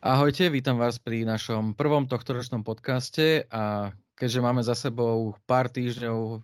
Ahojte, 0.00 0.48
vítam 0.48 0.80
vás 0.80 0.96
pri 0.96 1.28
našom 1.28 1.76
prvom 1.76 2.08
tohtoročnom 2.08 2.64
podcaste 2.64 3.44
a 3.52 3.92
keďže 4.16 4.40
máme 4.40 4.64
za 4.64 4.72
sebou 4.72 5.36
pár 5.44 5.68
týždňov, 5.68 6.40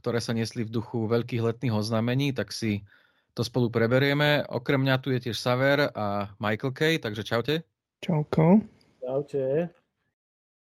ktoré 0.00 0.16
sa 0.16 0.32
nesli 0.32 0.64
v 0.64 0.72
duchu 0.80 1.04
veľkých 1.04 1.44
letných 1.44 1.76
oznámení, 1.76 2.32
tak 2.32 2.56
si 2.56 2.88
to 3.36 3.44
spolu 3.44 3.68
preberieme. 3.68 4.48
Okrem 4.48 4.80
mňa 4.80 4.96
tu 5.04 5.12
je 5.12 5.28
tiež 5.28 5.36
Saver 5.36 5.92
a 5.92 6.32
Michael 6.40 6.72
Kay, 6.72 6.96
takže 6.96 7.20
čaute. 7.20 7.68
Čauko. 8.00 8.64
Čaute. 9.04 9.68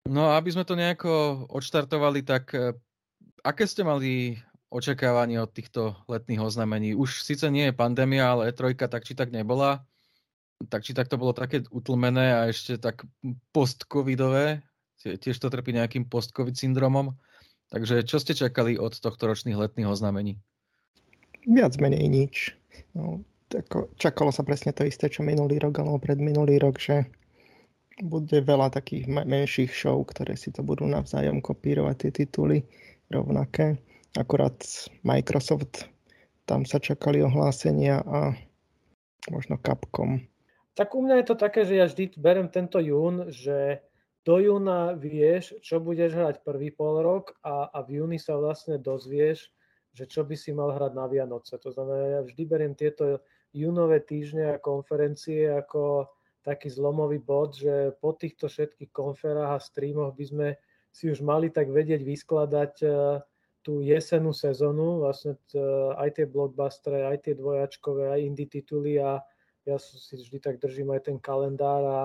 No 0.05 0.29
a 0.29 0.37
aby 0.37 0.53
sme 0.53 0.69
to 0.69 0.77
nejako 0.77 1.49
odštartovali, 1.49 2.29
tak 2.29 2.53
eh, 2.53 2.77
aké 3.41 3.65
ste 3.65 3.89
mali 3.89 4.37
očakávanie 4.69 5.41
od 5.41 5.49
týchto 5.49 5.97
letných 6.05 6.45
oznámení? 6.45 6.93
Už 6.93 7.25
síce 7.25 7.49
nie 7.49 7.73
je 7.73 7.81
pandémia, 7.81 8.37
ale 8.37 8.53
E3 8.53 8.77
tak 8.77 9.09
či 9.09 9.17
tak 9.17 9.33
nebola 9.33 9.88
tak 10.67 10.83
či 10.83 10.91
tak 10.91 11.07
to 11.07 11.15
bolo 11.15 11.31
také 11.31 11.63
utlmené 11.71 12.35
a 12.35 12.41
ešte 12.51 12.83
tak 12.83 13.07
post-covidové, 13.55 14.67
tiež 14.99 15.39
to 15.39 15.47
trpí 15.47 15.71
nejakým 15.71 16.11
post-covid 16.11 16.59
syndromom. 16.59 17.15
Takže 17.71 18.03
čo 18.03 18.19
ste 18.19 18.35
čakali 18.35 18.75
od 18.75 18.99
tohto 18.99 19.31
ročných 19.31 19.55
letných 19.55 19.87
oznámení? 19.87 20.35
Viac 21.47 21.79
menej 21.79 22.11
nič. 22.11 22.35
No, 22.99 23.23
tako, 23.47 23.93
čakalo 24.01 24.35
sa 24.35 24.43
presne 24.43 24.75
to 24.75 24.83
isté, 24.83 25.07
čo 25.07 25.23
minulý 25.23 25.63
rok 25.63 25.79
alebo 25.79 26.03
minulý 26.19 26.59
rok, 26.59 26.83
že 26.83 27.07
bude 28.03 28.43
veľa 28.43 28.75
takých 28.75 29.07
menších 29.11 29.71
show, 29.71 30.03
ktoré 30.03 30.35
si 30.35 30.51
to 30.51 30.67
budú 30.67 30.87
navzájom 30.87 31.39
kopírovať 31.39 31.95
tie 31.99 32.11
tituly 32.25 32.59
rovnaké. 33.11 33.79
Akurát 34.17 34.59
Microsoft, 35.07 35.87
tam 36.49 36.65
sa 36.65 36.81
čakali 36.83 37.23
ohlásenia 37.23 38.03
a 38.03 38.33
možno 39.31 39.61
Capcom 39.61 40.19
tak 40.79 40.95
u 40.95 41.03
mňa 41.03 41.19
je 41.19 41.27
to 41.27 41.35
také, 41.35 41.67
že 41.67 41.75
ja 41.75 41.91
vždy 41.91 42.15
berem 42.15 42.47
tento 42.47 42.79
jún, 42.79 43.35
že 43.35 43.83
do 44.23 44.39
júna 44.39 44.95
vieš, 44.95 45.59
čo 45.59 45.83
budeš 45.83 46.15
hrať 46.15 46.47
prvý 46.47 46.71
pol 46.71 47.03
rok 47.03 47.35
a, 47.43 47.67
a 47.67 47.83
v 47.83 47.99
júni 47.99 48.23
sa 48.23 48.39
vlastne 48.39 48.79
dozvieš, 48.79 49.51
že 49.91 50.07
čo 50.07 50.23
by 50.23 50.39
si 50.39 50.55
mal 50.55 50.71
hrať 50.71 50.95
na 50.95 51.11
Vianoce. 51.11 51.59
To 51.59 51.75
znamená, 51.75 52.05
ja 52.07 52.21
vždy 52.23 52.43
beriem 52.47 52.79
tieto 52.79 53.19
júnové 53.51 54.07
týždne 54.07 54.55
a 54.55 54.63
konferencie 54.63 55.51
ako 55.51 56.07
taký 56.47 56.71
zlomový 56.71 57.19
bod, 57.19 57.59
že 57.59 57.99
po 57.99 58.15
týchto 58.15 58.47
všetkých 58.47 58.95
konferách 58.95 59.59
a 59.59 59.65
streamoch 59.65 60.15
by 60.15 60.25
sme 60.31 60.49
si 60.95 61.11
už 61.11 61.27
mali 61.27 61.51
tak 61.51 61.75
vedieť 61.75 62.07
vyskladať 62.07 62.73
e, 62.87 62.89
tú 63.67 63.83
jesenú 63.83 64.31
sezónu, 64.31 65.03
vlastne 65.03 65.35
aj 65.99 66.23
tie 66.23 66.27
blockbustery, 66.31 67.05
aj 67.05 67.19
tie 67.27 67.35
dvojačkové, 67.35 68.15
aj 68.15 68.21
indie 68.23 68.47
tituly 68.47 69.03
a, 69.03 69.19
ja 69.69 69.77
si 69.77 70.17
vždy 70.17 70.41
tak 70.41 70.57
držím 70.59 70.97
aj 70.97 71.13
ten 71.13 71.17
kalendár 71.21 71.83
a, 71.85 72.03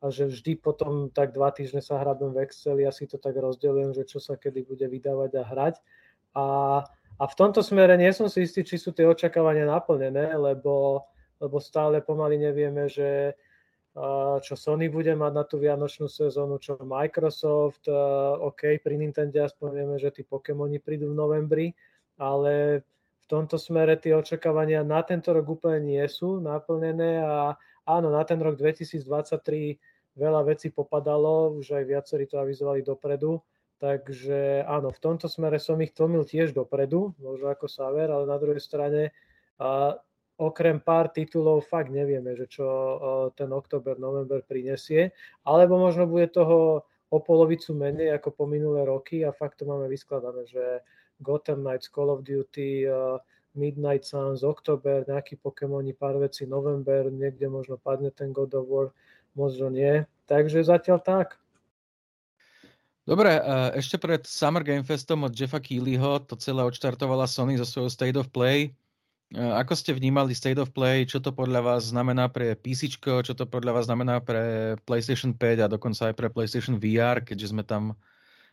a 0.00 0.04
že 0.12 0.28
vždy 0.28 0.60
potom 0.60 1.08
tak 1.08 1.32
dva 1.32 1.48
týždne 1.48 1.80
sa 1.80 1.96
hrabem 1.96 2.36
v 2.36 2.44
Exceli, 2.44 2.84
ja 2.84 2.92
si 2.92 3.08
to 3.08 3.16
tak 3.16 3.34
rozdelujem, 3.40 3.96
že 3.96 4.04
čo 4.04 4.20
sa 4.20 4.36
kedy 4.36 4.68
bude 4.68 4.84
vydávať 4.84 5.30
a 5.40 5.42
hrať. 5.48 5.74
A, 6.36 6.46
a 7.16 7.24
v 7.24 7.34
tomto 7.34 7.64
smere 7.64 7.96
nie 7.96 8.12
som 8.12 8.28
si 8.28 8.44
istý, 8.44 8.60
či 8.60 8.76
sú 8.76 8.92
tie 8.92 9.08
očakávania 9.08 9.64
naplnené, 9.64 10.36
lebo, 10.36 11.08
lebo 11.40 11.56
stále 11.56 12.04
pomaly 12.04 12.36
nevieme, 12.36 12.92
že 12.92 13.32
čo 14.44 14.54
Sony 14.60 14.92
bude 14.92 15.16
mať 15.16 15.32
na 15.32 15.44
tú 15.48 15.56
vianočnú 15.56 16.04
sezónu, 16.04 16.60
čo 16.60 16.76
Microsoft, 16.84 17.88
OK, 18.44 18.76
pri 18.84 18.94
Nintendo 19.00 19.40
aspoň 19.40 19.68
vieme, 19.72 19.96
že 19.96 20.12
tí 20.12 20.20
Pokémoni 20.20 20.76
prídu 20.84 21.08
v 21.08 21.16
novembri, 21.16 21.66
ale 22.20 22.84
v 23.26 23.34
tomto 23.34 23.58
smere 23.58 23.98
tie 23.98 24.14
očakávania 24.14 24.86
na 24.86 25.02
tento 25.02 25.34
rok 25.34 25.58
úplne 25.58 25.82
nie 25.82 26.04
sú 26.06 26.38
naplnené 26.38 27.26
a 27.26 27.58
áno, 27.82 28.14
na 28.14 28.22
ten 28.22 28.38
rok 28.38 28.54
2023 28.54 29.02
veľa 30.14 30.46
vecí 30.46 30.70
popadalo, 30.70 31.58
už 31.58 31.74
aj 31.74 31.84
viacerí 31.90 32.30
to 32.30 32.38
avizovali 32.38 32.86
dopredu, 32.86 33.42
takže 33.82 34.62
áno, 34.62 34.94
v 34.94 35.02
tomto 35.02 35.26
smere 35.26 35.58
som 35.58 35.74
ich 35.82 35.90
tlmil 35.90 36.22
tiež 36.22 36.54
dopredu, 36.54 37.18
možno 37.18 37.50
ako 37.50 37.66
Saver, 37.66 38.14
ale 38.14 38.30
na 38.30 38.38
druhej 38.38 38.62
strane 38.62 39.10
a 39.58 39.98
okrem 40.38 40.78
pár 40.78 41.10
titulov 41.10 41.66
fakt 41.66 41.90
nevieme, 41.90 42.38
že 42.38 42.46
čo 42.46 42.66
ten 43.34 43.50
október, 43.50 43.98
november 43.98 44.38
prinesie, 44.46 45.10
alebo 45.42 45.82
možno 45.82 46.06
bude 46.06 46.30
toho 46.30 46.86
o 47.10 47.18
polovicu 47.18 47.74
menej 47.74 48.22
ako 48.22 48.38
po 48.38 48.44
minulé 48.46 48.86
roky 48.86 49.26
a 49.26 49.34
fakt 49.34 49.58
to 49.58 49.64
máme 49.66 49.90
vyskladané, 49.90 50.46
že 50.46 50.86
Gotham 51.22 51.64
Knights, 51.64 51.88
Call 51.88 52.12
of 52.12 52.24
Duty, 52.24 52.88
uh, 52.88 53.16
Midnight 53.56 54.04
Suns, 54.04 54.44
October, 54.44 55.02
nejaký 55.08 55.40
Pokémoni, 55.40 55.96
pár 55.96 56.20
vecí, 56.20 56.44
November, 56.44 57.08
niekde 57.08 57.48
možno 57.48 57.80
padne 57.80 58.12
ten 58.12 58.30
God 58.36 58.52
of 58.52 58.68
War, 58.68 58.88
možno 59.32 59.72
nie. 59.72 60.04
Takže 60.28 60.60
zatiaľ 60.60 61.00
tak. 61.00 61.40
Dobre, 63.06 63.38
uh, 63.38 63.70
ešte 63.78 63.96
pred 64.02 64.26
Summer 64.26 64.66
Game 64.66 64.82
Festom 64.82 65.22
od 65.22 65.32
Jeffa 65.32 65.62
Keelyho 65.62 66.26
to 66.26 66.34
celé 66.34 66.66
odštartovala 66.66 67.30
Sony 67.30 67.54
zo 67.54 67.62
svojho 67.62 67.86
State 67.86 68.18
of 68.18 68.28
Play. 68.34 68.74
Uh, 69.30 69.54
ako 69.62 69.78
ste 69.78 69.94
vnímali 69.94 70.34
State 70.34 70.58
of 70.58 70.74
Play? 70.74 71.06
Čo 71.06 71.22
to 71.22 71.30
podľa 71.30 71.62
vás 71.62 71.94
znamená 71.94 72.26
pre 72.26 72.58
PC? 72.58 72.98
Čo 72.98 73.32
to 73.32 73.46
podľa 73.46 73.78
vás 73.78 73.86
znamená 73.86 74.18
pre 74.18 74.74
PlayStation 74.90 75.30
5 75.30 75.64
a 75.64 75.66
dokonca 75.70 76.10
aj 76.10 76.14
pre 76.18 76.28
PlayStation 76.34 76.82
VR, 76.82 77.22
keďže 77.22 77.54
sme 77.54 77.62
tam 77.62 77.94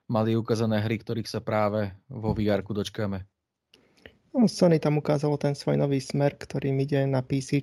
mali 0.07 0.35
ukázané 0.35 0.83
hry, 0.83 0.99
ktorých 0.99 1.29
sa 1.29 1.39
práve 1.39 1.95
vo 2.11 2.35
vr 2.35 2.63
dočkáme. 2.63 3.23
No, 4.33 4.49
Sony 4.49 4.81
tam 4.81 4.97
ukázalo 4.97 5.37
ten 5.37 5.53
svoj 5.53 5.77
nový 5.77 6.01
smer, 6.01 6.33
ktorým 6.33 6.81
ide 6.81 7.05
na 7.05 7.21
PC 7.21 7.61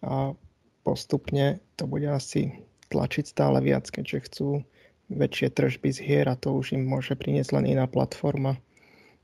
a 0.00 0.32
postupne 0.80 1.60
to 1.76 1.84
bude 1.84 2.08
asi 2.08 2.64
tlačiť 2.88 3.24
stále 3.28 3.60
viac, 3.60 3.88
keďže 3.92 4.18
chcú 4.28 4.64
väčšie 5.12 5.52
tržby 5.52 5.92
z 5.92 5.98
hier 6.00 6.26
a 6.32 6.40
to 6.40 6.56
už 6.56 6.72
im 6.76 6.88
môže 6.88 7.12
priniesť 7.12 7.60
len 7.60 7.76
iná 7.76 7.84
platforma. 7.84 8.56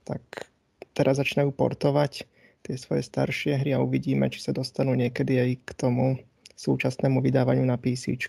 Tak 0.04 0.52
teraz 0.92 1.16
začnú 1.16 1.48
portovať 1.52 2.28
tie 2.60 2.76
svoje 2.76 3.08
staršie 3.08 3.56
hry 3.56 3.72
a 3.72 3.80
uvidíme, 3.80 4.28
či 4.28 4.44
sa 4.44 4.52
dostanú 4.52 4.92
niekedy 4.92 5.40
aj 5.40 5.50
k 5.64 5.70
tomu 5.76 6.20
súčasnému 6.60 7.24
vydávaniu 7.24 7.64
na 7.64 7.80
PC. 7.80 8.20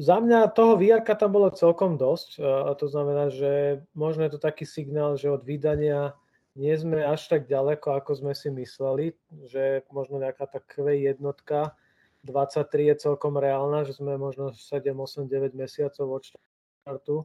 Za 0.00 0.16
mňa 0.16 0.56
toho 0.56 0.80
VR 0.80 1.04
tam 1.04 1.36
bolo 1.36 1.52
celkom 1.52 2.00
dosť 2.00 2.40
a 2.40 2.72
to 2.72 2.88
znamená, 2.88 3.28
že 3.28 3.84
možno 3.92 4.24
je 4.24 4.32
to 4.32 4.40
taký 4.40 4.64
signál, 4.64 5.20
že 5.20 5.28
od 5.28 5.44
vydania 5.44 6.16
nie 6.56 6.72
sme 6.72 7.04
až 7.04 7.28
tak 7.28 7.44
ďaleko, 7.44 8.00
ako 8.00 8.16
sme 8.16 8.32
si 8.32 8.48
mysleli, 8.48 9.12
že 9.44 9.84
možno 9.92 10.16
nejaká 10.16 10.48
tá 10.48 10.56
Q 10.56 10.88
jednotka 10.96 11.76
23 12.24 12.96
je 12.96 12.96
celkom 12.96 13.36
reálna, 13.36 13.84
že 13.84 13.96
sme 13.96 14.16
možno 14.16 14.56
7, 14.56 14.88
8, 14.88 15.28
9 15.28 15.52
mesiacov 15.52 16.20
od 16.20 16.22
štartu 16.24 17.16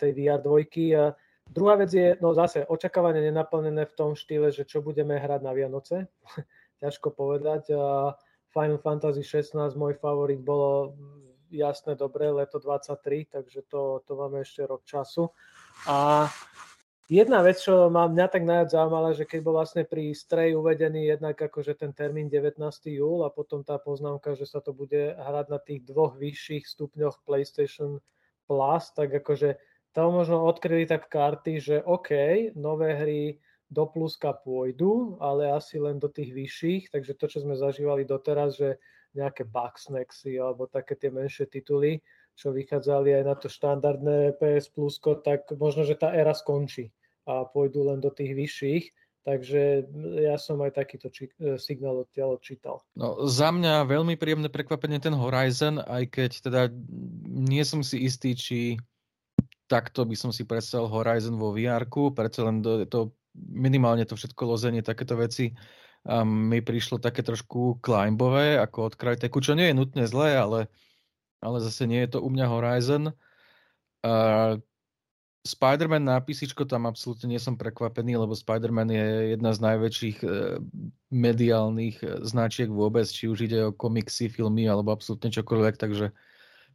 tej 0.00 0.10
VR 0.16 0.40
dvojky. 0.40 0.96
A 0.96 1.12
druhá 1.48 1.76
vec 1.76 1.92
je, 1.92 2.16
no 2.20 2.32
zase, 2.32 2.64
očakávanie 2.64 3.20
nenaplnené 3.28 3.84
v 3.84 3.96
tom 3.96 4.16
štýle, 4.16 4.52
že 4.52 4.64
čo 4.64 4.80
budeme 4.80 5.20
hrať 5.20 5.40
na 5.44 5.52
Vianoce. 5.52 6.08
Ťažko 6.84 7.12
povedať. 7.12 7.72
Final 8.54 8.80
Fantasy 8.80 9.26
16, 9.26 9.74
môj 9.74 9.98
favorit, 9.98 10.40
bolo 10.40 10.94
jasné, 11.54 11.94
dobre, 11.94 12.26
leto 12.30 12.58
23, 12.58 13.30
takže 13.30 13.62
to, 13.70 14.02
to 14.02 14.12
máme 14.18 14.42
ešte 14.42 14.66
rok 14.66 14.82
času. 14.82 15.30
A 15.86 16.26
jedna 17.06 17.40
vec, 17.46 17.62
čo 17.62 17.86
ma 17.88 18.10
mňa 18.10 18.26
tak 18.26 18.42
najviac 18.42 18.70
zaujímala, 18.74 19.14
že 19.14 19.24
keď 19.24 19.40
bol 19.40 19.54
vlastne 19.56 19.86
pri 19.86 20.10
Stray 20.10 20.58
uvedený 20.58 21.14
jednak 21.14 21.38
akože 21.38 21.78
ten 21.78 21.94
termín 21.94 22.26
19. 22.26 22.58
júl 22.90 23.22
a 23.22 23.30
potom 23.30 23.62
tá 23.62 23.78
poznámka, 23.78 24.34
že 24.34 24.50
sa 24.50 24.58
to 24.58 24.74
bude 24.74 25.14
hrať 25.14 25.46
na 25.48 25.62
tých 25.62 25.86
dvoch 25.86 26.18
vyšších 26.18 26.66
stupňoch 26.66 27.22
PlayStation 27.22 28.02
Plus, 28.44 28.84
tak 28.92 29.08
akože 29.24 29.56
tam 29.94 30.18
možno 30.18 30.42
odkryli 30.44 30.90
tak 30.90 31.06
karty, 31.06 31.62
že 31.62 31.76
OK, 31.86 32.10
nové 32.58 32.98
hry 32.98 33.22
do 33.70 33.86
pluska 33.86 34.34
pôjdu, 34.34 35.16
ale 35.22 35.50
asi 35.50 35.78
len 35.80 35.98
do 35.98 36.10
tých 36.10 36.34
vyšších, 36.34 36.92
takže 36.92 37.14
to, 37.14 37.26
čo 37.30 37.38
sme 37.42 37.56
zažívali 37.56 38.04
doteraz, 38.04 38.58
že 38.58 38.76
nejaké 39.14 39.46
Bugsnaxy 39.46 40.36
alebo 40.36 40.66
také 40.66 40.98
tie 40.98 41.08
menšie 41.08 41.46
tituly, 41.46 42.02
čo 42.34 42.50
vychádzali 42.50 43.14
aj 43.14 43.24
na 43.24 43.34
to 43.38 43.46
štandardné 43.46 44.34
PS 44.42 44.74
Plusko, 44.74 45.22
tak 45.22 45.46
možno, 45.54 45.86
že 45.86 45.94
tá 45.94 46.10
éra 46.10 46.34
skončí 46.34 46.90
a 47.24 47.46
pôjdu 47.46 47.86
len 47.88 48.02
do 48.02 48.10
tých 48.10 48.34
vyšších. 48.34 48.84
Takže 49.24 49.88
ja 50.20 50.36
som 50.36 50.60
aj 50.60 50.84
takýto 50.84 51.08
či- 51.08 51.32
e, 51.40 51.56
signál 51.56 52.04
odtiaľ 52.04 52.36
čítal. 52.44 52.84
No, 52.92 53.24
za 53.24 53.48
mňa 53.48 53.88
veľmi 53.88 54.20
príjemné 54.20 54.52
prekvapenie 54.52 55.00
ten 55.00 55.16
Horizon, 55.16 55.80
aj 55.80 56.04
keď 56.12 56.30
teda 56.44 56.62
nie 57.24 57.64
som 57.64 57.80
si 57.80 58.04
istý, 58.04 58.36
či 58.36 58.76
takto 59.64 60.04
by 60.04 60.12
som 60.12 60.28
si 60.28 60.44
predstavil 60.44 60.92
Horizon 60.92 61.40
vo 61.40 61.56
VR-ku, 61.56 62.12
predsa 62.12 62.44
len 62.44 62.60
to, 62.60 62.84
to 62.84 63.00
minimálne 63.34 64.04
to 64.04 64.12
všetko 64.12 64.44
lozenie, 64.44 64.84
takéto 64.84 65.16
veci 65.16 65.56
a 66.04 66.20
mi 66.24 66.60
prišlo 66.60 67.00
také 67.00 67.24
trošku 67.24 67.80
climbové, 67.80 68.60
ako 68.60 68.92
od 68.92 68.94
Cryteku, 69.00 69.40
čo 69.40 69.56
nie 69.56 69.72
je 69.72 69.78
nutne 69.78 70.04
zlé, 70.04 70.36
ale, 70.36 70.60
ale 71.40 71.56
zase 71.64 71.88
nie 71.88 72.04
je 72.04 72.16
to 72.16 72.18
u 72.20 72.28
mňa 72.28 72.46
Horizon. 72.48 73.04
A 74.04 74.12
Spider-Man 75.44 76.08
na 76.08 76.20
PC 76.24 76.48
tam 76.64 76.88
absolútne 76.88 77.28
nie 77.28 77.40
som 77.40 77.56
prekvapený, 77.56 78.16
lebo 78.16 78.32
Spider-Man 78.32 78.88
je 78.88 79.08
jedna 79.36 79.52
z 79.52 79.58
najväčších 79.60 80.18
e, 80.24 80.28
mediálnych 81.12 82.00
e, 82.00 82.24
značiek 82.24 82.72
vôbec, 82.72 83.04
či 83.04 83.28
už 83.28 83.44
ide 83.44 83.68
o 83.68 83.76
komiksy, 83.76 84.32
filmy 84.32 84.64
alebo 84.64 84.96
absolútne 84.96 85.28
čokoľvek, 85.28 85.76
takže 85.76 86.16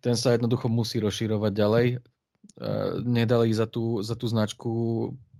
ten 0.05 0.13
sa 0.13 0.37
jednoducho 0.37 0.69
musí 0.69 1.01
rozširovať 1.01 1.51
ďalej. 1.53 1.87
E, 1.97 1.99
nedali 3.09 3.49
za 3.57 3.65
tú, 3.65 4.05
za 4.05 4.13
tú 4.13 4.29
značku 4.29 4.69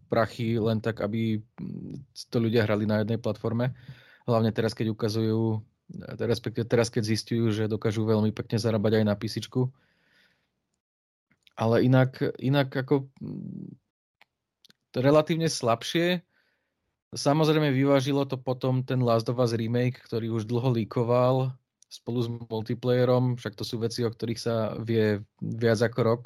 prachy 0.10 0.58
len 0.58 0.82
tak, 0.82 1.06
aby 1.06 1.40
to 2.34 2.38
ľudia 2.42 2.66
hrali 2.66 2.90
na 2.90 3.06
jednej 3.06 3.22
platforme. 3.22 3.78
Hlavne 4.26 4.50
teraz, 4.50 4.74
keď 4.74 4.92
ukazujú, 4.98 5.62
respektíve 6.18 6.66
teraz, 6.66 6.90
keď 6.90 7.04
zistujú, 7.06 7.54
že 7.54 7.72
dokážu 7.72 8.04
veľmi 8.04 8.34
pekne 8.34 8.58
zarábať 8.58 9.02
aj 9.02 9.06
na 9.06 9.16
PC 9.16 9.46
ale 11.60 11.84
inak, 11.84 12.24
inak 12.40 12.72
ako 12.72 13.12
mm, 13.20 13.76
relatívne 14.96 15.52
slabšie. 15.52 16.24
Samozrejme 17.12 17.76
vyvážilo 17.76 18.24
to 18.24 18.40
potom 18.40 18.80
ten 18.88 19.04
Last 19.04 19.28
of 19.28 19.44
Us 19.44 19.52
remake, 19.52 20.00
ktorý 20.08 20.40
už 20.40 20.48
dlho 20.48 20.72
líkoval 20.72 21.52
spolu 21.90 22.20
s 22.22 22.30
multiplayerom, 22.30 23.36
však 23.36 23.58
to 23.58 23.66
sú 23.66 23.82
veci, 23.82 24.06
o 24.06 24.14
ktorých 24.14 24.40
sa 24.40 24.78
vie 24.78 25.26
viac 25.42 25.82
ako 25.82 26.00
rok. 26.06 26.24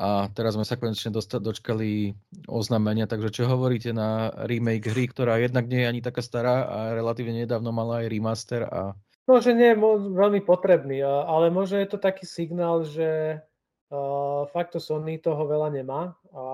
A 0.00 0.32
teraz 0.32 0.56
sme 0.56 0.64
sa 0.64 0.80
konečne 0.80 1.12
dočkali 1.12 2.16
oznámenia, 2.48 3.04
takže 3.04 3.36
čo 3.36 3.52
hovoríte 3.52 3.92
na 3.92 4.32
remake 4.48 4.88
hry, 4.88 5.04
ktorá 5.12 5.36
jednak 5.36 5.68
nie 5.68 5.84
je 5.84 5.90
ani 5.92 6.00
taká 6.00 6.24
stará 6.24 6.64
a 6.64 6.78
relatívne 6.96 7.44
nedávno 7.44 7.68
mala 7.68 8.00
aj 8.00 8.08
remaster 8.08 8.64
a 8.64 8.96
Môže 9.28 9.54
nie 9.54 9.76
je 9.76 9.78
veľmi 10.16 10.42
potrebný, 10.42 11.06
ale 11.06 11.54
možno 11.54 11.78
je 11.78 11.86
to 11.92 12.02
taký 12.02 12.26
signál, 12.26 12.82
že 12.82 13.38
Uh, 13.90 14.46
fakt 14.54 14.70
to 14.70 14.78
Sony 14.78 15.18
toho 15.18 15.50
veľa 15.50 15.74
nemá 15.74 16.14
a 16.30 16.44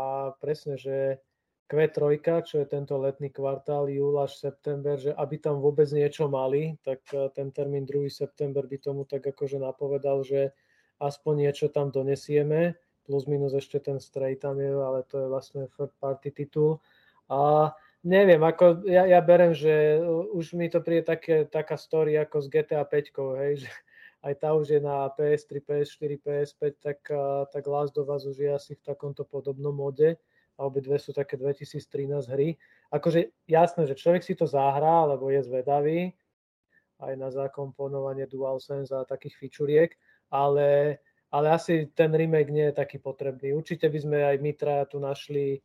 presne, 0.40 0.80
že 0.80 1.20
Q3, 1.68 2.16
čo 2.40 2.64
je 2.64 2.66
tento 2.70 2.96
letný 2.96 3.28
kvartál, 3.28 3.92
júl 3.92 4.16
až 4.16 4.40
september, 4.40 4.96
že 4.96 5.12
aby 5.12 5.36
tam 5.36 5.60
vôbec 5.60 5.84
niečo 5.92 6.32
mali, 6.32 6.80
tak 6.80 7.04
ten 7.36 7.52
termín 7.52 7.84
2. 7.84 8.08
september 8.08 8.64
by 8.64 8.80
tomu 8.80 9.04
tak 9.04 9.20
akože 9.20 9.60
napovedal, 9.60 10.24
že 10.24 10.56
aspoň 10.96 11.44
niečo 11.44 11.68
tam 11.68 11.92
donesieme, 11.92 12.72
plus 13.06 13.30
minus 13.30 13.54
ešte 13.54 13.78
ten 13.78 14.02
Stray 14.02 14.34
tam 14.34 14.58
je, 14.58 14.74
ale 14.74 15.06
to 15.06 15.22
je 15.22 15.26
vlastne 15.30 15.70
third 15.78 15.94
party 16.02 16.34
titul. 16.34 16.82
A 17.30 17.70
neviem, 18.02 18.42
ako 18.42 18.82
ja, 18.90 19.06
ja 19.06 19.22
berem, 19.22 19.54
že 19.54 20.02
už 20.34 20.58
mi 20.58 20.66
to 20.66 20.82
príde 20.82 21.06
také, 21.06 21.46
taká 21.46 21.78
story 21.78 22.18
ako 22.18 22.42
z 22.42 22.46
GTA 22.50 22.82
5, 22.82 23.38
hej, 23.46 23.66
že 23.66 23.70
aj 24.26 24.34
tá 24.42 24.50
už 24.58 24.66
je 24.74 24.80
na 24.82 25.06
PS3, 25.14 25.62
PS4, 25.62 26.10
PS5, 26.18 26.62
tak, 26.82 26.98
tak 27.54 27.62
Last 27.70 27.94
of 27.94 28.10
Us 28.10 28.26
už 28.26 28.36
je 28.42 28.50
asi 28.50 28.72
v 28.74 28.82
takomto 28.82 29.22
podobnom 29.22 29.70
mode 29.70 30.18
a 30.58 30.60
obidve 30.66 30.98
sú 30.98 31.14
také 31.14 31.38
2013 31.38 32.26
hry. 32.32 32.58
Akože 32.90 33.30
jasné, 33.46 33.86
že 33.86 33.94
človek 33.94 34.26
si 34.26 34.34
to 34.34 34.50
zahrá, 34.50 35.06
lebo 35.06 35.30
je 35.30 35.46
zvedavý, 35.46 36.10
aj 36.96 37.12
na 37.14 37.28
zakomponovanie 37.28 38.24
DualSense 38.24 38.88
a 38.96 39.04
takých 39.04 39.36
fičuriek, 39.36 39.90
ale, 40.32 40.98
ale 41.30 41.50
asi 41.50 41.90
ten 41.94 42.14
remake 42.14 42.54
nie 42.54 42.70
je 42.70 42.78
taký 42.78 43.02
potrebný. 43.02 43.54
Určite 43.54 43.90
by 43.90 43.98
sme 43.98 44.18
aj 44.22 44.36
my 44.38 44.50
traja 44.54 44.84
tu 44.86 45.02
našli 45.02 45.60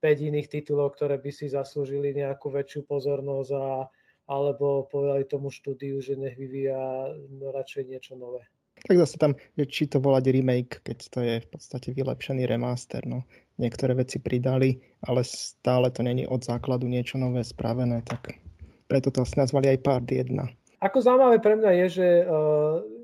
5 0.00 0.28
iných 0.28 0.48
titulov, 0.52 0.94
ktoré 0.94 1.16
by 1.16 1.30
si 1.32 1.48
zaslúžili 1.48 2.12
nejakú 2.12 2.52
väčšiu 2.52 2.84
pozornosť 2.84 3.50
a, 3.56 3.88
alebo 4.28 4.84
povedali 4.92 5.24
tomu 5.24 5.48
štúdiu, 5.48 5.98
že 6.04 6.18
nech 6.20 6.36
vyvíja 6.36 7.10
no, 7.32 7.50
radšej 7.50 7.82
niečo 7.88 8.12
nové. 8.14 8.44
Tak 8.86 9.00
zase 9.00 9.16
tam, 9.16 9.32
že 9.56 9.64
či 9.66 9.88
to 9.88 10.04
volať 10.04 10.30
remake, 10.30 10.84
keď 10.84 10.98
to 11.08 11.18
je 11.24 11.34
v 11.40 11.48
podstate 11.48 11.96
vylepšený 11.96 12.44
remaster. 12.44 13.02
No. 13.08 13.24
Niektoré 13.56 13.96
veci 13.96 14.20
pridali, 14.20 14.76
ale 15.00 15.24
stále 15.24 15.88
to 15.88 16.04
není 16.04 16.28
od 16.28 16.44
základu 16.44 16.84
niečo 16.84 17.16
nové 17.16 17.40
spravené, 17.40 18.04
tak 18.04 18.36
preto 18.84 19.08
to 19.08 19.24
asi 19.24 19.40
nazvali 19.40 19.72
aj 19.72 19.78
part 19.80 20.06
1. 20.06 20.28
Ako 20.76 21.00
zaujímavé 21.00 21.40
pre 21.40 21.56
mňa 21.56 21.70
je, 21.84 21.86
že 21.88 22.08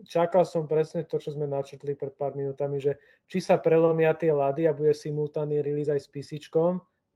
čakal 0.04 0.44
som 0.44 0.68
presne 0.68 1.08
to, 1.08 1.16
čo 1.16 1.32
sme 1.32 1.48
načetli 1.48 1.96
pred 1.96 2.12
pár 2.12 2.36
minútami, 2.36 2.76
že 2.76 3.00
či 3.28 3.40
sa 3.40 3.56
prelomia 3.56 4.12
tie 4.12 4.28
lady 4.28 4.68
a 4.68 4.76
bude 4.76 4.92
simultánny 4.92 5.64
release 5.64 5.88
aj 5.88 6.00
s 6.04 6.08
PC, 6.12 6.30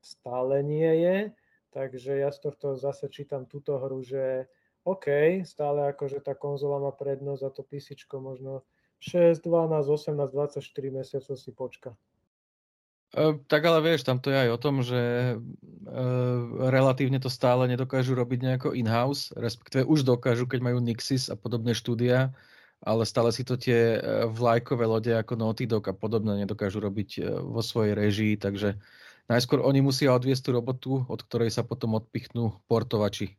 stále 0.01 0.65
nie 0.65 0.93
je 1.05 1.17
Takže 1.77 2.25
ja 2.25 2.33
z 2.33 2.41
tohto 2.41 2.73
zase 2.73 3.13
čítam 3.13 3.45
túto 3.45 3.77
hru, 3.77 4.01
že 4.01 4.49
OK, 4.89 5.45
stále 5.45 5.93
akože 5.93 6.25
tá 6.25 6.33
konzola 6.33 6.81
má 6.81 6.89
prednosť 6.89 7.43
a 7.45 7.51
to 7.53 7.61
PC 7.61 8.01
možno 8.17 8.65
6, 9.05 9.45
12, 9.45 9.85
18, 9.85 10.17
24 10.17 10.57
mesiacov 10.89 11.37
si 11.37 11.53
počka. 11.53 11.93
E, 13.15 13.39
tak 13.47 13.63
ale 13.63 13.79
vieš, 13.85 14.03
tam 14.03 14.19
to 14.19 14.35
je 14.35 14.39
aj 14.49 14.51
o 14.51 14.59
tom, 14.59 14.83
že 14.83 14.99
e, 14.99 15.35
relatívne 16.73 17.23
to 17.23 17.31
stále 17.31 17.71
nedokážu 17.71 18.19
robiť 18.19 18.39
nejako 18.43 18.69
in-house, 18.75 19.31
respektíve 19.39 19.87
už 19.87 20.03
dokážu, 20.03 20.51
keď 20.51 20.61
majú 20.65 20.79
Nixis 20.83 21.31
a 21.31 21.39
podobné 21.39 21.77
štúdia, 21.77 22.35
ale 22.83 23.09
stále 23.09 23.31
si 23.31 23.47
to 23.47 23.55
tie 23.55 23.97
e, 23.97 24.27
vlajkové 24.27 24.85
lode 24.85 25.13
ako 25.15 25.39
Naughty 25.39 25.65
Dog 25.71 25.87
a 25.89 25.95
podobné 25.95 26.43
nedokážu 26.43 26.83
robiť 26.83 27.11
e, 27.19 27.21
vo 27.41 27.63
svojej 27.63 27.95
režii, 27.95 28.35
takže 28.37 28.77
najskôr 29.31 29.63
oni 29.63 29.81
musia 29.81 30.13
odviesť 30.13 30.43
tú 30.43 30.51
robotu, 30.53 30.91
od 31.07 31.21
ktorej 31.23 31.55
sa 31.55 31.63
potom 31.63 31.97
odpichnú 31.97 32.59
portovači. 32.67 33.39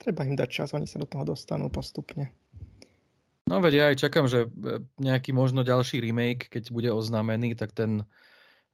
Treba 0.00 0.24
im 0.24 0.32
dať 0.34 0.48
čas, 0.48 0.72
oni 0.72 0.88
sa 0.88 0.96
do 0.96 1.04
toho 1.04 1.36
dostanú 1.36 1.68
postupne. 1.68 2.32
No 3.44 3.58
veď 3.58 3.72
ja 3.74 3.84
aj 3.90 3.96
čakám, 3.98 4.30
že 4.30 4.46
nejaký 4.96 5.34
možno 5.34 5.66
ďalší 5.66 5.98
remake, 5.98 6.48
keď 6.48 6.70
bude 6.70 6.88
oznámený, 6.94 7.58
tak 7.58 7.74
ten 7.74 8.06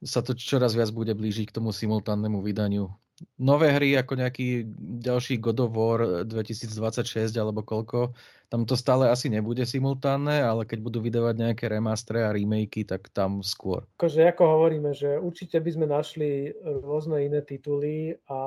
sa 0.03 0.21
to 0.21 0.37
čoraz 0.37 0.77
viac 0.77 0.93
bude 0.93 1.13
blížiť 1.13 1.49
k 1.49 1.55
tomu 1.57 1.73
simultánnemu 1.73 2.41
vydaniu 2.41 2.93
nové 3.37 3.73
hry 3.73 3.97
ako 3.97 4.13
nejaký 4.17 4.67
ďalší 5.01 5.41
God 5.41 5.59
of 5.65 5.73
War 5.73 5.99
2026 6.25 7.33
alebo 7.37 7.65
koľko, 7.65 8.13
tam 8.47 8.63
to 8.63 8.77
stále 8.77 9.09
asi 9.09 9.27
nebude 9.27 9.65
simultánne, 9.65 10.39
ale 10.45 10.63
keď 10.69 10.79
budú 10.85 10.99
vydávať 11.01 11.35
nejaké 11.35 11.65
remastre 11.67 12.21
a 12.23 12.33
remakey, 12.33 12.85
tak 12.85 13.09
tam 13.11 13.41
skôr. 13.41 13.83
Akože 13.97 14.29
ako 14.29 14.43
hovoríme, 14.45 14.93
že 14.93 15.17
určite 15.17 15.57
by 15.57 15.69
sme 15.73 15.85
našli 15.89 16.53
rôzne 16.61 17.25
iné 17.25 17.41
tituly 17.41 18.15
a 18.29 18.39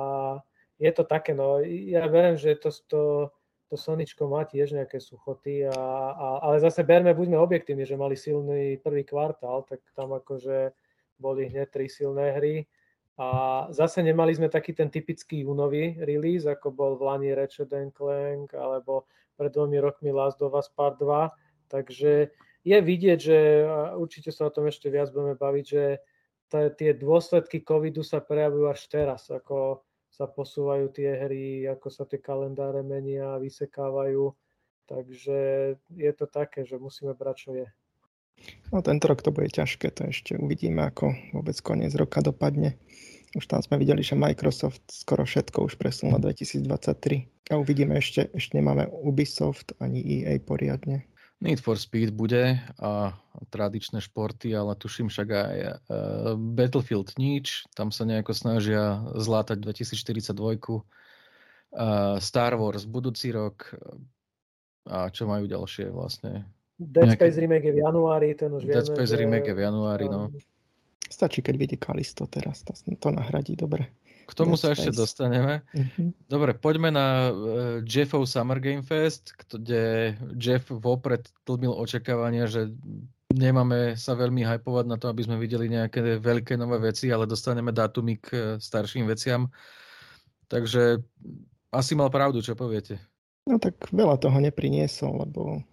je 0.81 0.91
to 0.95 1.03
také, 1.05 1.35
no 1.35 1.61
ja 1.61 2.07
verím, 2.09 2.39
že 2.39 2.57
to, 2.57 2.73
to, 2.89 3.01
to 3.69 3.75
Soničko 3.77 4.25
má 4.25 4.47
tiež 4.47 4.73
nejaké 4.73 4.97
suchoty, 4.97 5.67
a, 5.69 5.77
a, 6.15 6.27
ale 6.47 6.63
zase 6.63 6.81
berme, 6.81 7.13
buďme 7.13 7.37
objektívni, 7.37 7.85
že 7.85 7.99
mali 7.99 8.17
silný 8.17 8.81
prvý 8.81 9.05
kvartál, 9.05 9.67
tak 9.69 9.83
tam 9.93 10.17
akože 10.17 10.73
boli 11.21 11.45
hneď 11.45 11.69
tri 11.69 11.85
silné 11.85 12.33
hry 12.33 12.65
a 13.21 13.69
zase 13.69 14.01
nemali 14.01 14.33
sme 14.33 14.49
taký 14.49 14.73
ten 14.73 14.89
typický 14.89 15.45
júnový 15.45 16.01
release, 16.01 16.49
ako 16.49 16.73
bol 16.73 16.97
v 16.97 17.05
Lani 17.05 17.29
Ratchet 17.37 17.69
Clank 17.69 18.57
alebo 18.57 19.05
pred 19.37 19.53
dvomi 19.53 19.77
rokmi 19.77 20.09
Last 20.09 20.41
of 20.41 20.57
Us 20.57 20.73
Part 20.73 20.97
2. 20.97 21.29
Takže 21.69 22.33
je 22.65 22.77
vidieť, 22.81 23.19
že 23.21 23.37
určite 23.93 24.33
sa 24.33 24.49
o 24.49 24.53
tom 24.53 24.65
ešte 24.65 24.89
viac 24.89 25.13
budeme 25.13 25.37
baviť, 25.37 25.65
že 25.65 25.83
tie 26.51 26.91
dôsledky 26.97 27.61
covidu 27.61 28.01
sa 28.01 28.19
prejavujú 28.19 28.65
až 28.67 28.81
teraz, 28.89 29.29
ako 29.29 29.85
sa 30.11 30.27
posúvajú 30.27 30.91
tie 30.91 31.15
hry, 31.15 31.63
ako 31.71 31.87
sa 31.87 32.03
tie 32.03 32.19
kalendáre 32.19 32.83
menia, 32.83 33.39
vysekávajú. 33.39 34.35
Takže 34.91 35.39
je 35.95 36.11
to 36.11 36.25
také, 36.27 36.67
že 36.67 36.75
musíme 36.75 37.15
brať, 37.15 37.35
čo 37.37 37.51
je. 37.55 37.67
No 38.71 38.79
tento 38.79 39.11
rok 39.11 39.19
to 39.19 39.35
bude 39.35 39.51
ťažké, 39.51 39.91
to 39.91 40.07
ešte 40.07 40.39
uvidíme, 40.39 40.79
ako 40.87 41.11
vôbec 41.35 41.57
koniec 41.59 41.91
roka 41.99 42.23
dopadne. 42.23 42.79
Už 43.35 43.47
tam 43.47 43.63
sme 43.63 43.79
videli, 43.79 44.03
že 44.03 44.19
Microsoft 44.19 44.83
skoro 44.91 45.23
všetko 45.23 45.67
už 45.67 45.79
presunul 45.79 46.19
na 46.19 46.21
2023. 46.23 47.51
A 47.51 47.59
uvidíme 47.59 47.99
ešte, 47.99 48.27
ešte 48.31 48.59
nemáme 48.59 48.87
Ubisoft 48.91 49.75
ani 49.79 50.03
EA 50.03 50.39
poriadne. 50.39 51.07
Need 51.41 51.57
for 51.57 51.73
Speed 51.73 52.13
bude 52.13 52.61
a 52.77 53.17
tradičné 53.49 53.97
športy, 53.97 54.53
ale 54.53 54.77
tuším 54.77 55.09
však 55.09 55.27
aj 55.33 55.57
uh, 55.65 55.73
Battlefield 56.37 57.17
nič. 57.17 57.65
Tam 57.73 57.89
sa 57.89 58.05
nejako 58.05 58.37
snažia 58.37 59.01
zlátať 59.17 59.57
2042. 59.65 60.37
Uh, 60.37 62.21
Star 62.21 62.53
Wars 62.61 62.85
budúci 62.85 63.33
rok. 63.33 63.73
A 64.85 65.09
čo 65.09 65.25
majú 65.25 65.49
ďalšie 65.49 65.89
vlastne? 65.89 66.45
Dead 66.81 67.13
Space 67.13 67.37
remake 67.37 67.69
je 67.69 67.73
v 67.77 67.85
januári, 67.85 68.33
ten 68.33 68.49
už 68.49 68.65
Dead 68.65 68.73
vieme. 68.73 68.81
Dead 68.81 68.87
Space 68.89 69.13
remake 69.13 69.47
je 69.53 69.55
v 69.55 69.61
januári, 69.61 70.05
no. 70.09 70.33
Stačí, 71.05 71.45
keď 71.45 71.55
vidí 71.61 71.75
Kalisto 71.77 72.25
teraz, 72.25 72.65
to, 72.65 72.73
to 72.73 73.09
nahradí 73.13 73.53
dobre. 73.53 73.93
K 74.25 74.33
tomu 74.33 74.57
Dead 74.57 74.65
sa 74.65 74.67
Space. 74.73 74.89
ešte 74.89 74.91
dostaneme. 74.97 75.61
Uh-huh. 75.77 76.09
Dobre, 76.25 76.57
poďme 76.57 76.89
na 76.89 77.29
uh, 77.29 77.33
Jeffov 77.85 78.25
Summer 78.25 78.57
Game 78.57 78.81
Fest, 78.81 79.37
kde 79.37 80.15
Jeff 80.41 80.73
vopred 80.73 81.29
tlmil 81.45 81.75
očakávania, 81.75 82.49
že 82.49 82.73
nemáme 83.29 83.93
sa 83.93 84.17
veľmi 84.17 84.41
hypovať 84.41 84.85
na 84.89 84.97
to, 84.97 85.11
aby 85.11 85.21
sme 85.21 85.37
videli 85.37 85.69
nejaké 85.69 86.17
veľké 86.17 86.57
nové 86.57 86.81
veci, 86.81 87.13
ale 87.13 87.29
dostaneme 87.29 87.69
dátumy 87.69 88.17
k 88.17 88.27
uh, 88.33 88.41
starším 88.57 89.05
veciam. 89.05 89.53
Takže 90.49 90.97
asi 91.71 91.93
mal 91.93 92.09
pravdu, 92.09 92.41
čo 92.41 92.57
poviete? 92.57 92.97
No 93.47 93.59
tak 93.61 93.77
veľa 93.91 94.19
toho 94.19 94.37
nepriniesol, 94.43 95.27
lebo 95.27 95.63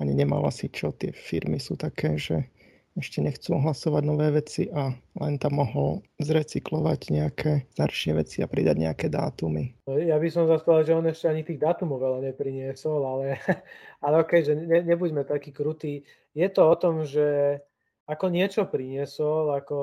ani 0.00 0.12
nemal 0.12 0.44
asi 0.46 0.68
čo. 0.68 0.92
Tie 0.92 1.12
firmy 1.12 1.60
sú 1.60 1.76
také, 1.76 2.16
že 2.16 2.48
ešte 2.96 3.20
nechcú 3.20 3.60
ohlasovať 3.60 4.02
nové 4.08 4.32
veci 4.32 4.72
a 4.72 4.88
len 5.20 5.36
tam 5.36 5.60
mohol 5.60 6.00
zrecyklovať 6.16 7.00
nejaké 7.12 7.68
staršie 7.76 8.16
veci 8.16 8.40
a 8.40 8.48
pridať 8.48 8.76
nejaké 8.80 9.06
dátumy. 9.12 9.76
Ja 9.84 10.16
by 10.16 10.28
som 10.32 10.48
zase 10.48 10.64
povedal, 10.64 10.84
že 10.88 10.96
on 10.96 11.06
ešte 11.12 11.28
ani 11.28 11.44
tých 11.44 11.60
dátumov 11.60 12.00
veľa 12.00 12.24
nepriniesol, 12.32 13.04
ale, 13.04 13.36
ale 14.04 14.24
okej, 14.24 14.40
okay, 14.40 14.46
že 14.48 14.52
ne, 14.56 14.80
nebuďme 14.80 15.28
takí 15.28 15.52
krutí. 15.52 16.08
Je 16.32 16.48
to 16.48 16.64
o 16.64 16.76
tom, 16.80 17.04
že 17.04 17.60
ako 18.08 18.32
niečo 18.32 18.64
priniesol, 18.64 19.52
ako 19.52 19.76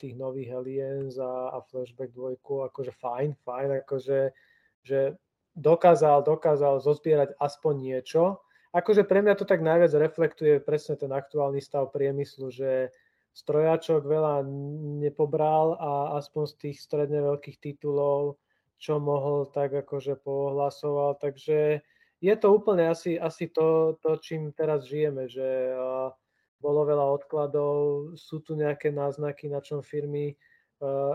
tých 0.00 0.16
nových 0.16 0.56
Aliens 0.56 1.20
a, 1.20 1.52
a 1.52 1.60
Flashback 1.60 2.14
2, 2.16 2.40
akože 2.40 2.92
fajn, 2.96 3.36
fajn, 3.44 3.68
akože 3.84 4.18
že 4.86 5.18
dokázal, 5.58 6.22
dokázal 6.22 6.78
zozbierať 6.78 7.34
aspoň 7.42 7.74
niečo, 7.74 8.45
akože 8.76 9.08
pre 9.08 9.24
mňa 9.24 9.34
to 9.40 9.48
tak 9.48 9.64
najviac 9.64 9.96
reflektuje 9.96 10.60
presne 10.60 11.00
ten 11.00 11.08
aktuálny 11.08 11.64
stav 11.64 11.88
priemyslu, 11.96 12.52
že 12.52 12.92
strojačok 13.32 14.04
veľa 14.04 14.44
nepobral 15.00 15.76
a 15.80 16.16
aspoň 16.20 16.44
z 16.52 16.54
tých 16.60 16.76
stredne 16.84 17.24
veľkých 17.24 17.56
titulov, 17.60 18.36
čo 18.76 19.00
mohol, 19.00 19.48
tak 19.48 19.72
akože 19.72 20.20
pohlasoval. 20.20 21.16
Takže 21.20 21.80
je 22.20 22.34
to 22.36 22.48
úplne 22.52 22.88
asi, 22.88 23.16
asi 23.20 23.48
to, 23.52 23.96
to, 24.00 24.16
čím 24.20 24.52
teraz 24.52 24.88
žijeme, 24.88 25.28
že 25.28 25.72
bolo 26.60 26.88
veľa 26.88 27.06
odkladov, 27.20 27.76
sú 28.16 28.40
tu 28.40 28.56
nejaké 28.56 28.88
náznaky, 28.88 29.52
na 29.52 29.60
čom 29.60 29.84
firmy 29.84 30.36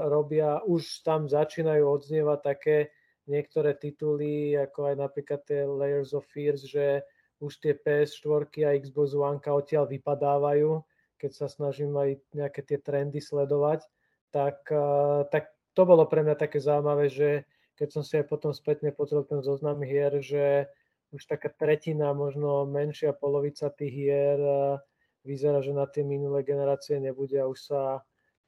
robia. 0.09 0.61
Už 0.65 1.01
tam 1.01 1.25
začínajú 1.25 1.85
odznievať 1.85 2.39
také 2.41 2.77
niektoré 3.25 3.77
tituly, 3.77 4.57
ako 4.57 4.93
aj 4.93 4.95
napríklad 4.97 5.41
tie 5.45 5.65
Layers 5.65 6.13
of 6.13 6.25
Fears, 6.29 6.65
že 6.65 7.01
už 7.41 7.57
tie 7.57 7.73
PS4 7.73 8.45
a 8.69 8.77
Xbox 8.77 9.17
One 9.17 9.41
odtiaľ 9.41 9.89
vypadávajú, 9.89 10.85
keď 11.17 11.31
sa 11.33 11.47
snažím 11.49 11.97
aj 11.97 12.21
nejaké 12.37 12.61
tie 12.61 12.77
trendy 12.77 13.17
sledovať, 13.17 13.81
tak, 14.29 14.61
eh, 14.69 15.21
tak 15.33 15.49
to 15.73 15.81
bolo 15.83 16.05
pre 16.05 16.21
mňa 16.21 16.37
také 16.37 16.61
zaujímavé, 16.61 17.09
že 17.09 17.49
keď 17.75 17.89
som 17.89 18.03
si 18.05 18.21
aj 18.21 18.29
potom 18.29 18.53
spätne 18.53 18.93
pozrel 18.93 19.25
ten 19.25 19.41
zoznam 19.41 19.81
hier, 19.81 20.13
že 20.21 20.69
už 21.11 21.25
taká 21.27 21.49
tretina, 21.49 22.13
možno 22.13 22.63
menšia 22.69 23.11
polovica 23.11 23.73
tých 23.73 23.93
hier 23.93 24.37
eh, 24.37 24.77
vyzerá, 25.25 25.65
že 25.65 25.73
na 25.73 25.89
tie 25.89 26.05
minulé 26.05 26.45
generácie 26.45 27.01
nebude 27.01 27.41
a 27.41 27.49
už 27.49 27.59
sa, 27.59 27.81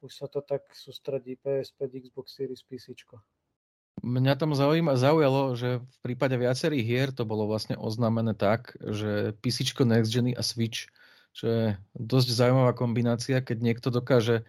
už 0.06 0.10
sa 0.14 0.26
to 0.30 0.38
tak 0.38 0.62
sústredí 0.70 1.34
PS5, 1.42 1.82
Xbox 1.98 2.38
Series, 2.38 2.62
PC. 2.62 2.94
Mňa 4.02 4.34
tam 4.34 4.58
zaujíma, 4.58 4.98
zaujalo, 4.98 5.54
že 5.54 5.78
v 5.78 5.98
prípade 6.02 6.34
viacerých 6.34 6.84
hier 6.84 7.08
to 7.14 7.22
bolo 7.22 7.46
vlastne 7.46 7.78
oznámené 7.78 8.34
tak, 8.34 8.74
že 8.82 9.38
PC 9.38 9.70
Next 9.86 10.10
Gen 10.10 10.34
a 10.34 10.42
Switch, 10.42 10.90
čo 11.30 11.44
je 11.46 11.62
dosť 11.94 12.28
zaujímavá 12.34 12.74
kombinácia, 12.74 13.38
keď 13.38 13.58
niekto 13.62 13.88
dokáže 13.94 14.42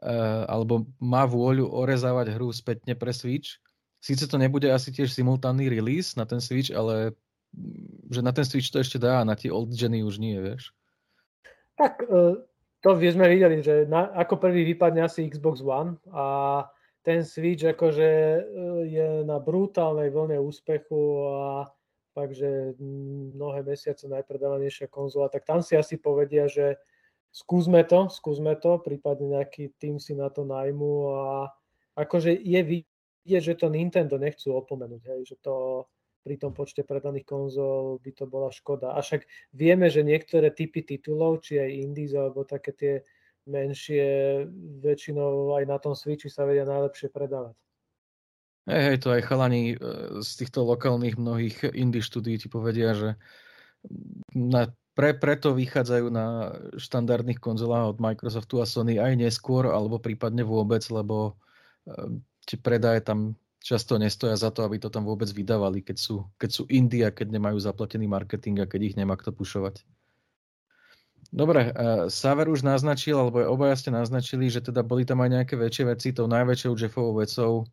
uh, 0.00 0.44
alebo 0.48 0.88
má 0.98 1.28
vôľu 1.28 1.68
orezávať 1.68 2.32
hru 2.36 2.48
spätne 2.48 2.96
pre 2.96 3.12
Switch. 3.12 3.60
Síce 4.00 4.24
to 4.24 4.40
nebude 4.40 4.70
asi 4.70 4.88
tiež 4.88 5.12
simultánny 5.12 5.68
release 5.68 6.16
na 6.16 6.24
ten 6.24 6.40
Switch, 6.40 6.72
ale 6.72 7.12
mm, 7.52 8.08
že 8.08 8.20
na 8.24 8.32
ten 8.32 8.46
Switch 8.48 8.72
to 8.72 8.80
ešte 8.80 8.96
dá 8.96 9.20
a 9.20 9.28
na 9.28 9.36
tie 9.36 9.52
old 9.52 9.68
geny 9.74 10.00
už 10.00 10.16
nie, 10.16 10.40
vieš. 10.40 10.72
Tak 11.76 12.02
uh, 12.08 12.40
to 12.82 12.88
sme 12.94 13.26
videli, 13.26 13.58
že 13.60 13.90
na, 13.90 14.10
ako 14.14 14.38
prvý 14.38 14.62
vypadne 14.74 15.02
asi 15.02 15.26
Xbox 15.26 15.60
One 15.60 15.98
a 16.14 16.24
ten 17.02 17.24
Switch 17.24 17.64
akože 17.64 18.08
e, 18.08 18.40
je 18.88 19.08
na 19.24 19.38
brutálnej 19.38 20.10
vlne 20.10 20.38
úspechu 20.42 21.28
a 21.30 21.70
fakt, 22.18 22.42
mnohé 23.34 23.62
mesiace 23.62 24.10
najpredávanejšia 24.10 24.90
konzola, 24.90 25.30
tak 25.30 25.46
tam 25.46 25.62
si 25.62 25.78
asi 25.78 26.02
povedia, 26.02 26.50
že 26.50 26.74
skúsme 27.30 27.86
to, 27.86 28.10
skúsme 28.10 28.58
to, 28.58 28.82
prípadne 28.82 29.38
nejaký 29.38 29.70
tým 29.78 30.02
si 30.02 30.18
na 30.18 30.26
to 30.26 30.42
najmu 30.42 31.14
a 31.14 31.26
akože 31.94 32.34
je 32.34 32.60
vidieť, 32.66 33.42
že 33.42 33.54
to 33.54 33.70
Nintendo 33.70 34.18
nechcú 34.18 34.50
opomenúť, 34.50 35.02
hej, 35.14 35.20
že 35.30 35.36
to 35.38 35.86
pri 36.26 36.36
tom 36.36 36.52
počte 36.52 36.82
predaných 36.84 37.24
konzol 37.24 38.02
by 38.02 38.10
to 38.12 38.28
bola 38.28 38.50
škoda. 38.52 38.92
A 38.92 39.00
však 39.00 39.24
vieme, 39.54 39.88
že 39.88 40.04
niektoré 40.04 40.52
typy 40.52 40.84
titulov, 40.84 41.40
či 41.40 41.56
aj 41.56 41.70
indies 41.72 42.12
alebo 42.12 42.44
také 42.44 42.74
tie 42.74 42.94
menšie, 43.48 44.44
väčšinou 44.84 45.56
aj 45.56 45.64
na 45.64 45.76
tom 45.80 45.96
Switchi 45.96 46.28
sa 46.28 46.44
vedia 46.44 46.68
najlepšie 46.68 47.08
predávať. 47.08 47.56
Hej, 48.68 48.82
hej, 48.84 48.98
to 49.00 49.08
aj 49.16 49.24
chalani 49.24 49.72
e, 49.72 49.76
z 50.20 50.30
týchto 50.44 50.60
lokálnych 50.68 51.16
mnohých 51.16 51.72
indie 51.72 52.04
štúdií 52.04 52.36
ti 52.36 52.52
povedia, 52.52 52.92
že 52.92 53.16
na, 54.36 54.68
pre, 54.92 55.16
preto 55.16 55.56
vychádzajú 55.56 56.06
na 56.12 56.52
štandardných 56.76 57.40
konzolách 57.40 57.96
od 57.96 57.98
Microsoftu 57.98 58.60
a 58.60 58.68
Sony 58.68 59.00
aj 59.00 59.16
neskôr, 59.16 59.72
alebo 59.72 59.96
prípadne 59.96 60.44
vôbec, 60.44 60.84
lebo 60.92 61.40
e, 61.88 62.20
tie 62.44 62.60
predaje 62.60 63.00
tam 63.00 63.40
často 63.64 63.96
nestoja 63.96 64.36
za 64.36 64.52
to, 64.52 64.68
aby 64.68 64.76
to 64.76 64.92
tam 64.92 65.08
vôbec 65.08 65.32
vydávali, 65.32 65.80
keď 65.80 65.96
sú, 65.96 66.28
keď 66.36 66.50
sú 66.52 66.62
indie 66.68 67.08
a 67.08 67.14
keď 67.14 67.40
nemajú 67.40 67.56
zaplatený 67.58 68.04
marketing 68.04 68.60
a 68.60 68.70
keď 68.70 68.92
ich 68.92 68.96
nemá 69.00 69.16
kto 69.16 69.32
pušovať. 69.32 69.82
Dobre, 71.28 71.76
Saver 72.08 72.48
už 72.48 72.64
naznačil, 72.64 73.12
alebo 73.12 73.44
obaja 73.52 73.76
ste 73.76 73.92
naznačili, 73.92 74.48
že 74.48 74.64
teda 74.64 74.80
boli 74.80 75.04
tam 75.04 75.20
aj 75.20 75.30
nejaké 75.36 75.54
väčšie 75.60 75.84
veci. 75.84 76.08
Tou 76.16 76.24
najväčšou 76.24 76.72
Jeffovou 76.72 77.20
vecou 77.20 77.68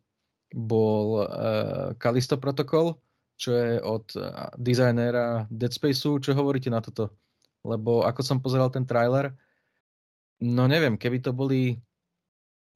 bol 0.52 1.24
uh, 1.24 1.96
Kalisto 1.96 2.36
protokol, 2.36 3.00
čo 3.40 3.56
je 3.56 3.80
od 3.80 4.12
uh, 4.20 4.52
dizajnéra 4.60 5.48
Dead 5.48 5.72
Spaceu. 5.72 6.20
Čo 6.20 6.36
hovoríte 6.36 6.68
na 6.68 6.84
toto? 6.84 7.16
Lebo 7.64 8.04
ako 8.04 8.20
som 8.20 8.44
pozeral 8.44 8.68
ten 8.68 8.84
trailer, 8.84 9.32
no 10.44 10.68
neviem, 10.68 11.00
keby 11.00 11.24
to 11.24 11.32
boli, 11.32 11.80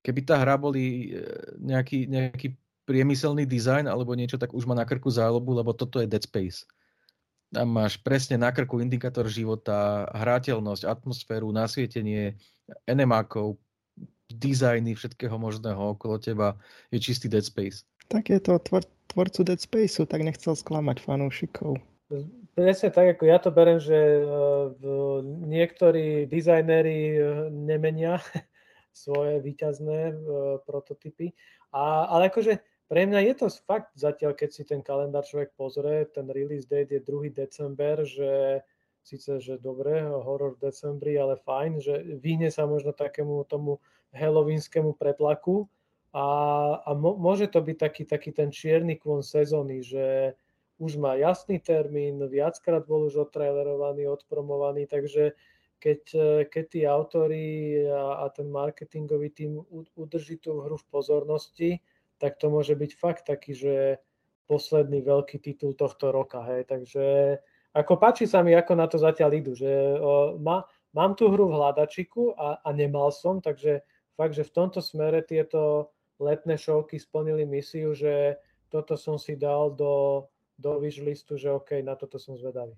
keby 0.00 0.24
tá 0.24 0.40
hra 0.40 0.56
boli 0.56 1.12
nejaký, 1.60 2.08
nejaký 2.08 2.56
priemyselný 2.88 3.44
dizajn 3.44 3.84
alebo 3.84 4.16
niečo, 4.16 4.40
tak 4.40 4.56
už 4.56 4.64
má 4.64 4.74
na 4.74 4.88
krku 4.88 5.12
zálobu, 5.12 5.54
lebo 5.54 5.76
toto 5.76 6.00
je 6.00 6.08
Dead 6.08 6.24
Space. 6.24 6.64
Tam 7.50 7.66
máš 7.66 7.98
presne 7.98 8.38
na 8.38 8.54
krku 8.54 8.78
indikátor 8.78 9.26
života, 9.26 10.06
hrateľnosť, 10.14 10.86
atmosféru, 10.86 11.50
nasvietenie, 11.50 12.38
enemákov, 12.86 13.58
dizajny 14.30 14.94
všetkého 14.94 15.34
možného 15.34 15.98
okolo 15.98 16.22
teba. 16.22 16.54
Je 16.94 17.02
čistý 17.02 17.26
Dead 17.26 17.42
Space. 17.42 17.82
Tak 18.06 18.30
je 18.30 18.38
to 18.38 18.62
tvor, 18.62 18.86
tvorcu 19.10 19.42
Dead 19.42 19.58
Spaceu, 19.58 20.06
tak 20.06 20.22
nechcel 20.22 20.54
sklamať 20.54 21.02
fanúšikov. 21.02 21.82
Presne 22.54 22.90
tak, 22.90 23.18
ako 23.18 23.22
ja 23.26 23.38
to 23.38 23.50
berem, 23.54 23.78
že 23.82 23.94
e, 23.94 24.22
niektorí 25.46 26.26
dizajnéri 26.26 26.98
e, 27.14 27.20
nemenia 27.50 28.18
svoje 28.94 29.42
výťazné 29.42 30.00
e, 30.10 30.14
prototypy. 30.66 31.34
A, 31.70 32.10
ale 32.10 32.30
akože 32.30 32.58
pre 32.90 33.06
mňa 33.06 33.22
je 33.22 33.34
to 33.38 33.46
fakt 33.62 33.94
zatiaľ, 33.94 34.34
keď 34.34 34.50
si 34.50 34.66
ten 34.66 34.82
kalendár 34.82 35.22
človek 35.22 35.54
pozrie, 35.54 36.10
ten 36.10 36.26
release 36.26 36.66
date 36.66 36.90
je 36.90 36.98
2. 36.98 37.30
december, 37.30 38.02
že 38.02 38.66
síce, 39.06 39.38
že 39.38 39.62
dobre, 39.62 40.02
horor 40.10 40.58
v 40.58 40.68
decembri, 40.74 41.14
ale 41.14 41.38
fajn, 41.38 41.72
že 41.78 41.94
vyhne 42.18 42.50
sa 42.50 42.66
možno 42.66 42.90
takému 42.90 43.46
tomu 43.46 43.78
halloweenskému 44.10 44.98
pretlaku 44.98 45.70
a, 46.10 46.26
a 46.82 46.90
môže 46.98 47.46
to 47.46 47.62
byť 47.62 47.76
taký, 47.78 48.02
taký 48.02 48.30
ten 48.34 48.50
čierny 48.50 48.98
klon 48.98 49.22
sezóny, 49.22 49.86
že 49.86 50.34
už 50.82 50.98
má 50.98 51.14
jasný 51.14 51.62
termín, 51.62 52.18
viackrát 52.26 52.82
bol 52.90 53.06
už 53.06 53.30
odtrailerovaný, 53.30 54.10
odpromovaný, 54.10 54.90
takže 54.90 55.38
keď, 55.78 56.00
keď 56.50 56.64
tí 56.66 56.80
autory 56.84 57.44
a, 57.86 58.26
a 58.26 58.34
ten 58.34 58.50
marketingový 58.50 59.30
tým 59.30 59.62
udrží 59.94 60.42
tú 60.42 60.58
hru 60.66 60.74
v 60.74 60.90
pozornosti, 60.90 61.70
tak 62.20 62.36
to 62.36 62.52
môže 62.52 62.76
byť 62.76 62.90
fakt 63.00 63.24
taký, 63.26 63.56
že 63.56 63.74
posledný 64.44 65.00
veľký 65.00 65.40
titul 65.40 65.72
tohto 65.72 66.12
roka. 66.12 66.44
Hej. 66.44 66.68
Takže 66.68 67.04
ako 67.72 67.96
páči 67.96 68.28
sa 68.28 68.44
mi, 68.44 68.52
ako 68.52 68.72
na 68.76 68.86
to 68.90 69.00
zatiaľ 69.00 69.30
idú. 69.32 69.56
Že, 69.56 69.72
o, 70.02 70.12
má, 70.42 70.68
mám 70.92 71.16
tú 71.16 71.32
hru 71.32 71.48
v 71.48 71.56
hľadačiku 71.56 72.36
a, 72.36 72.60
a 72.60 72.68
nemal 72.76 73.08
som, 73.14 73.40
takže 73.40 73.80
fakt, 74.18 74.36
že 74.36 74.44
v 74.44 74.54
tomto 74.54 74.84
smere 74.84 75.24
tieto 75.24 75.94
letné 76.20 76.60
šovky 76.60 77.00
splnili 77.00 77.48
misiu, 77.48 77.96
že 77.96 78.36
toto 78.68 78.98
som 78.98 79.16
si 79.16 79.38
dal 79.38 79.72
do, 79.72 80.26
do 80.60 80.82
wishlistu, 80.82 81.40
že 81.40 81.48
OK, 81.48 81.80
na 81.80 81.96
toto 81.96 82.20
som 82.20 82.36
zvedavý. 82.36 82.76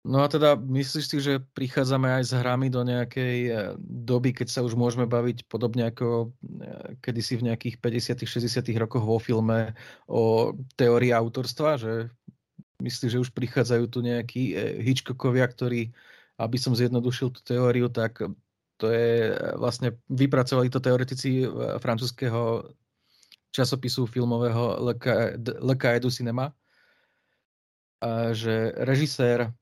No 0.00 0.24
a 0.24 0.32
teda 0.32 0.56
myslíš 0.56 1.04
si, 1.04 1.16
že 1.20 1.44
prichádzame 1.52 2.08
aj 2.08 2.24
s 2.24 2.32
hrami 2.32 2.72
do 2.72 2.80
nejakej 2.80 3.36
eh, 3.52 3.54
doby, 3.84 4.32
keď 4.32 4.48
sa 4.48 4.64
už 4.64 4.72
môžeme 4.72 5.04
baviť 5.04 5.44
podobne 5.44 5.92
ako 5.92 6.32
eh, 6.32 6.96
kedysi 7.04 7.36
v 7.36 7.52
nejakých 7.52 7.76
50 7.84 8.24
60 8.24 8.80
rokoch 8.80 9.04
vo 9.04 9.20
filme 9.20 9.76
o 10.08 10.56
teórii 10.80 11.12
autorstva, 11.12 11.76
že 11.76 12.08
myslíš, 12.80 13.12
že 13.12 13.22
už 13.28 13.30
prichádzajú 13.36 13.84
tu 13.92 14.00
nejakí 14.00 14.56
eh, 14.56 14.80
Hitchcockovia, 14.80 15.44
ktorí, 15.44 15.92
aby 16.40 16.56
som 16.56 16.72
zjednodušil 16.72 17.36
tú 17.36 17.44
teóriu, 17.44 17.92
tak 17.92 18.24
to 18.80 18.86
je 18.88 19.36
vlastne, 19.60 20.00
vypracovali 20.08 20.72
to 20.72 20.80
teoretici 20.80 21.44
francúzského 21.84 22.72
časopisu 23.52 24.08
filmového 24.08 24.80
Le 25.60 25.76
Cahiers 25.76 26.00
du 26.00 26.08
Cinema, 26.08 26.48
že 28.32 28.72
režisér 28.80 29.52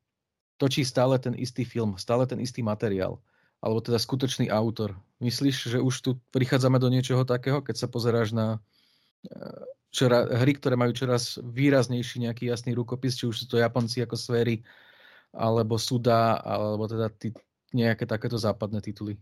točí 0.58 0.82
stále 0.82 1.16
ten 1.22 1.32
istý 1.38 1.62
film, 1.62 1.94
stále 1.96 2.26
ten 2.26 2.42
istý 2.42 2.60
materiál. 2.60 3.22
alebo 3.58 3.82
teda 3.82 3.98
skutočný 3.98 4.54
autor. 4.54 4.94
Myslíš, 5.18 5.74
že 5.74 5.78
už 5.82 5.94
tu 5.98 6.10
prichádzame 6.30 6.78
do 6.78 6.86
niečoho 6.86 7.26
takého, 7.26 7.58
keď 7.58 7.74
sa 7.74 7.88
pozeráš 7.90 8.30
na 8.30 8.62
eh, 9.26 9.66
čora, 9.90 10.30
hry, 10.30 10.54
ktoré 10.54 10.78
majú 10.78 10.94
čoraz 10.94 11.42
výraznejší 11.42 12.22
nejaký 12.22 12.46
jasný 12.46 12.78
rukopis, 12.78 13.18
či 13.18 13.26
už 13.26 13.34
sú 13.34 13.44
to 13.50 13.58
Japonci 13.58 13.98
ako 14.04 14.14
sféry, 14.14 14.62
alebo 15.34 15.74
Suda, 15.74 16.38
alebo 16.38 16.86
teda 16.86 17.10
tí, 17.10 17.34
nejaké 17.74 18.06
takéto 18.06 18.38
západné 18.38 18.78
tituly? 18.78 19.18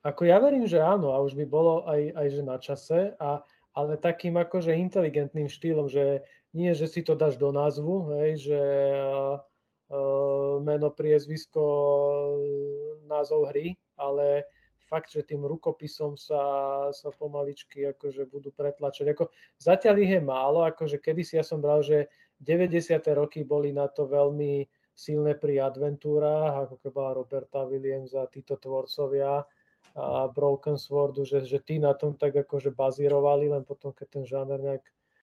Ako 0.00 0.24
ja 0.24 0.40
verím, 0.40 0.64
že 0.64 0.80
áno, 0.80 1.12
a 1.12 1.20
už 1.20 1.36
by 1.36 1.44
bolo 1.44 1.84
aj, 1.84 2.16
aj 2.16 2.26
že 2.32 2.42
na 2.42 2.56
čase, 2.56 2.98
a, 3.20 3.44
ale 3.76 4.00
takým 4.00 4.40
akože 4.40 4.72
inteligentným 4.72 5.52
štýlom, 5.52 5.92
že 5.92 6.24
nie, 6.56 6.72
že 6.72 6.88
si 6.88 7.04
to 7.04 7.14
dáš 7.14 7.36
do 7.36 7.52
názvu, 7.52 8.16
hej, 8.16 8.50
že 8.50 8.60
uh, 8.96 9.38
meno, 10.62 10.88
priezvisko, 10.94 11.62
názov 13.10 13.50
hry, 13.50 13.74
ale 13.98 14.46
fakt, 14.86 15.10
že 15.14 15.22
tým 15.22 15.46
rukopisom 15.46 16.18
sa, 16.18 16.42
sa 16.90 17.08
pomaličky 17.14 17.86
akože 17.94 18.26
budú 18.26 18.50
pretlačať. 18.50 19.14
Ako, 19.14 19.30
zatiaľ 19.58 19.94
ich 20.02 20.12
je 20.18 20.22
málo, 20.22 20.66
akože 20.66 20.98
kedysi 20.98 21.38
ja 21.38 21.44
som 21.46 21.62
bral, 21.62 21.82
že 21.82 22.10
90. 22.42 22.98
roky 23.14 23.46
boli 23.46 23.70
na 23.70 23.86
to 23.86 24.06
veľmi 24.10 24.66
silné 24.94 25.38
pri 25.38 25.62
adventúrach, 25.62 26.66
ako 26.66 26.76
keby 26.82 27.00
Roberta 27.14 27.62
Williams 27.66 28.12
a 28.18 28.26
títo 28.26 28.58
tvorcovia 28.58 29.46
a 29.94 30.30
Broken 30.30 30.78
Swordu, 30.78 31.26
že, 31.26 31.42
že 31.42 31.58
tí 31.62 31.82
na 31.82 31.94
tom 31.98 32.14
tak 32.14 32.34
akože 32.36 32.70
bazírovali, 32.70 33.50
len 33.50 33.66
potom, 33.66 33.90
keď 33.90 34.06
ten 34.06 34.24
žáner 34.26 34.58
nejak 34.62 34.84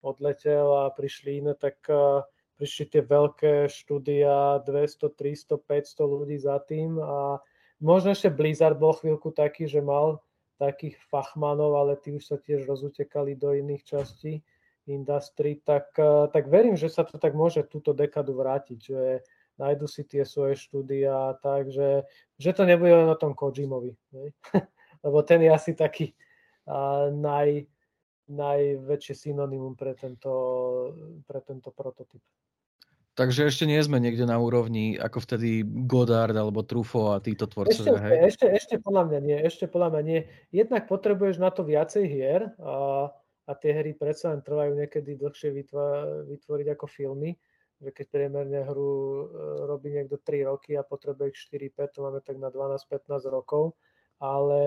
odletel 0.04 0.66
a 0.76 0.92
prišli 0.92 1.40
iné, 1.40 1.52
tak 1.56 1.78
uh, 1.88 2.26
prišli 2.56 2.84
tie 2.92 3.02
veľké 3.04 3.66
štúdia, 3.68 4.62
200, 4.64 5.08
300, 5.12 5.56
500 5.56 6.02
ľudí 6.04 6.36
za 6.38 6.58
tým 6.62 7.00
a 7.00 7.42
Možno 7.82 8.14
ešte 8.14 8.30
Blizzard 8.30 8.78
bol 8.78 8.94
chvíľku 8.94 9.34
taký, 9.34 9.66
že 9.66 9.82
mal 9.82 10.22
takých 10.62 10.94
fachmanov, 11.10 11.74
ale 11.74 11.98
tí 11.98 12.14
už 12.14 12.22
sa 12.22 12.38
tiež 12.38 12.62
rozutekali 12.62 13.34
do 13.34 13.50
iných 13.50 13.82
častí 13.82 14.38
industry, 14.86 15.58
tak, 15.66 15.90
eh, 15.98 16.30
tak 16.30 16.46
verím, 16.46 16.78
že 16.78 16.86
sa 16.86 17.02
to 17.02 17.18
tak 17.18 17.34
môže 17.34 17.66
túto 17.66 17.90
dekadu 17.90 18.38
vrátiť, 18.38 18.78
že 18.78 19.26
nájdu 19.58 19.90
si 19.90 20.06
tie 20.06 20.22
svoje 20.22 20.54
štúdia, 20.54 21.34
takže 21.42 22.06
že 22.38 22.50
to 22.54 22.62
nebude 22.62 22.94
len 22.94 23.10
o 23.10 23.18
tom 23.18 23.34
Kojimovi, 23.34 23.98
lebo 25.04 25.18
ten 25.26 25.42
je 25.42 25.50
asi 25.50 25.74
taký 25.74 26.14
uh, 26.66 27.10
naj, 27.10 27.66
najväčšie 28.30 29.14
synonymum 29.28 29.74
pre 29.74 29.98
tento, 29.98 30.32
pre 31.26 31.40
tento 31.42 31.74
prototyp. 31.74 32.22
Takže 33.12 33.44
ešte 33.44 33.68
nie 33.68 33.76
sme 33.84 34.00
niekde 34.00 34.24
na 34.24 34.40
úrovni 34.40 34.96
ako 34.96 35.20
vtedy 35.20 35.60
Godard 35.84 36.32
alebo 36.32 36.64
Trufo 36.64 37.12
a 37.12 37.20
títo 37.20 37.44
tvorcovia, 37.44 37.92
ešte, 37.92 38.04
hej? 38.08 38.18
Ešte, 38.24 38.46
ešte 38.48 38.74
podľa 38.80 39.02
mňa 39.04 39.18
nie, 39.20 39.36
ešte 39.36 39.64
podľa 39.68 39.88
mňa 39.92 40.02
nie. 40.08 40.20
Jednak 40.48 40.88
potrebuješ 40.88 41.36
na 41.36 41.52
to 41.52 41.60
viacej 41.60 42.08
hier 42.08 42.56
a, 42.56 43.12
a 43.44 43.52
tie 43.60 43.76
hry 43.76 43.92
predsa 43.92 44.32
len 44.32 44.40
trvajú 44.40 44.80
niekedy 44.80 45.20
dlhšie 45.20 45.52
vytvoriť 46.24 46.66
ako 46.72 46.86
filmy, 46.88 47.36
že 47.84 47.92
keď 47.92 48.06
priemerne 48.08 48.64
hru 48.64 48.88
e, 48.88 49.24
robí 49.68 49.92
niekto 49.92 50.16
3 50.16 50.48
roky 50.48 50.72
a 50.80 50.86
potrebuje 50.86 51.36
ich 51.36 51.38
4-5, 51.52 51.92
to 51.92 51.98
máme 52.00 52.24
tak 52.24 52.40
na 52.40 52.48
12-15 52.48 53.28
rokov, 53.28 53.76
ale, 54.24 54.62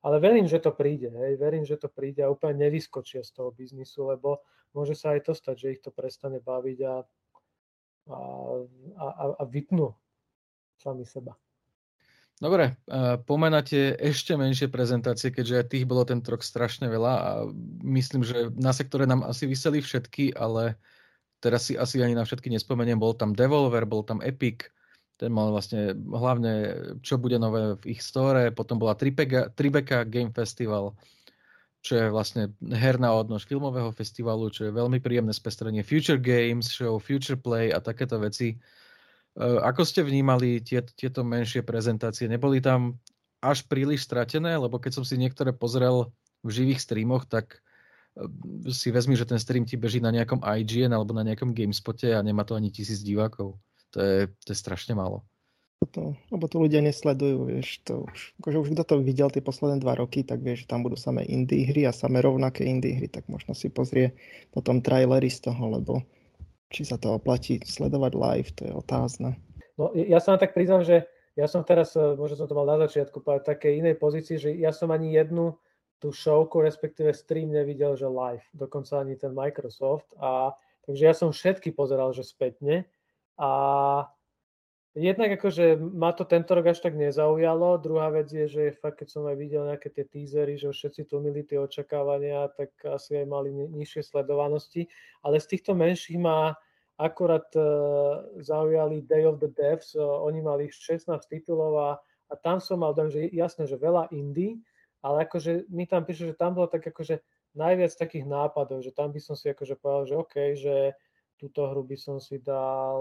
ale 0.00 0.16
verím, 0.20 0.48
že 0.48 0.60
to 0.60 0.72
príde, 0.72 1.12
hej, 1.12 1.36
verím, 1.36 1.64
že 1.64 1.76
to 1.76 1.88
príde 1.92 2.24
a 2.24 2.32
úplne 2.32 2.68
nevyskočia 2.68 3.24
z 3.24 3.30
toho 3.36 3.52
biznisu, 3.52 4.10
lebo 4.10 4.40
môže 4.72 4.96
sa 4.96 5.14
aj 5.14 5.28
to 5.28 5.32
stať, 5.36 5.56
že 5.56 5.72
ich 5.76 5.82
to 5.84 5.92
prestane 5.92 6.40
baviť 6.40 6.78
a 6.84 6.94
a, 8.10 8.18
a, 8.98 9.24
a 9.38 9.42
vypnú 9.46 9.94
sami 10.80 11.04
seba. 11.06 11.36
Dobre, 12.40 12.80
pomenáte 13.28 13.92
ešte 14.00 14.32
menšie 14.32 14.72
prezentácie, 14.72 15.28
keďže 15.28 15.76
tých 15.76 15.84
bolo 15.84 16.08
ten 16.08 16.24
rok 16.24 16.40
strašne 16.40 16.88
veľa 16.88 17.14
a 17.20 17.30
myslím, 17.84 18.24
že 18.24 18.48
na 18.56 18.72
sektore 18.72 19.04
nám 19.04 19.28
asi 19.28 19.44
vyseli 19.44 19.84
všetky, 19.84 20.32
ale 20.40 20.80
teraz 21.44 21.68
si 21.68 21.76
asi 21.76 22.00
ani 22.00 22.16
na 22.16 22.24
všetky 22.24 22.48
nespomeniem. 22.48 22.96
Bol 22.96 23.12
tam 23.12 23.36
Devolver, 23.36 23.84
bol 23.84 24.00
tam 24.08 24.24
Epic, 24.24 24.72
ten 25.20 25.28
mal 25.28 25.52
vlastne 25.52 25.92
hlavne, 25.92 26.72
čo 27.04 27.20
bude 27.20 27.36
nové 27.36 27.76
v 27.76 27.92
ich 27.92 28.00
store, 28.00 28.48
potom 28.56 28.80
bola 28.80 28.96
Tribeca, 28.96 29.52
Tribeca 29.52 30.08
Game 30.08 30.32
Festival, 30.32 30.96
čo 31.84 31.92
je 32.00 32.06
vlastne 32.08 32.56
herná 32.72 33.12
odnož 33.12 33.44
filmového 33.44 33.92
festivalu, 33.92 34.48
čo 34.48 34.72
je 34.72 34.72
veľmi 34.72 34.96
príjemné 35.04 35.36
spestrenie 35.36 35.84
Future 35.84 36.16
Games 36.16 36.72
Show, 36.72 36.96
Future 36.96 37.36
Play 37.36 37.68
a 37.68 37.84
takéto 37.84 38.16
veci. 38.16 38.56
E, 38.56 38.56
ako 39.44 39.84
ste 39.84 40.00
vnímali 40.08 40.64
tie, 40.64 40.80
tieto 40.88 41.20
menšie 41.20 41.68
prezentácie? 41.68 42.24
Neboli 42.24 42.64
tam 42.64 42.96
až 43.44 43.68
príliš 43.68 44.08
stratené? 44.08 44.56
Lebo 44.56 44.80
keď 44.80 45.00
som 45.00 45.04
si 45.04 45.20
niektoré 45.20 45.52
pozrel 45.52 46.08
v 46.40 46.48
živých 46.48 46.80
streamoch, 46.80 47.28
tak 47.28 47.60
e, 48.16 48.24
si 48.72 48.88
vezmi, 48.88 49.20
že 49.20 49.28
ten 49.28 49.40
stream 49.40 49.68
ti 49.68 49.76
beží 49.76 50.00
na 50.00 50.12
nejakom 50.12 50.40
IGN 50.40 50.96
alebo 50.96 51.12
na 51.12 51.28
nejakom 51.28 51.52
GameSpote 51.52 52.08
a 52.08 52.24
nemá 52.24 52.44
to 52.48 52.56
ani 52.56 52.72
tisíc 52.72 53.04
divákov. 53.04 53.60
To 53.90 53.98
je, 53.98 54.18
to 54.46 54.48
je 54.54 54.58
strašne 54.58 54.94
málo 54.94 55.26
to, 55.90 56.14
lebo 56.30 56.46
to 56.46 56.62
ľudia 56.62 56.80
nesledujú, 56.80 57.50
vieš, 57.50 57.82
to 57.82 58.06
už, 58.06 58.18
akože 58.40 58.56
už 58.62 58.68
kto 58.76 58.82
to 58.86 58.94
videl 59.02 59.28
tie 59.28 59.42
posledné 59.42 59.82
dva 59.82 59.98
roky, 59.98 60.22
tak 60.22 60.40
vieš, 60.40 60.64
že 60.64 60.70
tam 60.70 60.86
budú 60.86 60.94
samé 60.94 61.26
indie 61.26 61.66
hry 61.66 61.84
a 61.88 61.92
samé 61.92 62.22
rovnaké 62.22 62.64
indie 62.64 62.94
hry, 62.96 63.10
tak 63.10 63.26
možno 63.26 63.52
si 63.52 63.68
pozrie 63.68 64.14
potom 64.54 64.80
trailery 64.80 65.28
z 65.28 65.50
toho, 65.50 65.80
lebo 65.80 65.92
či 66.70 66.86
sa 66.86 66.96
to 66.96 67.18
oplatí 67.18 67.58
sledovať 67.66 68.12
live, 68.14 68.50
to 68.54 68.62
je 68.70 68.72
otázne. 68.72 69.28
No 69.74 69.90
ja 69.96 70.22
sa 70.22 70.38
tak 70.38 70.54
priznám, 70.54 70.86
že 70.86 71.10
ja 71.34 71.50
som 71.50 71.66
teraz, 71.66 71.96
e, 71.98 72.14
možno 72.14 72.38
som 72.38 72.46
to 72.46 72.54
mal 72.54 72.68
na 72.68 72.78
začiatku, 72.86 73.24
v 73.24 73.42
takej 73.42 73.82
inej 73.82 73.96
pozícii, 73.98 74.36
že 74.38 74.50
ja 74.54 74.70
som 74.70 74.94
ani 74.94 75.16
jednu 75.16 75.58
tú 76.00 76.14
showku, 76.14 76.62
respektíve 76.62 77.12
stream 77.12 77.52
nevidel, 77.52 77.96
že 77.96 78.08
live, 78.08 78.44
dokonca 78.52 79.00
ani 79.02 79.16
ten 79.16 79.32
Microsoft. 79.32 80.12
A, 80.16 80.52
takže 80.84 81.02
ja 81.02 81.14
som 81.16 81.28
všetky 81.32 81.72
pozeral, 81.76 82.12
že 82.12 82.24
spätne. 82.24 82.88
A 83.40 83.50
Jednak 84.98 85.38
akože 85.38 85.78
ma 85.78 86.10
to 86.10 86.26
tento 86.26 86.50
rok 86.50 86.74
až 86.74 86.82
tak 86.82 86.98
nezaujalo. 86.98 87.78
Druhá 87.78 88.10
vec 88.10 88.26
je, 88.26 88.50
že 88.50 88.74
fakt, 88.74 88.98
keď 88.98 89.08
som 89.14 89.22
aj 89.22 89.38
videl 89.38 89.62
nejaké 89.62 89.86
tie 89.86 90.02
teasery, 90.02 90.58
že 90.58 90.74
všetci 90.74 91.06
tlmili 91.06 91.46
tie 91.46 91.62
očakávania, 91.62 92.50
tak 92.58 92.74
asi 92.82 93.22
aj 93.22 93.26
mali 93.30 93.54
nižšie 93.54 94.02
sledovanosti. 94.02 94.90
Ale 95.22 95.38
z 95.38 95.46
týchto 95.46 95.78
menších 95.78 96.18
ma 96.18 96.58
akorát 96.98 97.46
uh, 97.54 98.34
zaujali 98.42 99.06
Day 99.06 99.22
of 99.30 99.38
the 99.38 99.46
Devs. 99.46 99.94
Oni 99.94 100.42
mali 100.42 100.66
16 100.74 101.06
titulov 101.30 101.72
a, 101.78 101.90
a 102.26 102.34
tam 102.34 102.58
som 102.58 102.82
mal 102.82 102.90
dojem, 102.90 103.14
že 103.14 103.20
jasné, 103.30 103.70
že 103.70 103.78
veľa 103.78 104.10
indie, 104.10 104.58
ale 105.06 105.22
akože 105.22 105.70
mi 105.70 105.86
tam 105.86 106.02
píše, 106.02 106.34
že 106.34 106.34
tam 106.34 106.58
bolo 106.58 106.66
tak 106.66 106.82
akože 106.82 107.22
najviac 107.54 107.94
takých 107.94 108.26
nápadov, 108.26 108.82
že 108.82 108.90
tam 108.90 109.14
by 109.14 109.22
som 109.22 109.38
si 109.38 109.54
akože 109.54 109.78
povedal, 109.78 110.02
že 110.10 110.14
OK, 110.18 110.34
že 110.58 110.76
túto 111.40 111.64
hru 111.64 111.80
by 111.88 111.96
som 111.96 112.20
si 112.20 112.36
dal 112.44 113.00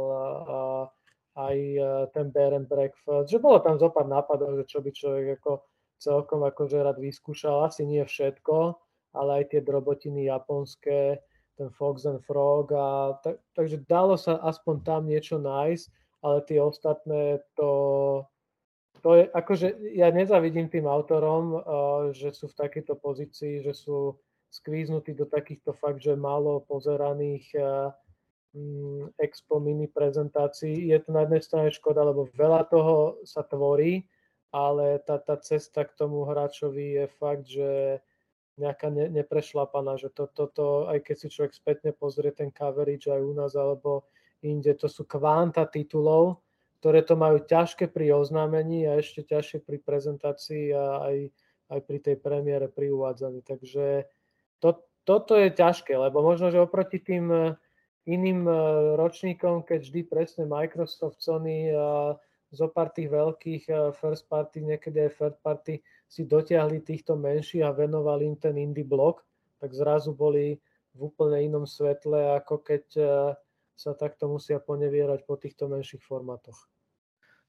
aj 1.36 1.58
e, 1.60 1.84
ten 2.16 2.32
bear 2.32 2.56
and 2.56 2.72
breakfast, 2.72 3.30
že 3.30 3.44
bolo 3.44 3.60
tam 3.60 3.76
zo 3.76 3.92
pár 3.92 4.08
nápadov, 4.08 4.56
že 4.60 4.66
čo 4.66 4.80
by 4.80 4.90
človek 4.90 5.28
ako 5.40 5.52
celkom 6.00 6.48
akože 6.48 6.80
rád 6.80 6.98
vyskúšal, 6.98 7.68
asi 7.68 7.84
nie 7.84 8.02
všetko, 8.02 8.80
ale 9.16 9.44
aj 9.44 9.56
tie 9.56 9.62
drobotiny 9.64 10.32
japonské, 10.32 11.20
ten 11.60 11.68
Fox 11.76 12.08
and 12.08 12.24
Frog 12.24 12.72
a 12.72 13.20
tak, 13.20 13.44
takže 13.52 13.84
dalo 13.84 14.16
sa 14.16 14.40
aspoň 14.40 14.76
tam 14.88 15.02
niečo 15.12 15.36
nájsť, 15.44 15.86
ale 16.24 16.38
tie 16.48 16.60
ostatné 16.64 17.44
to, 17.60 17.72
to 19.04 19.10
je, 19.20 19.24
akože 19.28 19.68
ja 19.92 20.08
nezavidím 20.08 20.72
tým 20.72 20.88
autorom, 20.88 21.44
uh, 21.52 21.62
že 22.16 22.32
sú 22.32 22.48
v 22.48 22.60
takejto 22.64 22.96
pozícii, 22.96 23.60
že 23.60 23.76
sú 23.76 24.16
skvíznutí 24.50 25.14
do 25.14 25.28
takýchto 25.28 25.76
fakt, 25.76 26.00
že 26.00 26.16
málo 26.16 26.64
pozeraných 26.64 27.54
Mm, 27.54 28.09
expo 29.22 29.62
mini 29.62 29.86
prezentácií. 29.86 30.90
Je 30.90 30.98
to 31.00 31.14
na 31.14 31.26
jednej 31.26 31.42
strane 31.46 31.70
škoda, 31.70 32.02
lebo 32.02 32.26
veľa 32.34 32.66
toho 32.66 33.22
sa 33.22 33.46
tvorí, 33.46 34.10
ale 34.50 34.98
tá, 35.06 35.22
tá 35.22 35.38
cesta 35.38 35.86
k 35.86 35.94
tomu 35.94 36.26
hráčovi 36.26 36.98
je 36.98 37.06
fakt, 37.22 37.46
že 37.46 38.02
nejaká 38.60 38.92
ne, 38.92 39.08
neprešlapaná, 39.08 39.96
že 39.96 40.12
toto, 40.12 40.50
to, 40.50 40.54
to, 40.54 40.68
aj 40.92 41.00
keď 41.06 41.16
si 41.16 41.28
človek 41.32 41.54
spätne 41.56 41.92
pozrie 41.96 42.34
ten 42.36 42.52
coverage 42.52 43.08
aj 43.08 43.22
u 43.24 43.34
nás 43.38 43.56
alebo 43.56 44.10
inde, 44.44 44.76
to 44.76 44.92
sú 44.92 45.08
kvanta 45.08 45.64
titulov, 45.70 46.44
ktoré 46.84 47.06
to 47.06 47.16
majú 47.16 47.40
ťažké 47.44 47.88
pri 47.88 48.12
oznámení 48.18 48.88
a 48.90 49.00
ešte 49.00 49.24
ťažšie 49.24 49.64
pri 49.64 49.78
prezentácii 49.80 50.76
a 50.76 50.84
aj, 51.08 51.18
aj 51.72 51.80
pri 51.88 51.98
tej 52.04 52.16
premiére, 52.20 52.68
pri 52.68 52.92
uvádzaní. 52.92 53.44
Takže 53.48 54.10
to, 54.60 54.70
toto 55.08 55.40
je 55.40 55.54
ťažké, 55.56 55.96
lebo 55.96 56.20
možno, 56.20 56.52
že 56.52 56.60
oproti 56.60 57.00
tým 57.00 57.56
iným 58.10 58.50
e, 58.50 58.54
ročníkom, 58.98 59.62
keď 59.62 59.80
vždy 59.86 60.02
presne 60.10 60.44
Microsoft, 60.50 61.22
Sony 61.22 61.70
a 61.70 62.18
zo 62.50 62.68
pár 62.74 62.90
tých 62.90 63.14
veľkých 63.14 63.64
e, 63.70 63.74
first 63.94 64.26
party, 64.26 64.66
niekedy 64.66 65.06
aj 65.06 65.16
third 65.22 65.38
party 65.46 65.74
si 66.10 66.26
dotiahli 66.26 66.82
týchto 66.82 67.14
menších 67.14 67.62
a 67.62 67.70
venovali 67.70 68.34
im 68.34 68.38
ten 68.42 68.58
indie 68.58 68.82
blok, 68.82 69.22
tak 69.62 69.78
zrazu 69.78 70.18
boli 70.18 70.58
v 70.98 71.00
úplne 71.06 71.46
inom 71.46 71.70
svetle, 71.70 72.34
ako 72.42 72.66
keď 72.66 72.84
sa 73.80 73.96
takto 73.96 74.28
musia 74.28 74.60
ponevierať 74.60 75.24
po 75.24 75.40
týchto 75.40 75.72
menších 75.72 76.04
formátoch. 76.04 76.68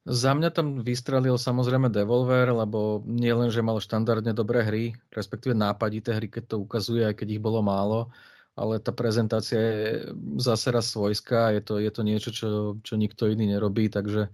Za 0.09 0.33
mňa 0.33 0.49
tam 0.55 0.81
vystrelil 0.81 1.37
samozrejme 1.37 1.93
Devolver, 1.93 2.49
lebo 2.49 3.05
nie 3.05 3.35
len, 3.37 3.53
že 3.53 3.61
mal 3.61 3.77
štandardne 3.83 4.33
dobré 4.33 4.65
hry, 4.65 4.85
respektíve 5.13 5.53
nápadité 5.53 6.17
hry, 6.17 6.33
keď 6.33 6.57
to 6.57 6.57
ukazuje, 6.57 7.05
aj 7.05 7.21
keď 7.21 7.37
ich 7.37 7.43
bolo 7.43 7.61
málo, 7.61 8.09
ale 8.61 8.77
tá 8.77 8.93
prezentácia 8.93 9.57
je 9.57 9.85
zase 10.37 10.69
raz 10.69 10.93
svojská, 10.93 11.57
je 11.57 11.63
to, 11.65 11.75
je 11.81 11.89
to 11.89 12.03
niečo, 12.05 12.31
čo, 12.31 12.49
čo 12.85 12.95
nikto 13.01 13.33
iný 13.33 13.49
nerobí, 13.49 13.89
takže 13.89 14.29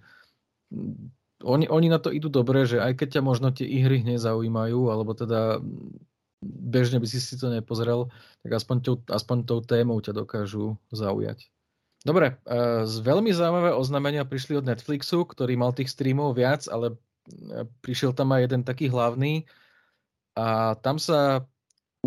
mm, 0.75 1.15
oni, 1.47 1.71
oni 1.71 1.87
na 1.87 2.03
to 2.03 2.11
idú 2.11 2.27
dobre, 2.27 2.67
že 2.67 2.83
aj 2.83 2.99
keď 2.99 3.21
ťa 3.21 3.23
možno 3.23 3.55
tie 3.55 3.71
ihry 3.71 4.03
nezaujímajú, 4.03 4.91
alebo 4.91 5.15
teda 5.15 5.63
bežne 6.43 6.99
by 6.99 7.07
si 7.07 7.23
si 7.23 7.39
to 7.39 7.55
nepozrel, 7.55 8.11
tak 8.43 8.59
aspoň 8.59 8.77
tou, 8.83 8.97
aspoň 9.07 9.37
tou 9.47 9.61
témou 9.63 10.03
ťa 10.03 10.11
dokážu 10.17 10.75
zaujať. 10.91 11.47
Dobre, 12.03 12.39
uh, 12.47 12.83
z 12.83 12.97
veľmi 13.03 13.31
zaujímavé 13.31 13.75
oznámenia 13.75 14.27
prišli 14.27 14.59
od 14.59 14.67
Netflixu, 14.67 15.23
ktorý 15.23 15.55
mal 15.55 15.71
tých 15.71 15.91
streamov 15.91 16.39
viac, 16.39 16.67
ale 16.71 16.95
e, 16.95 17.67
prišiel 17.83 18.15
tam 18.15 18.31
aj 18.31 18.47
jeden 18.47 18.63
taký 18.63 18.87
hlavný 18.87 19.43
a 20.39 20.79
tam 20.79 21.03
sa 21.03 21.43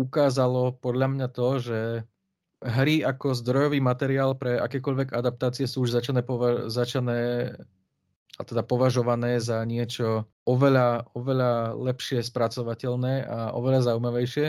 ukázalo 0.00 0.72
podľa 0.80 1.06
mňa 1.12 1.26
to, 1.28 1.48
že 1.60 1.80
hry 2.60 3.00
ako 3.00 3.32
zdrojový 3.32 3.80
materiál 3.80 4.36
pre 4.36 4.60
akékoľvek 4.60 5.16
adaptácie 5.16 5.64
sú 5.64 5.88
už 5.88 5.96
začané, 5.96 6.20
pova- 6.20 6.68
začané 6.68 7.52
a 8.36 8.42
teda 8.44 8.64
považované 8.64 9.40
za 9.40 9.60
niečo 9.64 10.28
oveľa, 10.48 11.12
oveľa 11.12 11.76
lepšie 11.76 12.24
spracovateľné 12.24 13.24
a 13.28 13.52
oveľa 13.52 13.92
zaujímavejšie. 13.92 14.46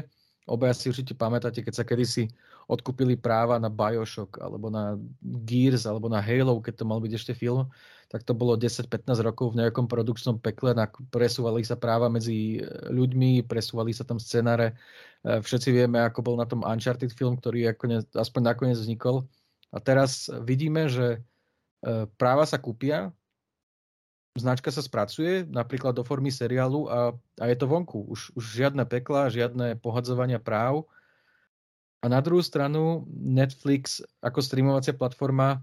Obaja 0.50 0.74
si 0.74 0.90
určite 0.90 1.14
pamätáte, 1.14 1.62
keď 1.62 1.74
sa 1.74 1.86
kedysi 1.86 2.26
odkúpili 2.66 3.14
práva 3.14 3.62
na 3.62 3.70
Bioshock 3.70 4.42
alebo 4.42 4.74
na 4.74 4.98
Gears 5.46 5.86
alebo 5.86 6.10
na 6.10 6.18
Halo, 6.18 6.58
keď 6.64 6.82
to 6.82 6.86
mal 6.90 6.98
byť 6.98 7.14
ešte 7.14 7.34
film, 7.38 7.70
tak 8.12 8.28
to 8.28 8.36
bolo 8.36 8.60
10-15 8.60 9.08
rokov 9.24 9.56
v 9.56 9.64
nejakom 9.64 9.88
produkčnom 9.88 10.42
pekle, 10.44 10.76
presúvali 11.14 11.64
sa 11.64 11.80
práva 11.80 12.12
medzi 12.12 12.60
ľuďmi, 12.92 13.48
presúvali 13.48 13.96
sa 13.96 14.04
tam 14.04 14.20
scenáre. 14.20 14.76
E, 15.24 15.40
všetci 15.40 15.72
vieme, 15.72 16.04
ako 16.04 16.20
bol 16.20 16.36
na 16.36 16.44
tom 16.44 16.66
Uncharted 16.68 17.16
film, 17.16 17.40
ktorý 17.40 17.72
aspoň 18.12 18.42
nakoniec 18.44 18.76
vznikol. 18.76 19.24
A 19.72 19.80
teraz 19.80 20.28
vidíme, 20.44 20.92
že 20.92 21.24
e, 21.88 22.10
práva 22.20 22.44
sa 22.44 22.60
kúpia, 22.60 23.16
značka 24.40 24.72
sa 24.72 24.80
spracuje 24.80 25.44
napríklad 25.48 25.96
do 25.96 26.04
formy 26.08 26.32
seriálu 26.32 26.88
a, 26.88 27.12
a 27.40 27.46
je 27.52 27.58
to 27.60 27.68
vonku. 27.68 28.08
Už, 28.08 28.32
už 28.36 28.44
žiadne 28.44 28.88
pekla, 28.88 29.32
žiadne 29.34 29.76
pohadzovania 29.84 30.40
práv. 30.40 30.88
A 32.02 32.10
na 32.10 32.24
druhú 32.24 32.42
stranu 32.42 33.06
Netflix 33.12 34.02
ako 34.24 34.42
streamovacia 34.42 34.96
platforma 34.96 35.62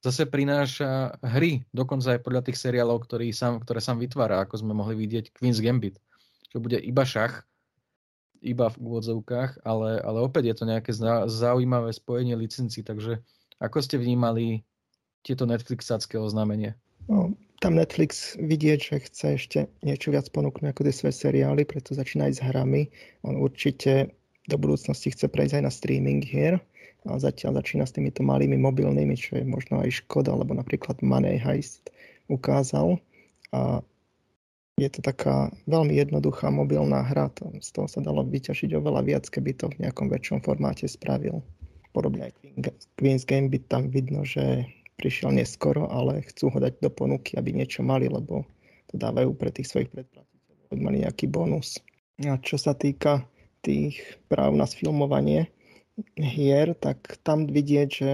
zase 0.00 0.24
prináša 0.24 1.18
hry, 1.20 1.66
dokonca 1.74 2.14
aj 2.14 2.20
podľa 2.22 2.42
tých 2.46 2.62
seriálov, 2.62 3.04
ktorý 3.04 3.34
sám, 3.34 3.60
ktoré 3.66 3.82
sám 3.82 3.98
vytvára, 3.98 4.46
ako 4.46 4.62
sme 4.62 4.72
mohli 4.72 4.94
vidieť 4.94 5.34
Queen's 5.34 5.58
Gambit, 5.58 5.98
čo 6.54 6.62
bude 6.62 6.78
iba 6.78 7.02
šach, 7.02 7.42
iba 8.38 8.70
v 8.70 8.76
úvodzovkách, 8.78 9.66
ale, 9.66 9.98
ale 9.98 10.18
opäť 10.22 10.54
je 10.54 10.56
to 10.56 10.64
nejaké 10.68 10.90
zaujímavé 11.26 11.90
spojenie 11.90 12.38
licencií, 12.38 12.86
takže 12.86 13.18
ako 13.58 13.82
ste 13.82 13.98
vnímali 13.98 14.62
tieto 15.26 15.42
Netflixácké 15.48 16.20
oznámenie? 16.20 16.78
No, 17.10 17.34
tam 17.60 17.76
Netflix 17.76 18.36
vidieť, 18.36 18.80
že 18.80 18.96
chce 19.08 19.26
ešte 19.40 19.58
niečo 19.80 20.12
viac 20.12 20.28
ponúknuť 20.30 20.72
ako 20.72 20.84
tie 20.84 20.94
svoje 20.94 21.14
seriály, 21.16 21.64
preto 21.64 21.96
začína 21.96 22.28
aj 22.28 22.34
s 22.36 22.44
hrami. 22.44 22.82
On 23.24 23.36
určite 23.36 24.12
do 24.46 24.56
budúcnosti 24.60 25.10
chce 25.10 25.26
prejsť 25.26 25.60
aj 25.60 25.64
na 25.64 25.72
streaming 25.72 26.22
hier 26.22 26.60
a 27.06 27.16
zatiaľ 27.16 27.62
začína 27.62 27.86
s 27.86 27.94
týmito 27.94 28.20
malými 28.26 28.58
mobilnými, 28.58 29.14
čo 29.14 29.38
je 29.38 29.44
možno 29.46 29.80
aj 29.80 30.04
škoda, 30.04 30.34
lebo 30.34 30.52
napríklad 30.52 30.98
Money 31.00 31.38
Heist 31.38 31.90
ukázal 32.26 32.98
a 33.54 33.80
je 34.76 34.92
to 34.92 35.00
taká 35.00 35.48
veľmi 35.64 35.96
jednoduchá 35.96 36.52
mobilná 36.52 37.00
hra, 37.00 37.32
to, 37.32 37.48
z 37.64 37.70
toho 37.72 37.88
sa 37.88 38.04
dalo 38.04 38.20
vyťažiť 38.28 38.76
oveľa 38.76 39.08
viac, 39.08 39.24
keby 39.24 39.56
to 39.56 39.72
v 39.72 39.88
nejakom 39.88 40.12
väčšom 40.12 40.44
formáte 40.44 40.84
spravil. 40.84 41.40
Podobne 41.96 42.28
aj 42.28 42.32
Queen's 43.00 43.24
Gambit 43.24 43.72
tam 43.72 43.88
vidno, 43.88 44.20
že 44.28 44.68
prišiel 44.96 45.32
neskoro, 45.32 45.86
ale 45.88 46.24
chcú 46.24 46.50
ho 46.50 46.58
dať 46.58 46.80
do 46.80 46.90
ponuky, 46.90 47.36
aby 47.36 47.52
niečo 47.52 47.84
mali, 47.84 48.08
lebo 48.08 48.48
to 48.88 48.96
dávajú 48.96 49.36
pre 49.36 49.52
tých 49.52 49.68
svojich 49.68 49.92
predplatiteľov, 49.92 50.66
aby 50.72 50.80
mali 50.80 50.96
nejaký 51.04 51.28
bonus. 51.28 51.78
A 52.24 52.40
čo 52.40 52.56
sa 52.56 52.72
týka 52.72 53.28
tých 53.60 54.00
práv 54.32 54.56
na 54.56 54.64
sfilmovanie 54.64 55.52
hier, 56.16 56.72
tak 56.76 57.20
tam 57.20 57.44
vidieť, 57.44 57.88
že 57.92 58.10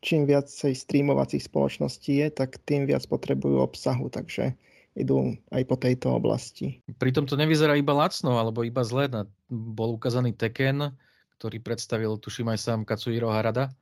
čím 0.00 0.24
viacej 0.24 0.72
streamovacích 0.72 1.44
spoločností 1.44 2.24
je, 2.24 2.28
tak 2.32 2.60
tým 2.64 2.88
viac 2.88 3.04
potrebujú 3.06 3.60
obsahu, 3.60 4.08
takže 4.08 4.56
idú 4.96 5.36
aj 5.52 5.62
po 5.68 5.76
tejto 5.76 6.16
oblasti. 6.16 6.80
Pritom 7.00 7.24
to 7.24 7.36
nevyzerá 7.36 7.76
iba 7.76 7.96
lacno, 7.96 8.36
alebo 8.36 8.64
iba 8.64 8.84
zle. 8.84 9.08
Bol 9.48 9.96
ukázaný 9.96 10.36
Tekken, 10.36 10.92
ktorý 11.40 11.58
predstavil, 11.64 12.12
tuším 12.20 12.52
aj 12.52 12.58
sám 12.60 12.80
Katsuhiro 12.84 13.32
Harada 13.32 13.72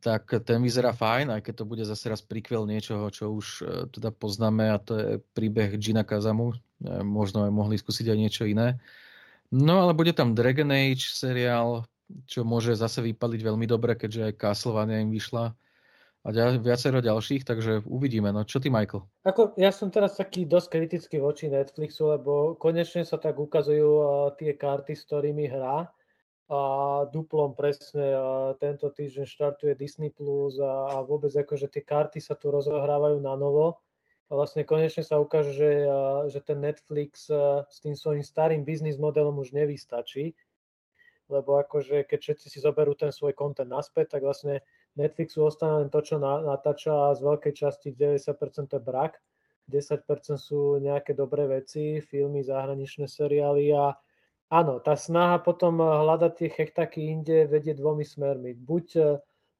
tak 0.00 0.32
ten 0.48 0.64
vyzerá 0.64 0.96
fajn, 0.96 1.36
aj 1.36 1.40
keď 1.44 1.54
to 1.60 1.64
bude 1.68 1.84
zase 1.84 2.08
raz 2.08 2.24
prikvel 2.24 2.64
niečoho, 2.64 3.04
čo 3.12 3.36
už 3.36 3.46
e, 3.60 3.64
teda 3.92 4.08
poznáme 4.16 4.72
a 4.72 4.80
to 4.80 4.92
je 4.96 5.10
príbeh 5.36 5.76
Gina 5.76 6.00
Kazamu. 6.08 6.56
E, 6.56 6.56
možno 7.04 7.44
aj 7.44 7.52
mohli 7.52 7.76
skúsiť 7.76 8.08
aj 8.08 8.18
niečo 8.18 8.48
iné. 8.48 8.80
No 9.52 9.84
ale 9.84 9.92
bude 9.92 10.16
tam 10.16 10.32
Dragon 10.32 10.72
Age 10.72 11.12
seriál, 11.12 11.84
čo 12.24 12.48
môže 12.48 12.72
zase 12.72 13.04
vypaliť 13.04 13.40
veľmi 13.44 13.68
dobre, 13.68 13.92
keďže 13.92 14.32
aj 14.32 14.38
Castlevania 14.40 15.04
im 15.04 15.12
vyšla 15.12 15.52
a 16.24 16.28
viacero 16.56 17.04
ďalších, 17.04 17.44
takže 17.44 17.84
uvidíme. 17.84 18.32
No 18.32 18.48
čo 18.48 18.56
ty, 18.56 18.72
Michael? 18.72 19.04
Ako, 19.28 19.52
ja 19.60 19.68
som 19.68 19.92
teraz 19.92 20.16
taký 20.16 20.48
dosť 20.48 20.68
kritický 20.72 21.20
voči 21.20 21.52
Netflixu, 21.52 22.08
lebo 22.08 22.56
konečne 22.56 23.04
sa 23.04 23.20
tak 23.20 23.36
ukazujú 23.36 23.90
uh, 24.00 24.32
tie 24.40 24.56
karty, 24.56 24.96
s 24.96 25.04
ktorými 25.04 25.52
hrá 25.52 25.92
a 26.48 26.60
duplom 27.08 27.56
presne 27.56 28.12
a 28.12 28.28
tento 28.60 28.92
týždeň 28.92 29.24
štartuje 29.24 29.72
Disney 29.72 30.12
Plus 30.12 30.60
a, 30.60 30.92
a 30.92 30.96
vôbec 31.00 31.32
akože 31.32 31.72
tie 31.72 31.80
karty 31.80 32.20
sa 32.20 32.36
tu 32.36 32.52
rozohrávajú 32.52 33.16
na 33.24 33.32
novo. 33.32 33.80
A 34.28 34.36
vlastne 34.36 34.64
konečne 34.64 35.04
sa 35.04 35.20
ukáže, 35.20 35.56
že, 35.56 35.70
a, 35.88 36.28
že 36.28 36.44
ten 36.44 36.60
Netflix 36.60 37.32
a, 37.32 37.64
s 37.64 37.80
tým 37.80 37.96
svojím 37.96 38.24
starým 38.24 38.60
biznis 38.60 39.00
modelom 39.00 39.40
už 39.40 39.56
nevystačí, 39.56 40.36
lebo 41.32 41.56
akože 41.64 42.04
keď 42.04 42.20
všetci 42.20 42.46
si 42.52 42.58
zoberú 42.60 42.92
ten 42.92 43.08
svoj 43.08 43.32
content 43.32 43.72
naspäť, 43.72 44.20
tak 44.20 44.28
vlastne 44.28 44.60
Netflixu 45.00 45.48
ostane 45.48 45.84
len 45.84 45.88
to, 45.88 46.04
čo 46.04 46.20
na, 46.20 46.44
natáča 46.44 47.08
a 47.08 47.16
z 47.16 47.24
veľkej 47.24 47.52
časti 47.56 47.88
90% 47.96 48.76
je 48.76 48.80
brak, 48.84 49.16
10% 49.64 50.04
sú 50.36 50.76
nejaké 50.76 51.16
dobré 51.16 51.48
veci, 51.48 52.04
filmy, 52.04 52.44
zahraničné 52.44 53.08
seriály 53.08 53.72
a 53.72 53.96
Áno, 54.52 54.76
tá 54.80 54.92
snaha 54.92 55.40
potom 55.40 55.80
eh, 55.80 55.88
hľadať 55.88 56.32
tie 56.36 56.48
chechtaky 56.52 57.00
inde 57.08 57.48
vedie 57.48 57.72
dvomi 57.72 58.04
smermi. 58.04 58.52
Buď 58.52 58.86
eh, 58.96 59.06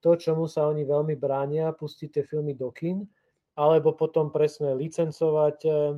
to, 0.05 0.17
čomu 0.21 0.45
sa 0.45 0.69
oni 0.69 0.85
veľmi 0.85 1.17
bránia, 1.17 1.73
pustiť 1.73 2.21
tie 2.21 2.25
filmy 2.25 2.53
do 2.53 2.69
kin, 2.69 3.01
alebo 3.57 3.97
potom 3.97 4.29
presne 4.29 4.77
licencovať 4.77 5.59
eh, 5.65 5.97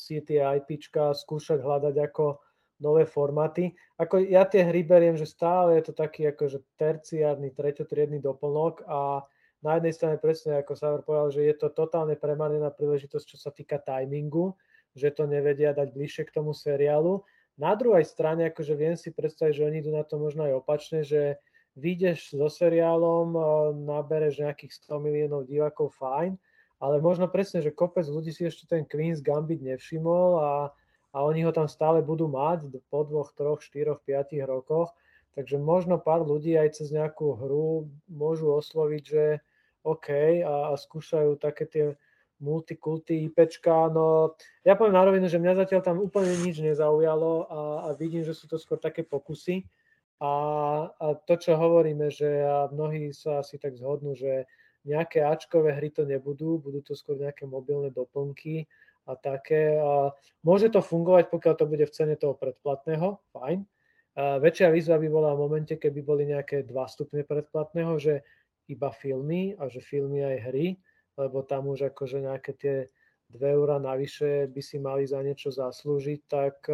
si 0.00 0.24
tie 0.24 0.40
IPčka, 0.40 1.12
skúšať 1.12 1.60
hľadať 1.60 1.94
ako 2.00 2.40
nové 2.82 3.06
formáty. 3.06 3.70
Ako 4.00 4.18
ja 4.26 4.42
tie 4.48 4.66
hry 4.66 4.82
beriem, 4.82 5.14
že 5.14 5.28
stále 5.28 5.78
je 5.78 5.92
to 5.92 5.94
taký 5.94 6.26
akože 6.32 6.58
terciárny, 6.74 7.54
treťotriedný 7.54 8.18
doplnok 8.18 8.82
a 8.90 9.22
na 9.62 9.78
jednej 9.78 9.94
strane 9.94 10.16
presne, 10.18 10.58
ako 10.58 10.74
Saver 10.74 11.06
povedal, 11.06 11.30
že 11.30 11.46
je 11.46 11.54
to 11.54 11.70
totálne 11.70 12.18
premarnená 12.18 12.74
príležitosť, 12.74 13.26
čo 13.30 13.38
sa 13.38 13.54
týka 13.54 13.78
timingu, 13.78 14.58
že 14.98 15.14
to 15.14 15.30
nevedia 15.30 15.70
dať 15.70 15.94
bližšie 15.94 16.26
k 16.26 16.34
tomu 16.34 16.50
seriálu 16.50 17.22
na 17.60 17.72
druhej 17.76 18.04
strane, 18.08 18.48
akože 18.48 18.74
viem 18.76 18.96
si 18.96 19.12
predstaviť, 19.12 19.52
že 19.52 19.66
oni 19.66 19.76
idú 19.84 19.92
na 19.92 20.04
to 20.04 20.16
možno 20.16 20.48
aj 20.48 20.64
opačne, 20.64 21.00
že 21.04 21.36
vyjdeš 21.76 22.36
so 22.36 22.48
seriálom, 22.52 23.32
nabereš 23.88 24.44
nejakých 24.44 24.72
100 24.88 25.04
miliónov 25.04 25.48
divákov, 25.48 25.96
fajn, 25.96 26.36
ale 26.82 26.94
možno 26.98 27.30
presne, 27.30 27.62
že 27.62 27.72
kopec 27.72 28.04
ľudí 28.04 28.34
si 28.34 28.44
ešte 28.44 28.66
ten 28.66 28.82
Queen's 28.84 29.22
Gambit 29.22 29.62
nevšimol 29.62 30.30
a, 30.42 30.52
a 31.14 31.18
oni 31.22 31.46
ho 31.46 31.52
tam 31.54 31.70
stále 31.70 32.02
budú 32.02 32.28
mať 32.28 32.68
po 32.92 33.06
dvoch, 33.06 33.32
troch, 33.32 33.62
štyroch, 33.62 34.02
piatich 34.02 34.42
rokoch. 34.44 34.92
Takže 35.32 35.56
možno 35.56 35.96
pár 35.96 36.28
ľudí 36.28 36.52
aj 36.60 36.76
cez 36.76 36.92
nejakú 36.92 37.40
hru 37.40 37.88
môžu 38.04 38.52
osloviť, 38.52 39.02
že 39.06 39.24
OK 39.80 40.08
a, 40.44 40.68
a 40.68 40.76
skúšajú 40.76 41.40
také 41.40 41.64
tie 41.64 41.84
multikulty 42.42 43.30
IPčka, 43.30 43.86
no 43.94 44.34
ja 44.66 44.74
poviem 44.74 44.98
na 44.98 45.06
rovinu, 45.06 45.30
že 45.30 45.38
mňa 45.38 45.62
zatiaľ 45.62 45.80
tam 45.86 46.02
úplne 46.02 46.34
nič 46.42 46.58
nezaujalo 46.58 47.32
a, 47.46 47.60
a 47.86 47.88
vidím, 47.94 48.26
že 48.26 48.34
sú 48.34 48.50
to 48.50 48.58
skôr 48.58 48.82
také 48.82 49.06
pokusy 49.06 49.62
a, 50.22 50.34
a 50.90 51.06
to, 51.26 51.34
čo 51.34 51.58
hovoríme, 51.58 52.06
že 52.10 52.26
mnohí 52.70 53.10
sa 53.10 53.42
asi 53.42 53.58
tak 53.58 53.74
zhodnú, 53.74 54.14
že 54.14 54.46
nejaké 54.86 55.22
Ačkové 55.22 55.74
hry 55.74 55.90
to 55.90 56.06
nebudú, 56.06 56.58
budú 56.58 56.82
to 56.82 56.94
skôr 56.94 57.18
nejaké 57.18 57.46
mobilné 57.46 57.90
doplnky 57.90 58.66
a 59.06 59.18
také. 59.18 59.78
A 59.78 60.14
môže 60.46 60.70
to 60.70 60.78
fungovať, 60.78 61.30
pokiaľ 61.30 61.54
to 61.58 61.66
bude 61.66 61.86
v 61.86 61.94
cene 61.94 62.14
toho 62.14 62.38
predplatného, 62.38 63.18
fajn. 63.34 63.66
A 64.12 64.38
väčšia 64.38 64.70
výzva 64.70 65.00
by 65.00 65.08
bola 65.10 65.34
v 65.34 65.42
momente, 65.42 65.74
keby 65.74 66.00
boli 66.06 66.22
nejaké 66.30 66.62
dva 66.68 66.86
stupne 66.86 67.26
predplatného, 67.26 67.98
že 67.98 68.22
iba 68.70 68.94
filmy 68.94 69.58
a 69.58 69.66
že 69.66 69.82
filmy 69.82 70.22
aj 70.22 70.38
hry, 70.52 70.66
lebo 71.16 71.44
tam 71.44 71.68
už 71.68 71.92
akože 71.92 72.24
nejaké 72.24 72.52
tie 72.56 72.76
2 73.32 73.40
eurá 73.56 73.80
navyše 73.80 74.48
by 74.52 74.60
si 74.60 74.76
mali 74.76 75.08
za 75.08 75.24
niečo 75.24 75.48
zaslúžiť, 75.48 76.20
tak, 76.28 76.68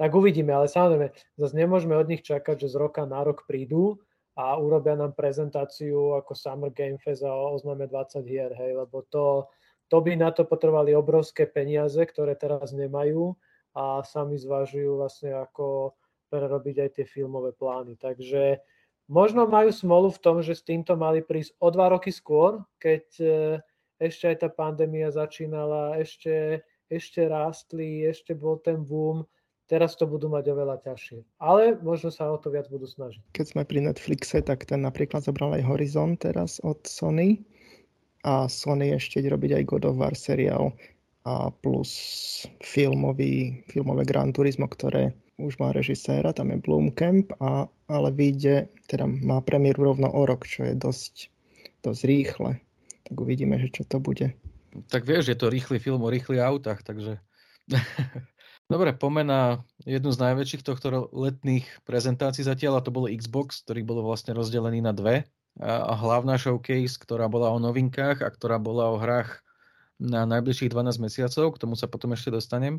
tak 0.00 0.10
uvidíme. 0.16 0.52
Ale 0.52 0.66
samozrejme, 0.68 1.12
zase 1.36 1.54
nemôžeme 1.54 1.92
od 1.92 2.08
nich 2.08 2.24
čakať, 2.24 2.66
že 2.66 2.72
z 2.72 2.76
roka 2.80 3.04
na 3.04 3.20
rok 3.20 3.44
prídu 3.44 4.00
a 4.32 4.56
urobia 4.56 4.96
nám 4.96 5.12
prezentáciu 5.12 6.16
ako 6.16 6.32
Summer 6.32 6.72
Game 6.72 6.96
Fest 6.96 7.20
a 7.20 7.32
oznáme 7.32 7.84
20 7.84 8.24
hier, 8.24 8.48
hej, 8.56 8.80
lebo 8.80 9.04
to, 9.12 9.44
to 9.92 10.00
by 10.00 10.16
na 10.16 10.32
to 10.32 10.48
potrebovali 10.48 10.96
obrovské 10.96 11.44
peniaze, 11.44 12.00
ktoré 12.00 12.32
teraz 12.32 12.72
nemajú 12.72 13.36
a 13.76 14.02
sami 14.02 14.40
zvažujú 14.40 14.98
vlastne 14.98 15.36
ako 15.36 15.94
prerobiť 16.30 16.76
aj 16.86 16.90
tie 16.96 17.04
filmové 17.06 17.52
plány. 17.52 17.98
Takže 17.98 18.62
možno 19.10 19.50
majú 19.50 19.74
smolu 19.74 20.08
v 20.14 20.22
tom, 20.22 20.36
že 20.40 20.54
s 20.54 20.62
týmto 20.62 20.94
mali 20.94 21.20
prísť 21.20 21.58
o 21.58 21.68
dva 21.74 21.90
roky 21.90 22.14
skôr, 22.14 22.62
keď 22.78 23.04
e, 23.18 23.28
ešte 24.00 24.32
aj 24.32 24.36
tá 24.40 24.48
pandémia 24.48 25.12
začínala, 25.12 26.00
ešte, 26.00 26.64
ešte 26.88 27.28
rástli, 27.28 28.08
ešte 28.08 28.32
bol 28.32 28.56
ten 28.64 28.80
boom. 28.80 29.28
Teraz 29.70 29.94
to 29.94 30.02
budú 30.02 30.26
mať 30.26 30.50
oveľa 30.50 30.82
ťažšie. 30.82 31.38
Ale 31.38 31.78
možno 31.78 32.10
sa 32.10 32.26
o 32.26 32.40
to 32.40 32.50
viac 32.50 32.66
budú 32.66 32.90
snažiť. 32.90 33.22
Keď 33.30 33.46
sme 33.54 33.62
pri 33.62 33.86
Netflixe, 33.86 34.42
tak 34.42 34.66
ten 34.66 34.82
napríklad 34.82 35.22
zobral 35.22 35.54
aj 35.54 35.62
Horizon 35.62 36.18
teraz 36.18 36.58
od 36.66 36.82
Sony. 36.82 37.38
A 38.26 38.50
Sony 38.50 38.90
ešte 38.90 39.22
robiť 39.22 39.62
aj 39.62 39.68
God 39.70 39.84
of 39.86 40.02
War 40.02 40.16
seriál 40.18 40.74
a 41.22 41.52
plus 41.52 41.92
filmový, 42.64 43.62
filmové 43.70 44.08
Gran 44.08 44.32
Turismo, 44.34 44.66
ktoré 44.66 45.14
už 45.40 45.56
má 45.56 45.72
režiséra, 45.72 46.36
tam 46.36 46.52
je 46.52 46.60
Blomkamp, 46.60 47.32
a, 47.40 47.64
ale 47.88 48.08
vyjde, 48.12 48.68
teda 48.88 49.08
má 49.08 49.40
premiéru 49.40 49.92
rovno 49.92 50.08
o 50.12 50.22
rok, 50.28 50.44
čo 50.44 50.68
je 50.68 50.74
dosť, 50.76 51.32
dosť 51.80 52.02
rýchle. 52.04 52.50
Tak 53.10 53.16
uvidíme, 53.18 53.58
že 53.58 53.74
čo 53.74 53.82
to 53.82 53.98
bude. 53.98 54.38
Tak 54.86 55.02
vieš, 55.02 55.34
je 55.34 55.38
to 55.38 55.50
rýchly 55.50 55.82
film 55.82 56.06
o 56.06 56.12
rýchlych 56.14 56.38
autách, 56.38 56.86
takže... 56.86 57.18
Dobre, 58.70 58.94
pomena 58.94 59.66
jednu 59.82 60.14
z 60.14 60.22
najväčších 60.22 60.62
tohto 60.62 61.10
letných 61.10 61.66
prezentácií 61.82 62.46
zatiaľ, 62.46 62.78
a 62.78 62.84
to 62.86 62.94
bolo 62.94 63.10
Xbox, 63.10 63.66
ktorý 63.66 63.82
bol 63.82 63.98
vlastne 64.06 64.30
rozdelený 64.30 64.78
na 64.78 64.94
dve. 64.94 65.26
A 65.58 65.98
hlavná 65.98 66.38
showcase, 66.38 66.94
ktorá 66.94 67.26
bola 67.26 67.50
o 67.50 67.58
novinkách 67.58 68.22
a 68.22 68.30
ktorá 68.30 68.62
bola 68.62 68.94
o 68.94 69.02
hrách 69.02 69.42
na 69.98 70.22
najbližších 70.22 70.70
12 70.70 71.02
mesiacov, 71.02 71.50
k 71.50 71.60
tomu 71.66 71.74
sa 71.74 71.90
potom 71.90 72.14
ešte 72.14 72.30
dostanem. 72.30 72.78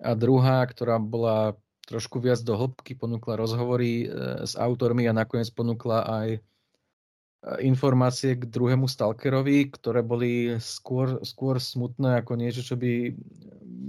A 0.00 0.16
druhá, 0.16 0.64
ktorá 0.64 0.96
bola 0.96 1.52
trošku 1.84 2.16
viac 2.16 2.40
do 2.40 2.56
hĺbky, 2.56 2.96
ponúkla 2.96 3.36
rozhovory 3.36 4.08
e, 4.08 4.46
s 4.48 4.56
autormi 4.56 5.04
a 5.04 5.12
nakoniec 5.12 5.52
ponúkla 5.52 6.08
aj 6.08 6.28
informácie 7.64 8.36
k 8.36 8.44
druhému 8.44 8.84
Stalkerovi, 8.84 9.72
ktoré 9.72 10.04
boli 10.04 10.60
skôr, 10.60 11.24
skôr 11.24 11.56
smutné 11.56 12.20
ako 12.20 12.36
niečo, 12.36 12.60
čo 12.60 12.76
by 12.76 13.16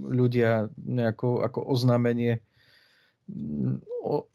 ľudia 0.08 0.72
nejako 0.80 1.44
ako 1.44 1.60
oznámenie 1.68 2.40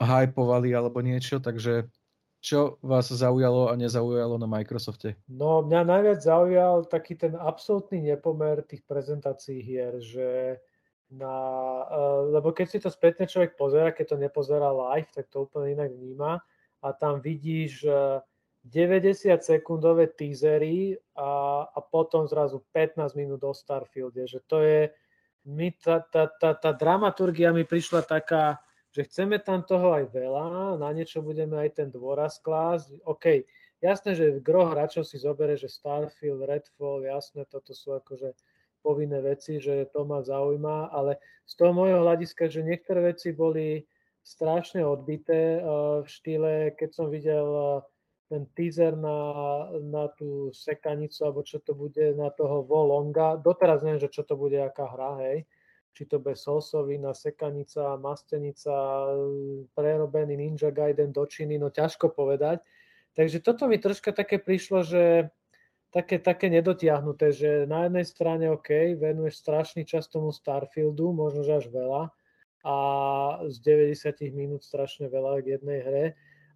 hypovali 0.01 0.77
alebo 0.77 1.01
niečo, 1.01 1.41
takže 1.41 1.89
čo 2.45 2.77
vás 2.85 3.09
zaujalo 3.09 3.73
a 3.73 3.75
nezaujalo 3.75 4.37
na 4.37 4.47
Microsofte? 4.47 5.17
No, 5.27 5.65
mňa 5.65 5.83
najviac 5.83 6.21
zaujal 6.21 6.85
taký 6.87 7.17
ten 7.17 7.35
absolútny 7.35 8.05
nepomer 8.05 8.63
tých 8.63 8.85
prezentácií 8.85 9.65
hier, 9.65 9.97
že 9.99 10.61
na, 11.09 11.33
uh, 11.89 12.23
lebo 12.31 12.53
keď 12.53 12.67
si 12.69 12.79
to 12.85 12.93
spätne 12.93 13.25
človek 13.25 13.57
pozera, 13.57 13.97
keď 13.97 14.15
to 14.15 14.17
nepozerá 14.21 14.69
live, 14.71 15.09
tak 15.11 15.27
to 15.33 15.49
úplne 15.49 15.75
inak 15.75 15.91
vníma 15.91 16.39
a 16.85 16.89
tam 16.93 17.19
vidíš 17.25 17.89
90 18.67 19.39
sekundové 19.47 20.11
teasery 20.11 20.99
a, 21.15 21.63
a 21.71 21.79
potom 21.79 22.27
zrazu 22.27 22.67
15 22.75 23.15
minút 23.15 23.41
o 23.47 23.55
Starfielde, 23.55 24.27
že 24.27 24.43
to 24.43 24.59
je, 24.59 24.91
my, 25.47 25.71
tá, 25.79 26.03
tá, 26.03 26.27
tá, 26.27 26.51
tá 26.59 26.71
dramaturgia 26.75 27.55
mi 27.55 27.63
prišla 27.63 28.03
taká, 28.03 28.59
že 28.91 29.07
chceme 29.07 29.39
tam 29.39 29.63
toho 29.63 29.95
aj 29.95 30.11
veľa, 30.11 30.47
na 30.83 30.91
niečo 30.91 31.23
budeme 31.23 31.55
aj 31.63 31.79
ten 31.79 31.89
dôraz 31.95 32.43
klásť, 32.43 33.07
OK, 33.07 33.47
jasné, 33.79 34.19
že 34.19 34.43
gro 34.43 34.67
hráčov 34.67 35.07
si 35.07 35.23
zobere, 35.23 35.55
že 35.55 35.71
Starfield, 35.71 36.43
Redfall, 36.43 37.07
jasné, 37.07 37.47
toto 37.47 37.71
sú 37.71 37.95
akože 37.95 38.35
povinné 38.83 39.23
veci, 39.23 39.63
že 39.63 39.87
to 39.95 40.03
ma 40.03 40.27
zaujíma, 40.27 40.91
ale 40.91 41.23
z 41.47 41.53
toho 41.55 41.71
môjho 41.71 42.03
hľadiska, 42.03 42.51
že 42.51 42.67
niektoré 42.67 43.15
veci 43.15 43.31
boli 43.31 43.87
strašne 44.27 44.83
odbité 44.83 45.63
v 46.03 46.07
štýle, 46.07 46.75
keď 46.75 46.91
som 46.91 47.07
videl 47.07 47.47
ten 48.27 48.47
teaser 48.59 48.99
na, 48.99 49.19
na 49.83 50.11
tú 50.11 50.51
sekanicu, 50.51 51.23
alebo 51.23 51.47
čo 51.47 51.63
to 51.63 51.79
bude 51.79 52.15
na 52.19 52.31
toho 52.35 52.67
Volonga. 52.67 53.39
Doteraz 53.39 53.87
neviem, 53.87 54.03
že 54.03 54.11
čo 54.11 54.27
to 54.27 54.35
bude, 54.35 54.59
aká 54.59 54.87
hra, 54.91 55.13
hej. 55.23 55.39
Či 55.97 56.03
to 56.11 56.21
bude 56.21 56.37
Solsovina, 56.37 57.15
sekanica, 57.17 57.97
mastenica, 57.97 58.75
prerobený 59.73 60.37
Ninja 60.37 60.75
Gaiden 60.75 61.15
do 61.15 61.25
Číny, 61.25 61.57
no 61.57 61.71
ťažko 61.71 62.13
povedať. 62.13 62.61
Takže 63.17 63.41
toto 63.41 63.65
mi 63.65 63.81
troška 63.81 64.13
také 64.13 64.37
prišlo, 64.37 64.85
že 64.85 65.33
také, 65.89 66.21
také 66.21 66.53
nedotiahnuté, 66.53 67.33
že 67.33 67.51
na 67.65 67.89
jednej 67.89 68.05
strane 68.05 68.53
OK, 68.53 69.01
venuješ 69.01 69.41
strašný 69.41 69.89
čas 69.89 70.11
tomu 70.13 70.29
Starfieldu, 70.35 71.17
možno 71.17 71.41
že 71.41 71.65
až 71.65 71.67
veľa, 71.73 72.13
a 72.67 72.77
z 73.47 73.57
90 73.63 74.35
minút 74.35 74.67
strašne 74.67 75.07
veľa 75.07 75.41
k 75.41 75.57
jednej 75.57 75.81
hre. 75.81 76.05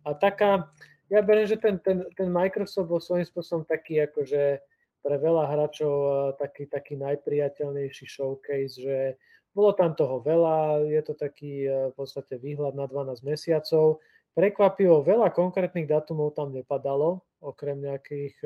A 0.03 0.13
taká, 0.13 0.75
ja 1.11 1.21
beriem, 1.27 1.47
že 1.51 1.59
ten, 1.59 1.77
ten, 1.83 2.07
ten 2.15 2.31
Microsoft 2.31 2.87
bol 2.87 3.03
svojím 3.03 3.27
spôsobom 3.27 3.67
taký 3.67 3.99
akože 4.07 4.63
pre 5.01 5.17
veľa 5.17 5.51
hráčov 5.51 5.95
taký, 6.39 6.71
taký 6.71 6.95
najpriateľnejší 7.01 8.07
showcase, 8.07 8.79
že 8.79 9.19
bolo 9.51 9.75
tam 9.75 9.99
toho 9.99 10.23
veľa, 10.23 10.87
je 10.87 11.03
to 11.03 11.15
taký 11.19 11.67
v 11.67 11.95
podstate 11.99 12.39
výhľad 12.39 12.79
na 12.79 12.87
12 12.87 13.27
mesiacov. 13.27 13.99
Prekvapivo 14.39 15.03
veľa 15.03 15.35
konkrétnych 15.35 15.91
datumov 15.91 16.39
tam 16.39 16.55
nepadalo, 16.55 17.27
okrem 17.43 17.83
nejakých 17.83 18.39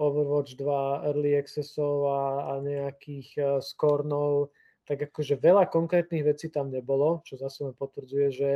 Overwatch 0.00 0.56
2 0.56 1.06
early 1.12 1.36
accessov 1.36 2.08
a, 2.08 2.22
a 2.56 2.64
nejakých 2.64 3.60
skornov, 3.60 4.48
tak 4.88 5.12
akože 5.12 5.36
veľa 5.36 5.68
konkrétnych 5.68 6.24
vecí 6.24 6.48
tam 6.48 6.72
nebolo, 6.72 7.20
čo 7.28 7.36
zase 7.36 7.76
potvrdzuje, 7.76 8.28
že 8.32 8.50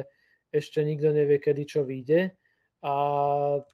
ešte 0.48 0.80
nikto 0.80 1.12
nevie, 1.12 1.36
kedy 1.36 1.62
čo 1.68 1.84
vyjde. 1.84 2.32
A 2.84 2.92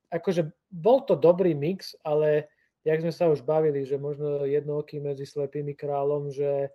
akože 0.09 0.49
bol 0.73 1.05
to 1.05 1.13
dobrý 1.15 1.53
mix, 1.53 1.93
ale 2.01 2.49
jak 2.85 3.01
sme 3.01 3.13
sa 3.13 3.29
už 3.29 3.45
bavili, 3.45 3.85
že 3.85 4.01
možno 4.01 4.49
jednooký 4.49 5.01
medzi 5.01 5.29
slepými 5.29 5.77
kráľom, 5.77 6.33
že 6.33 6.73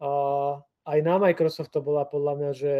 uh, 0.00 0.60
aj 0.86 0.98
na 1.04 1.16
Microsoft 1.20 1.72
to 1.72 1.84
bola 1.84 2.08
podľa 2.08 2.34
mňa, 2.36 2.50
že 2.56 2.72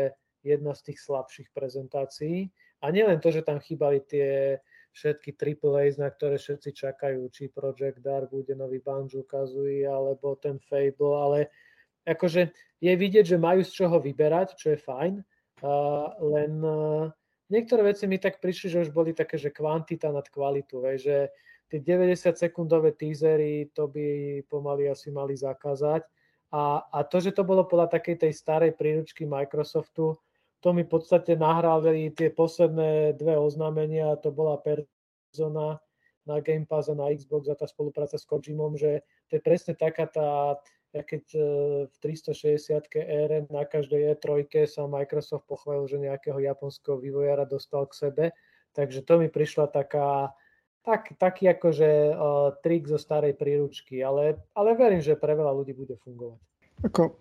jedna 0.47 0.73
z 0.73 0.93
tých 0.93 0.99
slabších 1.03 1.49
prezentácií. 1.51 2.49
A 2.85 2.93
nielen 2.95 3.19
to, 3.19 3.33
že 3.35 3.43
tam 3.43 3.59
chýbali 3.59 4.05
tie 4.05 4.61
všetky 4.97 5.37
AAA, 5.37 6.01
na 6.01 6.09
ktoré 6.09 6.41
všetci 6.41 6.73
čakajú, 6.73 7.29
či 7.29 7.53
Project 7.53 8.01
Dark 8.01 8.33
bude 8.33 8.57
nový 8.57 8.81
Banjo 8.81 9.29
Kazooie, 9.29 9.85
alebo 9.85 10.41
ten 10.41 10.57
Fable, 10.57 11.17
ale 11.21 11.39
akože 12.09 12.55
je 12.81 12.93
vidieť, 12.97 13.37
že 13.37 13.37
majú 13.37 13.61
z 13.61 13.73
čoho 13.77 14.01
vyberať, 14.01 14.57
čo 14.57 14.73
je 14.73 14.79
fajn, 14.81 15.15
uh, 15.21 16.07
len 16.23 16.53
uh, 16.65 17.13
niektoré 17.51 17.95
veci 17.95 18.05
mi 18.11 18.19
tak 18.19 18.39
prišli, 18.43 18.67
že 18.71 18.83
už 18.89 18.91
boli 18.91 19.17
také, 19.17 19.39
že 19.39 19.55
kvantita 19.55 20.11
nad 20.11 20.27
kvalitu, 20.27 20.83
hej, 20.87 20.97
že 21.03 21.17
tie 21.67 21.79
90 21.83 22.39
sekundové 22.39 22.95
teasery, 22.95 23.71
to 23.75 23.91
by 23.91 24.41
pomaly 24.47 24.87
asi 24.87 25.11
mali 25.11 25.35
zakázať. 25.35 26.07
A, 26.55 26.79
a 26.87 26.99
to, 27.03 27.19
že 27.19 27.35
to 27.35 27.43
bolo 27.43 27.67
podľa 27.67 27.91
takej 27.99 28.23
tej 28.23 28.33
starej 28.33 28.79
príručky 28.79 29.27
Microsoftu, 29.27 30.15
to 30.63 30.69
mi 30.73 30.87
v 30.87 30.91
podstate 30.91 31.37
nahrali 31.37 32.11
tie 32.15 32.33
posledné 32.33 33.19
dve 33.19 33.35
oznámenia, 33.39 34.19
to 34.19 34.31
bola 34.31 34.59
Persona 34.63 35.79
na 36.27 36.43
Game 36.43 36.67
Pass 36.67 36.91
a 36.91 36.95
na 36.95 37.11
Xbox 37.15 37.47
a 37.47 37.55
tá 37.55 37.71
spolupráca 37.71 38.19
s 38.19 38.27
Kojimom, 38.27 38.75
že 38.75 39.07
to 39.31 39.39
je 39.39 39.43
presne 39.43 39.79
taká 39.79 40.11
tá, 40.11 40.59
ja 40.95 41.03
keď 41.03 41.25
e, 41.35 41.41
v 41.91 41.97
360 41.99 42.87
ére 42.95 43.47
na 43.51 43.65
každej 43.67 44.17
E3 44.17 44.47
sa 44.69 44.87
Microsoft 44.87 45.49
pochválil, 45.51 45.87
že 45.91 46.03
nejakého 46.03 46.39
japonského 46.39 47.01
vývojára 47.01 47.49
dostal 47.49 47.87
k 47.91 47.99
sebe, 48.07 48.25
takže 48.77 49.03
to 49.03 49.19
mi 49.19 49.27
prišla 49.27 49.73
taká, 49.73 50.31
tak, 50.87 51.19
taký 51.19 51.51
akože 51.51 52.15
uh, 52.15 52.55
trik 52.63 52.87
zo 52.87 53.01
starej 53.01 53.35
príručky, 53.35 53.99
ale, 54.07 54.39
ale 54.55 54.79
verím, 54.79 55.03
že 55.03 55.19
pre 55.19 55.35
veľa 55.35 55.51
ľudí 55.51 55.75
bude 55.75 55.99
fungovať. 55.99 56.39
Ako, 56.87 57.17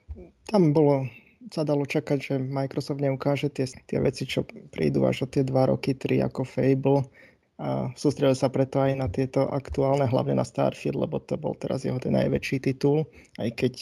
tam 0.52 0.76
bolo 0.76 1.10
sa 1.54 1.62
dalo 1.62 1.86
čakať, 1.86 2.18
že 2.18 2.36
Microsoft 2.42 3.02
neukáže 3.02 3.54
tie, 3.54 3.70
tie 3.70 4.00
veci, 4.02 4.26
čo 4.26 4.46
prídu 4.74 5.06
až 5.06 5.26
o 5.26 5.28
tie 5.30 5.46
2 5.46 5.54
roky, 5.72 5.94
3 5.94 6.26
ako 6.26 6.42
Fable. 6.42 7.06
A 7.56 7.88
sústredil 7.96 8.36
sa 8.36 8.52
preto 8.52 8.84
aj 8.84 9.00
na 9.00 9.08
tieto 9.08 9.48
aktuálne, 9.48 10.04
hlavne 10.12 10.36
na 10.36 10.44
Starfield, 10.44 11.00
lebo 11.00 11.24
to 11.24 11.40
bol 11.40 11.56
teraz 11.56 11.88
jeho 11.88 11.96
ten 12.04 12.12
najväčší 12.12 12.60
titul, 12.60 13.08
aj 13.40 13.50
keď 13.56 13.74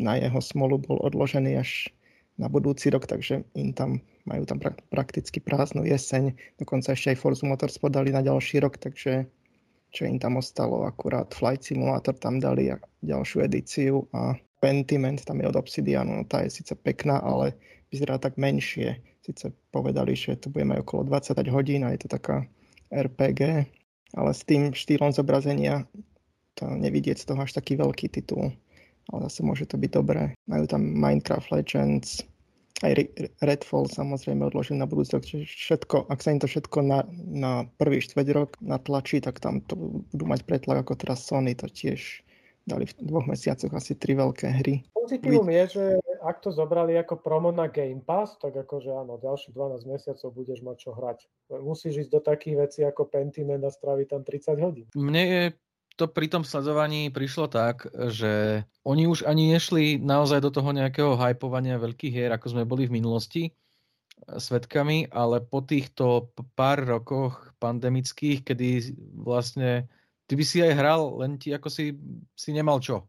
na 0.00 0.16
jeho 0.16 0.40
smolu 0.40 0.80
bol 0.80 0.98
odložený 1.04 1.60
až 1.60 1.92
na 2.40 2.48
budúci 2.48 2.90
rok, 2.90 3.06
takže 3.06 3.44
im 3.54 3.76
tam 3.76 4.00
majú 4.26 4.48
tam 4.48 4.58
pra- 4.58 4.80
prakticky 4.90 5.38
prázdnu 5.38 5.84
jeseň. 5.84 6.34
Dokonca 6.58 6.96
ešte 6.96 7.14
aj 7.14 7.20
Forza 7.20 7.44
Motors 7.44 7.76
podali 7.78 8.10
na 8.10 8.24
ďalší 8.24 8.64
rok, 8.64 8.80
takže 8.80 9.28
čo 9.94 10.02
im 10.08 10.18
tam 10.18 10.42
ostalo, 10.42 10.82
akurát 10.82 11.30
Flight 11.30 11.62
Simulator 11.62 12.18
tam 12.18 12.42
dali 12.42 12.74
ďalšiu 13.06 13.46
edíciu 13.46 14.10
a 14.10 14.34
Pentiment 14.58 15.20
tam 15.22 15.44
je 15.44 15.46
od 15.46 15.60
Obsidianu, 15.60 16.10
no 16.18 16.24
tá 16.24 16.40
je 16.42 16.50
síce 16.50 16.72
pekná, 16.74 17.20
ale 17.20 17.54
vyzerá 17.92 18.16
tak 18.16 18.40
menšie. 18.40 18.98
Sice 19.20 19.52
povedali, 19.70 20.16
že 20.16 20.40
to 20.40 20.48
bude 20.48 20.64
mať 20.64 20.82
okolo 20.82 21.12
20 21.12 21.36
hodín 21.52 21.84
a 21.84 21.92
je 21.92 22.00
to 22.00 22.08
taká 22.10 22.48
RPG, 22.92 23.42
ale 24.14 24.30
s 24.32 24.42
tým 24.44 24.74
štýlom 24.74 25.12
zobrazenia 25.14 25.86
to 26.54 26.70
nevidieť 26.70 27.18
z 27.18 27.26
toho 27.30 27.40
až 27.42 27.52
taký 27.54 27.78
veľký 27.78 28.10
titul. 28.10 28.54
Ale 29.12 29.28
zase 29.28 29.44
môže 29.44 29.68
to 29.68 29.76
byť 29.76 29.90
dobré. 29.90 30.32
Majú 30.48 30.64
tam 30.64 30.80
Minecraft 30.80 31.52
Legends, 31.52 32.24
aj 32.82 33.06
Redfall 33.38 33.86
samozrejme 33.86 34.50
odložím 34.50 34.82
na 34.82 34.88
budúci 34.90 35.14
rok, 35.14 35.24
všetko, 35.30 36.10
ak 36.10 36.18
sa 36.18 36.34
im 36.34 36.40
to 36.42 36.50
všetko 36.50 36.78
na, 36.82 37.06
na 37.14 37.52
prvý 37.78 38.02
štveť 38.02 38.26
rok 38.34 38.58
natlačí, 38.58 39.22
tak 39.22 39.38
tam 39.38 39.62
to 39.62 39.78
budú 40.10 40.24
mať 40.26 40.42
pretlak 40.42 40.82
ako 40.82 40.98
teraz 40.98 41.22
Sony, 41.22 41.54
to 41.54 41.70
tiež 41.70 42.23
dali 42.64 42.88
v 42.88 42.92
dvoch 43.04 43.28
mesiacoch 43.28 43.72
asi 43.76 43.92
tri 43.94 44.16
veľké 44.16 44.48
hry. 44.48 44.74
Pozitívum 44.96 45.44
je, 45.52 45.64
že 45.76 45.84
ak 46.24 46.40
to 46.40 46.48
zobrali 46.48 46.96
ako 46.96 47.20
promo 47.20 47.52
na 47.52 47.68
Game 47.68 48.00
Pass, 48.00 48.40
tak 48.40 48.56
akože 48.56 48.88
áno, 48.88 49.20
ďalších 49.20 49.52
12 49.52 49.84
mesiacov 49.84 50.28
budeš 50.32 50.64
mať 50.64 50.76
čo 50.80 50.90
hrať. 50.96 51.18
Musíš 51.60 52.08
ísť 52.08 52.10
do 52.10 52.20
takých 52.24 52.56
vecí 52.56 52.80
ako 52.80 53.12
Pentiment 53.12 53.60
a 53.60 53.70
straviť 53.70 54.06
tam 54.08 54.24
30 54.24 54.64
hodín. 54.64 54.86
Mne 54.96 55.24
je 55.28 55.42
to 55.94 56.10
pri 56.10 56.26
tom 56.26 56.42
sledovaní 56.42 57.12
prišlo 57.12 57.46
tak, 57.46 57.86
že 58.10 58.64
oni 58.82 59.06
už 59.06 59.28
ani 59.28 59.54
nešli 59.54 60.02
naozaj 60.02 60.42
do 60.42 60.50
toho 60.50 60.74
nejakého 60.74 61.14
hypovania 61.14 61.78
veľkých 61.78 62.12
hier, 62.12 62.30
ako 62.34 62.50
sme 62.50 62.64
boli 62.66 62.90
v 62.90 62.98
minulosti 62.98 63.42
e, 63.46 63.50
svetkami, 64.40 65.12
ale 65.14 65.38
po 65.44 65.62
týchto 65.62 66.34
pár 66.58 66.82
rokoch 66.82 67.54
pandemických, 67.62 68.42
kedy 68.42 68.68
vlastne 69.22 69.86
ty 70.26 70.32
by 70.36 70.44
si 70.44 70.58
aj 70.64 70.72
hral, 70.76 71.02
len 71.20 71.36
ti 71.36 71.52
ako 71.52 71.68
si, 71.68 71.96
si 72.34 72.50
nemal 72.52 72.80
čo. 72.80 73.04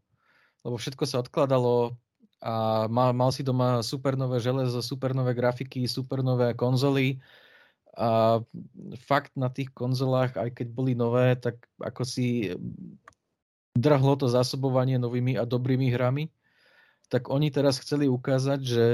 Lebo 0.65 0.75
všetko 0.75 1.03
sa 1.05 1.21
odkladalo 1.21 1.95
a 2.43 2.85
mal, 2.91 3.15
mal 3.15 3.31
si 3.31 3.41
doma 3.41 3.81
super 3.81 4.19
nové 4.19 4.37
železo, 4.43 4.83
super 4.83 5.15
nové 5.15 5.33
grafiky, 5.33 5.87
super 5.87 6.21
nové 6.21 6.53
konzoly 6.53 7.17
a 7.95 8.43
fakt 9.07 9.39
na 9.39 9.47
tých 9.47 9.71
konzolách, 9.71 10.35
aj 10.35 10.51
keď 10.51 10.67
boli 10.67 10.93
nové, 10.99 11.39
tak 11.39 11.63
ako 11.79 12.03
si 12.03 12.51
drhlo 13.71 14.19
to 14.19 14.27
zásobovanie 14.27 14.99
novými 14.99 15.39
a 15.39 15.47
dobrými 15.47 15.87
hrami, 15.95 16.27
tak 17.07 17.31
oni 17.31 17.51
teraz 17.55 17.79
chceli 17.79 18.11
ukázať, 18.11 18.59
že 18.59 18.85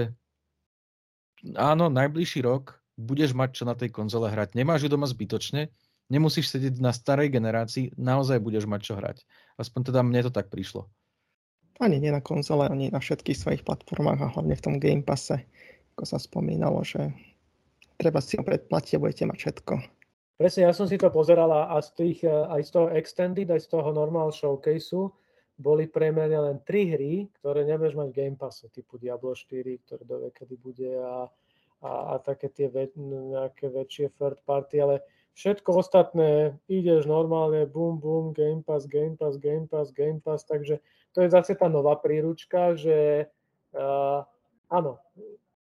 áno, 1.57 1.89
najbližší 1.89 2.45
rok 2.45 2.77
budeš 2.93 3.33
mať 3.33 3.49
čo 3.57 3.63
na 3.65 3.73
tej 3.73 3.89
konzole 3.89 4.29
hrať. 4.29 4.53
Nemáš 4.53 4.85
ju 4.85 4.89
doma 4.93 5.09
zbytočne, 5.09 5.73
nemusíš 6.11 6.51
sedieť 6.51 6.83
na 6.83 6.91
starej 6.91 7.31
generácii, 7.31 7.95
naozaj 7.95 8.43
budeš 8.43 8.67
mať 8.67 8.81
čo 8.83 8.93
hrať. 8.99 9.23
Aspoň 9.55 9.81
teda 9.87 10.03
mne 10.03 10.27
to 10.27 10.31
tak 10.35 10.51
prišlo. 10.51 10.91
Ani 11.79 11.97
nie 11.97 12.11
na 12.11 12.19
konzole, 12.19 12.67
ani 12.67 12.91
na 12.91 12.99
všetkých 12.99 13.39
svojich 13.39 13.63
platformách 13.63 14.19
a 14.19 14.31
hlavne 14.35 14.53
v 14.53 14.63
tom 14.63 14.75
Game 14.77 15.01
Passe, 15.01 15.47
ako 15.95 16.03
sa 16.05 16.19
spomínalo, 16.19 16.83
že 16.83 17.09
treba 17.95 18.19
si 18.19 18.35
ho 18.37 18.43
predplatiť 18.43 18.99
a 18.99 19.01
budete 19.01 19.25
mať 19.25 19.37
všetko. 19.39 19.73
Presne, 20.41 20.69
ja 20.69 20.73
som 20.73 20.89
si 20.89 20.97
to 20.97 21.13
pozeral 21.13 21.53
a 21.53 21.77
z 21.85 21.89
tých, 21.97 22.19
e, 22.25 22.29
aj 22.29 22.61
z 22.65 22.69
toho 22.73 22.87
Extended, 22.97 23.47
aj 23.49 23.61
z 23.61 23.77
toho 23.77 23.93
Normal 23.93 24.33
Showcaseu 24.33 25.13
boli 25.61 25.85
pre 25.85 26.09
mňa 26.09 26.39
len 26.41 26.57
tri 26.65 26.89
hry, 26.89 27.29
ktoré 27.37 27.61
nebudeš 27.61 27.93
mať 27.93 28.07
v 28.09 28.17
Game 28.17 28.37
Passe, 28.41 28.65
typu 28.73 28.97
Diablo 28.97 29.37
4, 29.37 29.85
ktoré 29.85 30.01
do 30.01 30.33
kedy 30.33 30.55
bude 30.57 30.89
a, 30.97 31.29
a, 31.85 31.91
a 32.09 32.13
také 32.17 32.49
tie 32.49 32.73
ve, 32.73 32.89
nejaké 32.97 33.69
väčšie 33.69 34.17
third 34.17 34.41
party, 34.41 34.81
ale 34.81 35.05
všetko 35.35 35.69
ostatné 35.79 36.59
ideš 36.67 37.07
normálne, 37.07 37.63
boom, 37.67 37.99
boom, 37.99 38.35
Game 38.35 38.63
Pass, 38.63 38.87
Game 38.87 39.15
Pass, 39.15 39.39
Game 39.39 39.67
Pass, 39.67 39.91
Game 39.91 40.19
Pass, 40.19 40.43
takže 40.43 40.83
to 41.11 41.23
je 41.23 41.29
zase 41.31 41.55
tá 41.55 41.67
nová 41.67 41.95
príručka, 41.99 42.75
že 42.75 43.27
uh, 43.75 44.23
áno, 44.71 44.99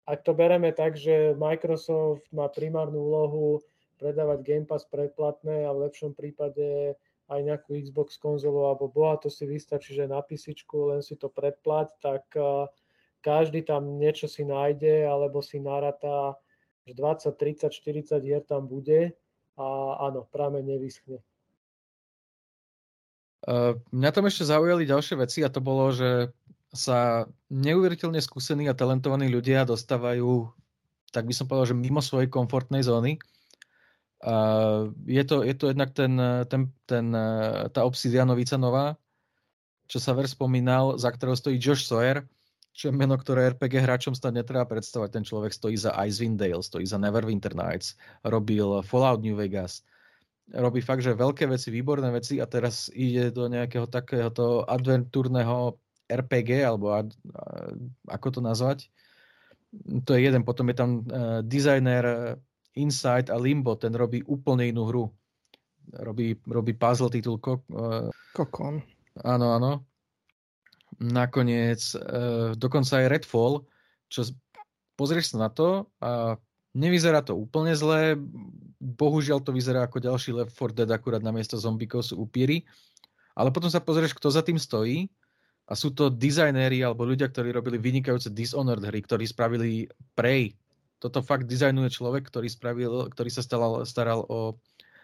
ak 0.06 0.26
to 0.26 0.34
bereme 0.34 0.74
tak, 0.74 0.98
že 0.98 1.34
Microsoft 1.38 2.26
má 2.34 2.50
primárnu 2.50 2.98
úlohu 2.98 3.62
predávať 4.02 4.38
Game 4.42 4.66
Pass 4.66 4.82
predplatné 4.90 5.66
a 5.66 5.70
v 5.70 5.82
lepšom 5.86 6.14
prípade 6.18 6.98
aj 7.30 7.40
nejakú 7.40 7.78
Xbox 7.78 8.18
konzolu 8.18 8.66
alebo 8.66 8.90
boha, 8.90 9.16
to 9.16 9.30
si 9.30 9.46
vystačí, 9.46 9.94
že 9.94 10.10
na 10.10 10.20
PC 10.20 10.58
len 10.74 11.00
si 11.00 11.14
to 11.14 11.30
predplať, 11.30 11.88
tak 12.02 12.26
každý 13.22 13.62
tam 13.62 13.96
niečo 14.02 14.26
si 14.26 14.42
nájde 14.42 15.06
alebo 15.06 15.38
si 15.40 15.62
narata, 15.62 16.34
že 16.82 16.98
20, 16.98 17.30
30, 17.38 17.70
40 17.70 18.26
hier 18.26 18.42
tam 18.42 18.66
bude 18.66 19.14
a 19.58 19.64
áno, 20.08 20.24
práve 20.30 20.64
nevyschne. 20.64 21.20
Mňa 23.90 24.10
tam 24.14 24.24
ešte 24.30 24.46
zaujali 24.46 24.86
ďalšie 24.86 25.18
veci 25.18 25.42
a 25.42 25.50
to 25.50 25.58
bolo, 25.58 25.90
že 25.90 26.30
sa 26.72 27.28
neuveriteľne 27.52 28.22
skúsení 28.22 28.70
a 28.70 28.78
talentovaní 28.78 29.28
ľudia 29.28 29.68
dostávajú, 29.68 30.48
tak 31.12 31.28
by 31.28 31.34
som 31.36 31.44
povedal, 31.50 31.74
že 31.74 31.76
mimo 31.76 32.00
svojej 32.00 32.30
komfortnej 32.32 32.80
zóny. 32.86 33.20
Je, 35.04 35.22
to, 35.26 35.42
je 35.42 35.54
to 35.58 35.74
jednak 35.74 35.90
ten, 35.92 36.14
ten, 36.46 36.70
ten, 36.86 37.06
tá 37.74 37.80
obsidianovica 37.82 38.54
nová, 38.56 38.94
čo 39.90 39.98
sa 39.98 40.14
ver 40.14 40.30
spomínal, 40.30 40.96
za 40.96 41.10
ktorou 41.10 41.34
stojí 41.34 41.58
Josh 41.58 41.84
Sawyer, 41.84 42.24
čo 42.72 42.88
je 42.88 42.96
meno, 42.96 43.14
ktoré 43.20 43.52
RPG 43.52 43.84
hráčom 43.84 44.16
snad 44.16 44.32
netreba 44.32 44.64
predstavať. 44.64 45.20
Ten 45.20 45.24
človek 45.28 45.52
stojí 45.52 45.76
za 45.76 45.92
Icewind 45.92 46.40
Dale, 46.40 46.64
stojí 46.64 46.88
za 46.88 46.96
Neverwinter 46.96 47.52
Nights, 47.52 48.00
robil 48.24 48.80
Fallout 48.80 49.20
New 49.20 49.36
Vegas, 49.36 49.84
robí 50.50 50.80
fakt, 50.80 51.04
že 51.04 51.12
veľké 51.12 51.46
veci, 51.46 51.68
výborné 51.68 52.08
veci 52.10 52.40
a 52.40 52.48
teraz 52.48 52.88
ide 52.92 53.30
do 53.30 53.46
nejakého 53.46 53.86
takéhoto 53.86 54.64
adventúrneho 54.64 55.76
RPG, 56.08 56.64
alebo 56.64 56.92
a, 56.92 57.04
a, 57.04 57.44
ako 58.08 58.28
to 58.36 58.40
nazvať. 58.40 58.88
To 60.04 60.12
je 60.12 60.20
jeden. 60.28 60.44
Potom 60.44 60.68
je 60.68 60.76
tam 60.76 60.90
uh, 61.08 61.40
designer 61.40 62.04
uh, 62.04 62.16
Insight 62.76 63.32
a 63.32 63.36
Limbo, 63.40 63.76
ten 63.76 63.92
robí 63.96 64.20
úplne 64.28 64.68
inú 64.68 64.88
hru. 64.88 65.04
Robí, 65.92 66.36
robí 66.48 66.72
puzzle 66.76 67.12
titul 67.12 67.40
uh, 67.40 68.08
Kokon. 68.36 68.80
Áno, 69.24 69.56
áno. 69.56 69.91
Nakoniec 71.00 71.80
uh, 71.96 72.52
dokonca 72.58 73.00
aj 73.00 73.06
Redfall, 73.08 73.64
čo 74.12 74.28
pozrieš 74.98 75.32
sa 75.32 75.48
na 75.48 75.48
to 75.48 75.88
a 76.04 76.36
nevyzerá 76.76 77.24
to 77.24 77.36
úplne 77.36 77.72
zle. 77.72 78.16
Bohužiaľ 78.82 79.40
to 79.40 79.54
vyzerá 79.54 79.86
ako 79.86 80.02
ďalší 80.02 80.34
Left 80.34 80.52
4 80.52 80.82
Dead, 80.82 80.90
akurát 80.90 81.22
na 81.22 81.30
miesto 81.30 81.54
zombikov 81.56 82.02
sú 82.02 82.18
upíry. 82.18 82.66
Ale 83.32 83.48
potom 83.54 83.72
sa 83.72 83.80
pozrieš, 83.80 84.12
kto 84.12 84.28
za 84.28 84.44
tým 84.44 84.60
stojí 84.60 85.08
a 85.70 85.72
sú 85.72 85.94
to 85.94 86.12
dizajnéri 86.12 86.84
alebo 86.84 87.06
ľudia, 87.06 87.30
ktorí 87.30 87.54
robili 87.54 87.78
vynikajúce 87.80 88.34
Dishonored 88.34 88.84
hry, 88.84 89.00
ktorí 89.00 89.24
spravili 89.24 89.88
Prey. 90.12 90.52
Toto 91.00 91.22
fakt 91.24 91.48
dizajnuje 91.48 91.88
človek, 91.88 92.28
ktorý, 92.28 92.48
spravil, 92.50 92.92
ktorý 93.10 93.30
sa 93.32 93.42
staral, 93.42 93.82
staral 93.88 94.26
o 94.26 94.60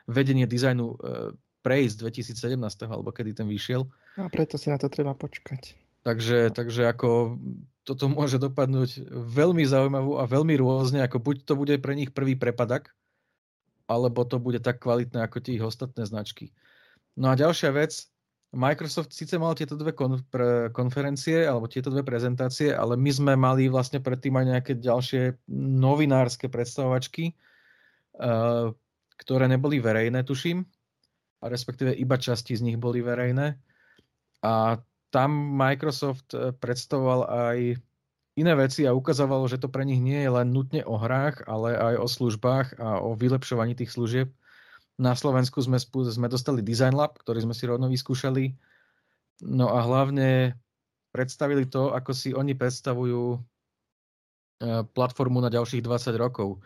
vedenie 0.07 0.47
dizajnu 0.47 0.87
uh, 0.95 1.31
Prey 1.61 1.91
z 1.91 1.99
2017, 2.01 2.55
alebo 2.87 3.11
kedy 3.11 3.35
ten 3.35 3.49
vyšiel. 3.51 3.87
A 4.17 4.31
preto 4.31 4.55
si 4.57 4.71
na 4.71 4.79
to 4.79 4.87
treba 4.87 5.13
počkať. 5.13 5.75
Takže, 6.07 6.55
takže 6.55 6.87
ako 6.89 7.37
toto 7.83 8.07
môže 8.09 8.39
dopadnúť 8.39 9.11
veľmi 9.13 9.65
zaujímavú 9.67 10.21
a 10.21 10.29
veľmi 10.29 10.55
rôzne, 10.61 11.03
ako 11.03 11.19
buď 11.21 11.37
to 11.45 11.55
bude 11.59 11.75
pre 11.83 11.93
nich 11.99 12.15
prvý 12.15 12.39
prepadak, 12.39 12.95
alebo 13.89 14.23
to 14.29 14.37
bude 14.39 14.61
tak 14.61 14.85
kvalitné 14.85 15.25
ako 15.25 15.41
tie 15.41 15.57
ich 15.59 15.65
ostatné 15.65 16.05
značky. 16.05 16.53
No 17.19 17.33
a 17.33 17.35
ďalšia 17.35 17.75
vec, 17.75 18.07
Microsoft 18.55 19.13
síce 19.13 19.37
mal 19.37 19.53
tieto 19.53 19.77
dve 19.77 19.93
konferencie 20.73 21.45
alebo 21.45 21.69
tieto 21.69 21.93
dve 21.93 22.01
prezentácie, 22.01 22.73
ale 22.73 22.97
my 22.97 23.11
sme 23.13 23.33
mali 23.37 23.69
vlastne 23.69 24.01
predtým 24.01 24.41
aj 24.41 24.47
nejaké 24.49 24.73
ďalšie 24.81 25.45
novinárske 25.53 26.49
predstavovačky, 26.49 27.37
uh, 28.17 28.73
ktoré 29.21 29.45
neboli 29.53 29.85
verejné, 29.85 30.25
tuším, 30.25 30.65
a 31.39 31.45
respektíve 31.47 31.95
iba 31.95 32.19
časti 32.19 32.59
z 32.59 32.65
nich 32.67 32.79
boli 32.79 33.03
verejné. 33.03 33.55
A 34.43 34.79
tam 35.15 35.31
Microsoft 35.55 36.35
eh, 36.35 36.51
predstavoval 36.55 37.21
aj 37.29 37.59
iné 38.39 38.53
veci 38.55 38.87
a 38.87 38.95
ukazovalo, 38.95 39.51
že 39.51 39.59
to 39.59 39.67
pre 39.67 39.83
nich 39.83 39.99
nie 39.99 40.23
je 40.23 40.31
len 40.31 40.55
nutne 40.55 40.87
o 40.87 40.95
hrách, 40.95 41.43
ale 41.51 41.75
aj 41.75 41.95
o 41.99 42.07
službách 42.07 42.79
a 42.79 43.03
o 43.03 43.19
vylepšovaní 43.19 43.75
tých 43.75 43.91
služieb 43.91 44.31
na 44.99 45.15
Slovensku 45.15 45.63
sme, 45.63 45.79
sme 45.79 46.27
dostali 46.27 46.59
Design 46.61 46.99
Lab, 46.99 47.15
ktorý 47.23 47.47
sme 47.47 47.55
si 47.55 47.71
rovno 47.71 47.87
vyskúšali. 47.87 48.51
No 49.47 49.71
a 49.71 49.87
hlavne 49.87 50.59
predstavili 51.15 51.71
to, 51.71 51.95
ako 51.95 52.11
si 52.11 52.35
oni 52.35 52.59
predstavujú 52.59 53.23
e, 53.31 53.39
platformu 54.91 55.39
na 55.39 55.55
ďalších 55.55 55.87
20 55.87 56.19
rokov, 56.19 56.59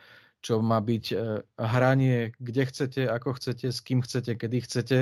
čo 0.43 0.59
má 0.59 0.83
byť 0.83 1.05
e, 1.15 1.17
hranie, 1.57 2.35
kde 2.43 2.63
chcete, 2.67 3.03
ako 3.07 3.39
chcete, 3.39 3.71
s 3.71 3.79
kým 3.79 4.03
chcete, 4.03 4.35
kedy 4.35 4.59
chcete 4.67 4.99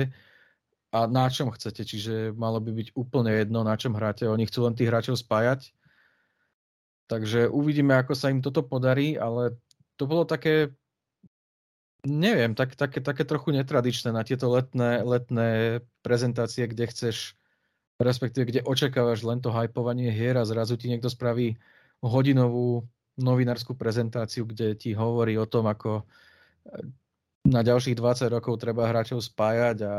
a 0.93 0.99
na 1.09 1.25
čom 1.33 1.49
chcete. 1.49 1.81
Čiže 1.81 2.37
malo 2.37 2.61
by 2.61 2.71
byť 2.71 2.87
úplne 2.93 3.33
jedno, 3.33 3.65
na 3.65 3.73
čom 3.73 3.97
hráte. 3.97 4.29
Oni 4.29 4.45
chcú 4.45 4.69
len 4.69 4.77
tých 4.77 4.93
hráčov 4.93 5.17
spájať. 5.17 5.73
Takže 7.09 7.49
uvidíme, 7.49 7.97
ako 7.97 8.13
sa 8.15 8.29
im 8.29 8.39
toto 8.39 8.63
podarí, 8.63 9.19
ale 9.19 9.57
to 9.97 10.05
bolo 10.07 10.23
také 10.23 10.71
Neviem, 12.01 12.57
tak, 12.57 12.73
také, 12.73 12.97
také 12.97 13.21
trochu 13.29 13.53
netradičné 13.53 14.09
na 14.09 14.25
tieto 14.25 14.49
letné, 14.49 15.05
letné 15.05 15.49
prezentácie, 16.01 16.65
kde 16.65 16.89
chceš, 16.89 17.37
respektíve 18.01 18.49
kde 18.49 18.65
očakávaš 18.65 19.21
len 19.21 19.37
to 19.37 19.53
hypovanie 19.53 20.09
hier 20.09 20.33
a 20.41 20.49
zrazu 20.49 20.81
ti 20.81 20.89
niekto 20.89 21.13
spraví 21.13 21.61
hodinovú 22.01 22.89
novinárskú 23.19 23.75
prezentáciu, 23.75 24.47
kde 24.47 24.75
ti 24.75 24.95
hovorí 24.95 25.35
o 25.35 25.49
tom, 25.49 25.67
ako 25.67 26.03
eh, 26.03 26.85
na 27.41 27.65
ďalších 27.65 27.97
20 27.97 28.29
rokov 28.29 28.61
treba 28.61 28.85
hráčov 28.85 29.25
spájať 29.25 29.77
a 29.81 29.93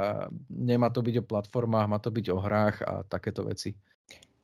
nemá 0.46 0.94
to 0.94 1.02
byť 1.02 1.20
o 1.20 1.28
platformách, 1.28 1.90
má 1.90 1.98
to 1.98 2.14
byť 2.14 2.26
o 2.30 2.38
hrách 2.38 2.76
a 2.86 2.92
takéto 3.02 3.42
veci. 3.42 3.74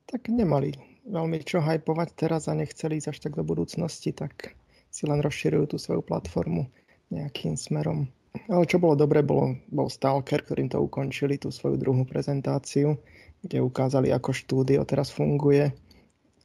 Tak 0.08 0.26
nemali 0.26 0.74
veľmi 1.06 1.38
čo 1.46 1.62
hypovať 1.62 2.08
teraz 2.18 2.50
a 2.50 2.58
nechceli 2.58 2.98
ísť 2.98 3.08
až 3.14 3.18
tak 3.22 3.32
do 3.38 3.44
budúcnosti, 3.46 4.10
tak 4.10 4.58
si 4.90 5.06
len 5.06 5.22
rozširujú 5.22 5.74
tú 5.74 5.76
svoju 5.78 6.02
platformu 6.02 6.66
nejakým 7.14 7.54
smerom. 7.54 8.10
Ale 8.48 8.64
čo 8.68 8.76
bolo 8.82 8.94
dobre, 8.94 9.24
bolo, 9.24 9.56
bol 9.72 9.88
Stalker, 9.88 10.44
ktorým 10.44 10.68
to 10.68 10.78
ukončili, 10.78 11.40
tú 11.40 11.48
svoju 11.48 11.80
druhú 11.80 12.04
prezentáciu, 12.04 13.00
kde 13.40 13.64
ukázali, 13.64 14.12
ako 14.12 14.30
štúdio 14.34 14.84
teraz 14.84 15.08
funguje 15.14 15.72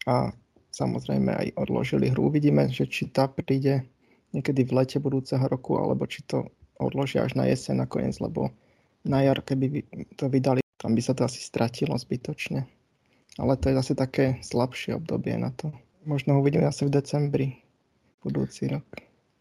a 0.08 0.32
samozrejme 0.74 1.32
aj 1.32 1.48
odložili 1.56 2.10
hru. 2.10 2.34
Uvidíme, 2.34 2.68
že 2.74 2.90
či 2.90 3.08
tá 3.08 3.30
príde 3.30 3.86
niekedy 4.34 4.66
v 4.66 4.82
lete 4.82 4.98
budúceho 4.98 5.46
roku, 5.46 5.78
alebo 5.78 6.10
či 6.10 6.26
to 6.26 6.50
odložia 6.82 7.22
až 7.22 7.38
na 7.38 7.46
jeseň 7.46 7.86
nakoniec, 7.86 8.18
lebo 8.18 8.50
na 9.06 9.22
jar, 9.22 9.40
keby 9.46 9.86
to 10.18 10.26
vydali, 10.28 10.66
tam 10.82 10.98
by 10.98 11.02
sa 11.06 11.14
to 11.14 11.24
asi 11.24 11.40
stratilo 11.40 11.94
zbytočne. 11.94 12.66
Ale 13.38 13.54
to 13.58 13.70
je 13.70 13.78
zase 13.78 13.94
také 13.94 14.42
slabšie 14.42 14.98
obdobie 14.98 15.38
na 15.38 15.54
to. 15.54 15.70
Možno 16.04 16.42
uvidíme 16.42 16.68
asi 16.68 16.90
v 16.90 16.94
decembri 17.00 17.48
budúci 18.26 18.70
rok. 18.70 18.86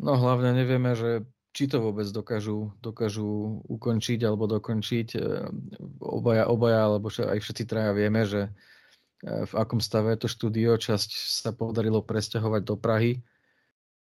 No 0.01 0.17
hlavne 0.17 0.53
nevieme, 0.57 0.93
že 0.97 1.25
či 1.53 1.69
to 1.69 1.85
vôbec 1.85 2.09
dokážu, 2.09 2.73
dokážu 2.81 3.61
ukončiť 3.69 4.25
alebo 4.25 4.49
dokončiť. 4.49 5.09
E, 5.15 5.21
obaja, 6.01 6.49
obaja 6.49 6.89
alebo 6.89 7.13
aj 7.13 7.39
všetci 7.39 7.65
traja 7.69 7.93
vieme, 7.93 8.25
že 8.25 8.49
v 9.23 9.53
akom 9.55 9.79
stave 9.79 10.11
je 10.15 10.27
to 10.27 10.29
štúdio. 10.29 10.75
Časť 10.75 11.11
sa 11.15 11.55
podarilo 11.55 12.03
presťahovať 12.03 12.63
do 12.67 12.75
Prahy 12.75 13.23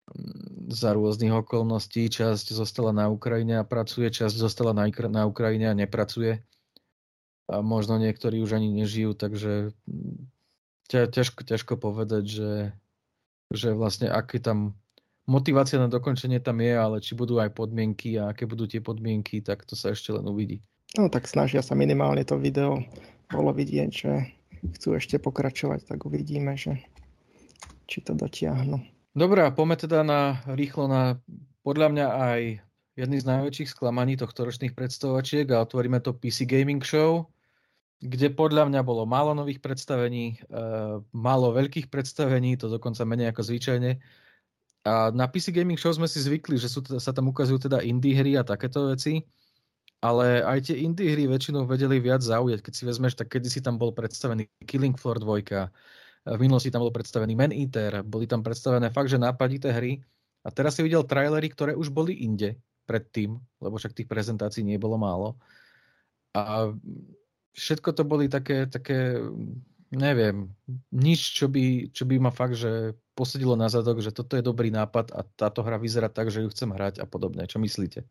mm, 0.10 0.74
za 0.74 0.98
rôznych 0.98 1.30
okolností. 1.30 2.10
Časť 2.10 2.58
zostala 2.58 2.90
na 2.90 3.06
Ukrajine 3.08 3.62
a 3.62 3.68
pracuje, 3.68 4.10
časť 4.10 4.34
zostala 4.34 4.74
na, 4.74 4.90
na 4.90 5.24
Ukrajine 5.30 5.70
a 5.70 5.78
nepracuje. 5.78 6.42
A 7.46 7.62
možno 7.62 8.02
niektorí 8.02 8.42
už 8.42 8.58
ani 8.58 8.74
nežijú, 8.74 9.14
takže 9.14 9.78
mm, 9.86 10.18
ťažko, 10.90 11.46
ťažko 11.46 11.74
povedať, 11.78 12.24
že, 12.26 12.54
že 13.54 13.78
vlastne 13.78 14.10
aký 14.10 14.42
tam 14.42 14.74
motivácia 15.30 15.78
na 15.78 15.86
dokončenie 15.86 16.42
tam 16.42 16.60
je, 16.66 16.74
ale 16.74 16.98
či 16.98 17.14
budú 17.14 17.38
aj 17.38 17.54
podmienky 17.54 18.18
a 18.18 18.34
aké 18.34 18.50
budú 18.50 18.66
tie 18.66 18.82
podmienky, 18.82 19.46
tak 19.46 19.70
to 19.70 19.78
sa 19.78 19.94
ešte 19.94 20.12
len 20.12 20.26
uvidí. 20.26 20.66
No 20.98 21.08
tak 21.08 21.30
snažia 21.30 21.62
sa 21.64 21.78
minimálne 21.78 22.26
to 22.28 22.36
video 22.42 22.82
bolo 23.32 23.56
vidieť, 23.56 23.90
že 23.96 24.12
chcú 24.78 24.98
ešte 24.98 25.18
pokračovať, 25.18 25.88
tak 25.90 26.06
uvidíme, 26.06 26.54
že 26.56 26.82
či 27.90 28.02
to 28.06 28.16
dotiahnu. 28.16 28.82
Dobre, 29.12 29.44
a 29.44 29.52
poďme 29.52 29.76
teda 29.76 30.00
na, 30.08 30.40
rýchlo 30.48 30.88
na 30.88 31.20
podľa 31.68 31.88
mňa 31.92 32.08
aj 32.08 32.42
jedný 32.96 33.18
z 33.20 33.28
najväčších 33.28 33.72
sklamaní 33.76 34.16
tohto 34.16 34.48
ročných 34.48 34.72
predstavovačiek 34.76 35.48
a 35.52 35.64
otvoríme 35.64 36.00
to 36.00 36.16
PC 36.16 36.48
Gaming 36.48 36.84
Show, 36.84 37.28
kde 38.00 38.32
podľa 38.32 38.72
mňa 38.72 38.82
bolo 38.88 39.04
málo 39.04 39.36
nových 39.36 39.60
predstavení, 39.60 40.40
e, 40.40 40.66
málo 41.12 41.54
veľkých 41.54 41.92
predstavení, 41.92 42.56
to 42.56 42.72
dokonca 42.72 43.04
menej 43.04 43.36
ako 43.36 43.42
zvyčajne 43.46 44.00
a 44.82 45.14
na 45.14 45.30
PC 45.30 45.54
Gaming 45.54 45.78
Show 45.78 45.94
sme 45.94 46.10
si 46.10 46.18
zvykli, 46.18 46.58
že 46.58 46.66
sú, 46.66 46.82
sa 46.98 47.14
tam 47.14 47.30
ukazujú 47.30 47.70
teda 47.70 47.86
indie 47.86 48.18
hry 48.18 48.34
a 48.34 48.42
takéto 48.42 48.90
veci, 48.90 49.22
ale 50.02 50.42
aj 50.42 50.70
tie 50.70 50.82
indie 50.82 51.14
hry 51.14 51.30
väčšinou 51.30 51.70
vedeli 51.70 52.02
viac 52.02 52.26
zaujať. 52.26 52.66
Keď 52.66 52.74
si 52.74 52.84
vezmeš, 52.90 53.14
tak 53.14 53.30
kedysi 53.30 53.62
tam 53.62 53.78
bol 53.78 53.94
predstavený 53.94 54.50
Killing 54.66 54.98
Floor 54.98 55.22
2, 55.22 55.46
v 56.22 56.40
minulosti 56.42 56.70
tam 56.70 56.86
bol 56.86 56.94
predstavený 56.94 57.34
Man 57.34 57.54
Eater, 57.54 58.06
boli 58.06 58.30
tam 58.30 58.46
predstavené 58.46 58.94
fakt, 58.94 59.10
že 59.10 59.18
nápadité 59.18 59.74
hry. 59.74 60.02
A 60.42 60.50
teraz 60.50 60.78
si 60.78 60.82
videl 60.82 61.06
trailery, 61.06 61.50
ktoré 61.54 61.78
už 61.78 61.94
boli 61.94 62.18
inde 62.26 62.58
predtým, 62.90 63.38
lebo 63.62 63.78
však 63.78 63.94
tých 63.94 64.10
prezentácií 64.10 64.66
nie 64.66 64.82
bolo 64.82 64.98
málo. 64.98 65.38
A 66.34 66.74
všetko 67.54 67.94
to 67.94 68.04
boli 68.06 68.26
také, 68.26 68.66
také 68.66 69.22
neviem, 69.94 70.50
nič, 70.90 71.38
čo 71.38 71.46
by, 71.46 71.94
čo 71.94 72.10
by 72.10 72.16
ma 72.18 72.32
fakt, 72.34 72.58
že 72.58 72.98
posedilo 73.14 73.54
na 73.54 73.70
zadok, 73.70 74.02
že 74.02 74.16
toto 74.16 74.34
je 74.34 74.46
dobrý 74.46 74.74
nápad 74.74 75.14
a 75.14 75.22
táto 75.26 75.62
hra 75.62 75.78
vyzerá 75.78 76.10
tak, 76.10 76.34
že 76.34 76.42
ju 76.42 76.50
chcem 76.50 76.74
hrať 76.74 77.02
a 77.02 77.06
podobne. 77.06 77.46
Čo 77.46 77.62
myslíte? 77.62 78.08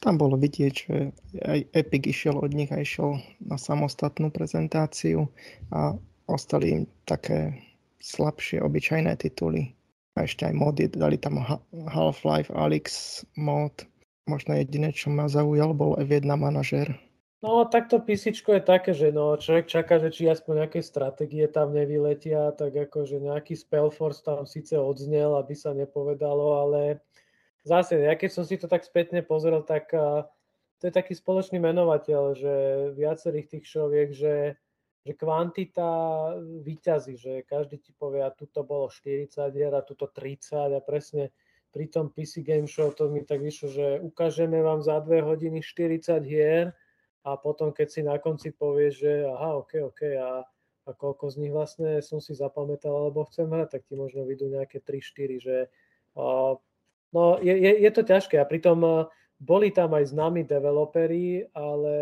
Tam 0.00 0.20
bolo 0.20 0.36
vidieť, 0.36 0.74
že 0.74 0.96
aj 1.40 1.58
Epic 1.72 2.04
išiel 2.04 2.36
od 2.36 2.52
nich 2.52 2.68
a 2.68 2.80
išiel 2.80 3.16
na 3.40 3.56
samostatnú 3.56 4.28
prezentáciu 4.28 5.26
a 5.72 5.96
ostali 6.28 6.66
im 6.72 6.82
také 7.08 7.56
slabšie, 8.00 8.60
obyčajné 8.60 9.16
tituly. 9.16 9.72
A 10.16 10.24
ešte 10.24 10.48
aj 10.48 10.54
mody, 10.56 10.88
dali 10.88 11.20
tam 11.20 11.40
Half-Life, 11.72 12.52
Alyx 12.52 13.20
mod. 13.36 13.84
Možno 14.28 14.56
jediné, 14.56 14.92
čo 14.92 15.12
ma 15.12 15.28
zaujal, 15.28 15.76
bol 15.76 15.96
F1 16.00 16.24
manažer 16.24 16.96
No, 17.44 17.68
takto 17.68 18.00
písičko 18.00 18.58
je 18.58 18.62
také, 18.64 18.90
že 18.96 19.12
no, 19.12 19.36
človek 19.38 19.70
čaká, 19.70 20.00
že 20.02 20.10
či 20.10 20.26
aspoň 20.26 20.66
nejaké 20.66 20.80
stratégie 20.80 21.46
tam 21.46 21.76
nevyletia, 21.76 22.50
tak 22.56 22.72
ako, 22.74 23.06
že 23.06 23.22
nejaký 23.22 23.54
Spellforce 23.54 24.24
tam 24.26 24.48
síce 24.48 24.74
odznel, 24.74 25.36
aby 25.38 25.54
sa 25.54 25.70
nepovedalo, 25.70 26.64
ale 26.64 27.04
zase, 27.66 27.98
ja 27.98 28.14
keď 28.14 28.30
som 28.30 28.44
si 28.46 28.54
to 28.54 28.70
tak 28.70 28.86
spätne 28.86 29.26
pozrel, 29.26 29.66
tak 29.66 29.90
uh, 29.90 30.22
to 30.78 30.86
je 30.86 30.92
taký 30.94 31.18
spoločný 31.18 31.58
menovateľ, 31.58 32.22
že 32.38 32.54
viacerých 32.94 33.58
tých 33.58 33.64
šoviek, 33.66 34.08
že, 34.14 34.54
že 35.02 35.12
kvantita 35.18 35.90
vyťazí, 36.40 37.18
že 37.18 37.32
každý 37.42 37.82
ti 37.82 37.90
povie, 37.98 38.22
a 38.22 38.30
tuto 38.30 38.62
bolo 38.62 38.86
40 38.86 39.34
hier 39.50 39.74
a 39.74 39.82
tuto 39.82 40.06
30 40.06 40.78
a 40.78 40.80
presne 40.80 41.34
pri 41.74 41.90
tom 41.90 42.08
PC 42.14 42.46
Game 42.46 42.70
Show 42.70 42.94
to 42.94 43.10
mi 43.10 43.26
tak 43.26 43.42
vyšlo, 43.42 43.68
že 43.68 43.86
ukážeme 44.00 44.62
vám 44.62 44.80
za 44.80 45.02
dve 45.02 45.20
hodiny 45.20 45.60
40 45.60 46.22
hier, 46.24 46.72
a 47.26 47.34
potom 47.34 47.74
keď 47.74 47.88
si 47.90 48.00
na 48.06 48.22
konci 48.22 48.54
povieš, 48.54 48.92
že 49.02 49.12
aha, 49.26 49.58
ok, 49.58 49.72
ok, 49.90 50.00
a, 50.14 50.46
a 50.86 50.90
koľko 50.94 51.34
z 51.34 51.36
nich 51.42 51.50
vlastne 51.50 51.98
som 51.98 52.22
si 52.22 52.38
zapamätal 52.38 52.94
alebo 52.94 53.26
chcem 53.26 53.50
hrať, 53.50 53.68
tak 53.74 53.82
ti 53.82 53.98
možno 53.98 54.22
vidú 54.22 54.46
nejaké 54.46 54.78
3-4, 54.78 55.42
že 55.42 55.56
uh, 56.14 56.54
no 57.16 57.40
je, 57.40 57.56
je, 57.56 57.72
je 57.80 57.90
to 57.96 58.02
ťažké 58.04 58.36
a 58.36 58.44
pritom 58.44 58.84
uh, 58.84 59.08
boli 59.40 59.72
tam 59.72 59.96
aj 59.96 60.12
známi 60.12 60.44
developeri, 60.44 61.48
ale 61.56 61.96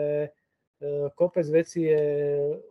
uh, 0.83 1.07
kopec 1.15 1.47
vecí 1.47 1.87
je 1.87 2.03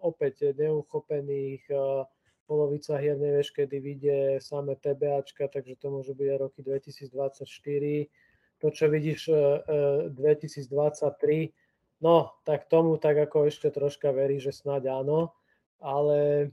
opäť 0.03 0.51
neuchopených, 0.51 1.63
uh, 1.71 2.03
polovica 2.43 2.99
hier 2.99 3.15
nevieš, 3.15 3.55
kedy 3.55 3.79
vyjde 3.79 4.17
samé 4.43 4.75
TBAčka, 4.75 5.47
takže 5.47 5.79
to 5.79 5.87
môže 5.87 6.11
byť 6.11 6.27
aj 6.27 6.37
roky 6.43 6.59
2024. 6.59 7.47
To, 8.59 8.67
čo 8.67 8.85
vidíš 8.91 9.31
uh, 9.31 9.63
uh, 9.63 10.11
2023, 10.11 11.55
No, 12.03 12.35
tak 12.43 12.67
tomu 12.67 12.99
tak 12.99 13.15
ako 13.15 13.47
ešte 13.47 13.71
troška 13.71 14.11
verí, 14.11 14.35
že 14.35 14.51
snáď 14.51 14.91
áno, 14.91 15.31
ale 15.79 16.51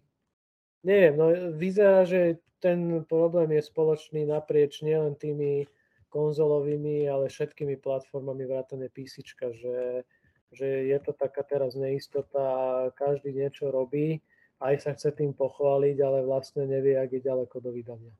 neviem, 0.86 1.18
no 1.18 1.26
vyzerá, 1.58 2.06
že 2.06 2.38
ten 2.62 3.02
problém 3.02 3.58
je 3.58 3.66
spoločný 3.66 4.30
naprieč 4.30 4.78
nielen 4.86 5.18
tými 5.18 5.66
konzolovými, 6.10 7.06
ale 7.06 7.30
všetkými 7.30 7.78
platformami 7.78 8.44
vrátane 8.44 8.90
PC, 8.90 9.22
že, 9.32 10.04
že 10.50 10.68
je 10.90 10.98
to 11.00 11.14
taká 11.14 11.46
teraz 11.46 11.78
neistota, 11.78 12.90
každý 12.98 13.30
niečo 13.30 13.70
robí, 13.70 14.20
aj 14.60 14.74
sa 14.82 14.90
chce 14.92 15.14
tým 15.16 15.32
pochváliť, 15.32 15.96
ale 16.02 16.26
vlastne 16.26 16.68
nevie, 16.68 16.98
ak 16.98 17.14
je 17.14 17.22
ďaleko 17.22 17.56
do 17.62 17.70
vydania. 17.72 18.12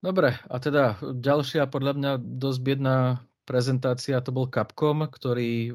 Dobre, 0.00 0.34
a 0.34 0.56
teda 0.58 0.98
ďalšia 1.00 1.68
podľa 1.70 1.92
mňa 1.96 2.12
dosť 2.20 2.60
biedná 2.64 3.22
prezentácia 3.46 4.18
to 4.18 4.34
bol 4.34 4.50
Capcom, 4.50 5.06
ktorý 5.06 5.72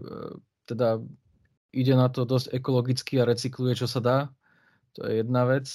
teda 0.68 1.00
ide 1.72 1.96
na 1.96 2.12
to 2.12 2.28
dosť 2.28 2.52
ekologicky 2.52 3.20
a 3.20 3.28
recykluje, 3.28 3.80
čo 3.80 3.88
sa 3.88 4.00
dá. 4.04 4.18
To 5.00 5.08
je 5.08 5.24
jedna 5.24 5.48
vec. 5.48 5.72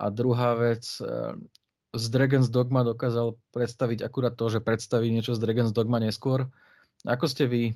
A 0.00 0.08
druhá 0.08 0.56
vec, 0.56 0.84
eh, 1.04 1.36
z 1.90 2.04
Dragon's 2.10 2.48
Dogma 2.50 2.86
dokázal 2.86 3.34
predstaviť 3.50 4.06
akurát 4.06 4.34
to, 4.38 4.46
že 4.46 4.62
predstaví 4.62 5.10
niečo 5.10 5.34
z 5.34 5.42
Dragon's 5.42 5.74
Dogma 5.74 5.98
neskôr. 5.98 6.46
Ako 7.02 7.26
ste 7.26 7.50
vy 7.50 7.74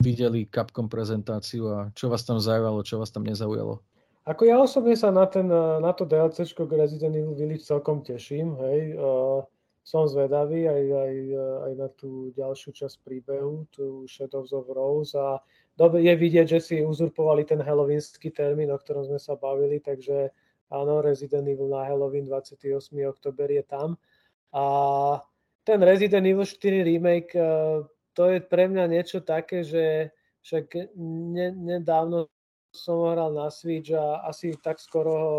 videli 0.00 0.46
Capcom 0.46 0.86
prezentáciu 0.86 1.68
a 1.68 1.78
čo 1.92 2.08
vás 2.08 2.22
tam 2.22 2.38
zaujalo, 2.38 2.86
čo 2.86 3.02
vás 3.02 3.10
tam 3.10 3.26
nezaujalo? 3.26 3.82
Ako 4.28 4.42
ja 4.46 4.60
osobne 4.60 4.94
sa 4.94 5.10
na, 5.10 5.26
ten, 5.26 5.48
na 5.50 5.90
to 5.96 6.06
DLC 6.06 6.46
k 6.46 6.68
Resident 6.76 7.16
Evil 7.16 7.34
Village 7.34 7.66
celkom 7.66 8.04
teším. 8.04 8.54
Hej. 8.60 9.00
Uh, 9.00 9.42
som 9.80 10.06
zvedavý 10.06 10.68
aj, 10.68 10.84
aj, 10.92 11.14
aj 11.66 11.72
na 11.74 11.88
tú 11.96 12.30
ďalšiu 12.36 12.70
časť 12.70 13.00
príbehu, 13.02 13.66
tú 13.72 14.04
Shadows 14.06 14.52
of 14.52 14.68
Rose 14.70 15.16
a 15.16 15.40
dobre 15.74 16.04
je 16.04 16.14
vidieť, 16.14 16.46
že 16.46 16.60
si 16.60 16.74
uzurpovali 16.84 17.48
ten 17.48 17.58
halloweenský 17.58 18.30
termín, 18.30 18.70
o 18.70 18.78
ktorom 18.78 19.08
sme 19.08 19.18
sa 19.18 19.34
bavili, 19.34 19.80
takže 19.80 20.30
áno, 20.70 21.02
Resident 21.02 21.46
Evil 21.46 21.68
na 21.68 21.84
Halloween 21.84 22.24
28. 22.24 22.94
oktober 23.10 23.50
je 23.50 23.64
tam. 23.66 23.98
A 24.54 24.64
ten 25.66 25.82
Resident 25.82 26.26
Evil 26.26 26.46
4 26.46 26.86
remake, 26.86 27.34
uh, 27.34 27.84
to 28.14 28.30
je 28.30 28.38
pre 28.40 28.66
mňa 28.70 28.84
niečo 28.90 29.22
také, 29.22 29.62
že 29.66 30.14
však 30.42 30.94
ne, 30.96 31.52
nedávno 31.52 32.30
som 32.70 33.10
hral 33.10 33.34
na 33.34 33.50
Switch 33.50 33.90
a 33.90 34.22
asi 34.30 34.54
tak 34.62 34.78
skoro 34.78 35.12
ho 35.12 35.36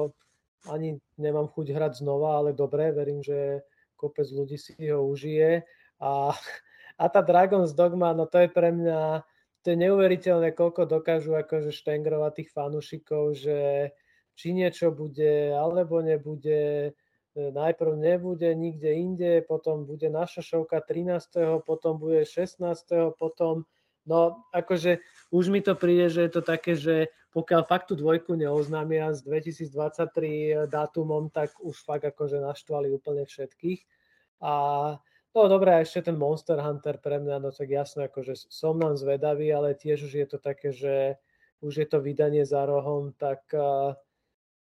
ani 0.70 1.00
nemám 1.18 1.50
chuť 1.50 1.74
hrať 1.74 1.94
znova, 2.04 2.38
ale 2.38 2.54
dobre, 2.54 2.94
verím, 2.94 3.24
že 3.26 3.66
kopec 3.98 4.30
ľudí 4.30 4.62
si 4.62 4.78
ho 4.94 5.02
užije. 5.10 5.66
A, 6.04 6.36
a 7.02 7.06
tá 7.10 7.22
Dragon's 7.26 7.74
Dogma, 7.74 8.14
no 8.14 8.30
to 8.30 8.46
je 8.46 8.50
pre 8.52 8.70
mňa, 8.70 9.26
to 9.66 9.74
je 9.74 9.78
neuveriteľné, 9.78 10.54
koľko 10.54 10.86
dokážu 10.86 11.34
akože 11.34 11.74
štengrovať 11.74 12.32
tých 12.38 12.50
fanúšikov, 12.54 13.38
že 13.38 13.90
či 14.36 14.54
niečo 14.56 14.92
bude, 14.92 15.52
alebo 15.54 16.02
nebude, 16.02 16.92
e, 17.36 17.42
najprv 17.52 17.98
nebude 17.98 18.52
nikde 18.56 18.92
inde, 18.94 19.32
potom 19.46 19.86
bude 19.86 20.10
naša 20.10 20.42
šovka 20.42 20.82
13., 20.84 21.62
potom 21.66 22.00
bude 22.00 22.26
16., 22.26 23.16
potom 23.20 23.66
No, 24.02 24.50
akože 24.50 24.98
už 25.30 25.54
mi 25.54 25.62
to 25.62 25.78
príde, 25.78 26.10
že 26.10 26.26
je 26.26 26.32
to 26.34 26.42
také, 26.42 26.74
že 26.74 27.14
pokiaľ 27.32 27.62
fakt 27.70 27.94
tú 27.94 27.96
dvojku 27.96 28.34
neoznámia 28.34 29.14
s 29.14 29.22
2023 29.22 30.66
dátumom, 30.66 31.30
tak 31.30 31.54
už 31.62 31.78
fakt 31.86 32.10
akože 32.10 32.42
naštvali 32.42 32.90
úplne 32.90 33.30
všetkých. 33.30 33.86
A 34.42 34.54
no 35.38 35.42
dobré, 35.46 35.86
ešte 35.86 36.10
ten 36.10 36.18
Monster 36.18 36.58
Hunter 36.58 36.98
pre 36.98 37.22
mňa, 37.22 37.38
no 37.46 37.50
tak 37.54 37.70
jasne, 37.70 38.10
akože 38.10 38.50
som 38.50 38.82
nám 38.82 38.98
zvedavý, 38.98 39.54
ale 39.54 39.78
tiež 39.78 40.10
už 40.10 40.14
je 40.18 40.28
to 40.28 40.42
také, 40.42 40.74
že 40.74 41.22
už 41.62 41.86
je 41.86 41.88
to 41.88 42.02
vydanie 42.02 42.42
za 42.42 42.66
rohom, 42.66 43.14
tak 43.14 43.46
uh, 43.54 43.94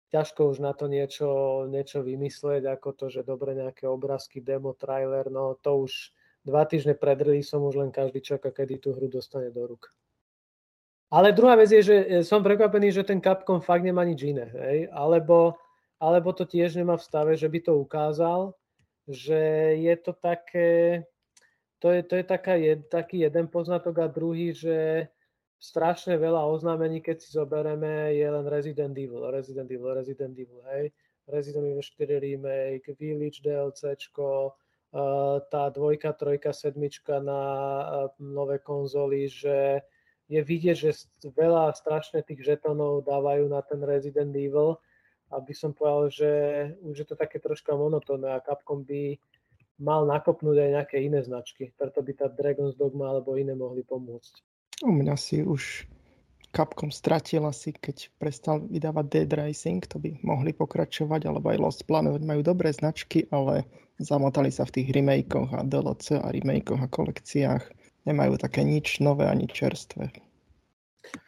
ťažko 0.08 0.48
už 0.52 0.58
na 0.64 0.72
to 0.72 0.88
niečo, 0.88 1.64
niečo 1.68 2.00
vymyslieť, 2.00 2.64
ako 2.64 2.88
to, 2.96 3.06
že 3.12 3.28
dobre 3.28 3.52
nejaké 3.52 3.84
obrázky, 3.84 4.40
demo, 4.40 4.72
trailer, 4.72 5.28
no 5.28 5.56
to 5.60 5.84
už 5.84 6.12
dva 6.48 6.64
týždne 6.64 6.96
pred 6.96 7.20
releaseom 7.20 7.60
už 7.68 7.76
len 7.76 7.90
každý 7.92 8.24
čaká, 8.24 8.48
kedy 8.48 8.80
tú 8.80 8.96
hru 8.96 9.12
dostane 9.12 9.52
do 9.52 9.68
ruk. 9.68 9.92
Ale 11.08 11.32
druhá 11.32 11.56
vec 11.56 11.72
je, 11.72 11.80
že 11.80 11.96
e, 11.96 12.06
som 12.20 12.44
prekvapený, 12.44 12.92
že 12.92 13.04
ten 13.04 13.20
Capcom 13.20 13.64
fakt 13.64 13.80
nemá 13.80 14.04
nič 14.04 14.28
iné. 14.28 14.48
Hej? 14.52 14.92
Alebo, 14.92 15.56
alebo 15.96 16.36
to 16.36 16.44
tiež 16.44 16.76
nemá 16.76 17.00
v 17.00 17.04
stave, 17.04 17.32
že 17.32 17.48
by 17.48 17.60
to 17.64 17.72
ukázal, 17.80 18.52
že 19.08 19.40
je 19.80 19.94
to 19.96 20.12
také, 20.12 21.04
to 21.80 21.88
je, 21.96 22.00
to 22.04 22.14
je 22.20 22.24
taká 22.28 22.60
jed, 22.60 22.84
taký 22.92 23.24
jeden 23.24 23.48
poznatok 23.48 24.04
a 24.04 24.06
druhý, 24.12 24.52
že 24.52 25.08
strašne 25.58 26.14
veľa 26.14 26.46
oznámení, 26.46 27.02
keď 27.02 27.16
si 27.18 27.34
zoberieme, 27.34 28.14
je 28.14 28.26
len 28.30 28.46
Resident 28.46 28.94
Evil, 28.94 29.26
Resident 29.30 29.66
Evil, 29.66 29.94
Resident 29.94 30.34
Evil, 30.38 30.62
hej. 30.74 30.94
Resident 31.28 31.68
Evil 31.68 31.84
4 31.84 32.24
remake, 32.24 32.96
Village 32.96 33.44
DLCčko, 33.44 34.56
tá 35.52 35.62
dvojka, 35.68 36.16
trojka, 36.16 36.56
sedmička 36.56 37.20
na 37.20 37.42
nové 38.16 38.56
konzoly, 38.64 39.28
že 39.28 39.84
je 40.28 40.40
vidieť, 40.40 40.76
že 40.76 40.96
veľa 41.28 41.76
strašne 41.76 42.24
tých 42.24 42.40
žetonov 42.40 43.04
dávajú 43.04 43.44
na 43.52 43.60
ten 43.60 43.84
Resident 43.84 44.32
Evil, 44.32 44.80
aby 45.28 45.52
som 45.52 45.76
povedal, 45.76 46.08
že 46.08 46.30
už 46.80 47.04
je 47.04 47.06
to 47.08 47.16
také 47.16 47.36
troška 47.36 47.76
monotónne 47.76 48.32
a 48.32 48.40
Capcom 48.40 48.80
by 48.80 49.20
mal 49.76 50.08
nakopnúť 50.08 50.56
aj 50.56 50.70
nejaké 50.80 50.96
iné 51.04 51.20
značky, 51.20 51.76
preto 51.76 52.00
by 52.00 52.12
tá 52.16 52.26
Dragon's 52.32 52.72
Dogma 52.72 53.12
alebo 53.12 53.36
iné 53.36 53.52
mohli 53.52 53.84
pomôcť. 53.84 54.40
U 54.86 54.94
mňa 54.94 55.14
si 55.18 55.42
už 55.42 55.88
Capcom 56.48 56.88
stratil 56.88 57.44
asi, 57.44 57.76
keď 57.76 58.08
prestal 58.16 58.64
vydávať 58.72 59.06
Dead 59.10 59.30
Rising, 59.30 59.84
to 59.84 60.00
by 60.00 60.16
mohli 60.24 60.56
pokračovať, 60.56 61.28
alebo 61.28 61.52
aj 61.52 61.58
Lost 61.60 61.82
Planet 61.84 62.24
majú 62.24 62.40
dobré 62.40 62.72
značky, 62.72 63.28
ale 63.28 63.68
zamotali 64.00 64.48
sa 64.48 64.64
v 64.64 64.80
tých 64.80 64.88
remakeoch 64.96 65.52
a 65.52 65.60
DLC 65.66 66.16
a 66.16 66.32
remakeoch 66.32 66.80
a 66.80 66.88
kolekciách. 66.88 67.64
Nemajú 68.08 68.40
také 68.40 68.64
nič 68.64 69.04
nové 69.04 69.28
ani 69.28 69.44
čerstvé. 69.44 70.08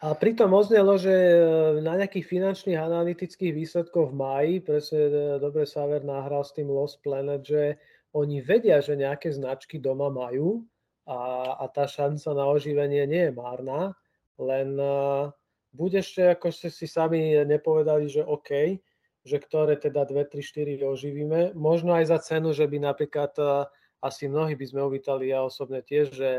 A 0.00 0.12
pritom 0.16 0.52
oznelo, 0.52 0.96
že 0.96 1.12
e, 1.12 1.40
na 1.80 1.96
nejakých 1.96 2.26
finančných 2.28 2.80
analytických 2.80 3.52
výsledkoch 3.52 4.12
v 4.12 4.16
máji, 4.16 4.54
presne 4.60 5.08
e, 5.08 5.12
dobre 5.40 5.64
Saver 5.64 6.04
nahral 6.04 6.44
s 6.44 6.52
tým 6.52 6.68
Lost 6.68 7.00
Planet, 7.00 7.44
že 7.44 7.80
oni 8.12 8.44
vedia, 8.44 8.80
že 8.84 8.96
nejaké 8.96 9.32
značky 9.32 9.80
doma 9.80 10.12
majú 10.12 10.64
a, 11.10 11.20
a 11.58 11.64
tá 11.66 11.90
šanca 11.90 12.30
na 12.38 12.46
oživenie 12.46 13.02
nie 13.10 13.22
je 13.28 13.32
márna, 13.34 13.98
len 14.38 14.78
uh, 14.78 15.34
buď 15.74 16.06
ešte, 16.06 16.22
ako 16.30 16.54
ste 16.54 16.70
si 16.70 16.86
sami 16.86 17.34
nepovedali, 17.42 18.06
že 18.06 18.22
OK, 18.22 18.78
že 19.26 19.36
ktoré 19.42 19.74
teda 19.74 20.06
2, 20.06 20.30
3, 20.30 20.78
4 20.78 20.86
oživíme. 20.86 21.40
Možno 21.58 21.98
aj 21.98 22.14
za 22.14 22.18
cenu, 22.22 22.54
že 22.54 22.70
by 22.70 22.78
napríklad 22.78 23.34
uh, 23.42 23.66
asi 23.98 24.30
mnohí 24.30 24.54
by 24.54 24.66
sme 24.70 24.80
uvítali, 24.86 25.34
ja 25.34 25.42
osobne 25.42 25.82
tiež, 25.82 26.14
že 26.14 26.30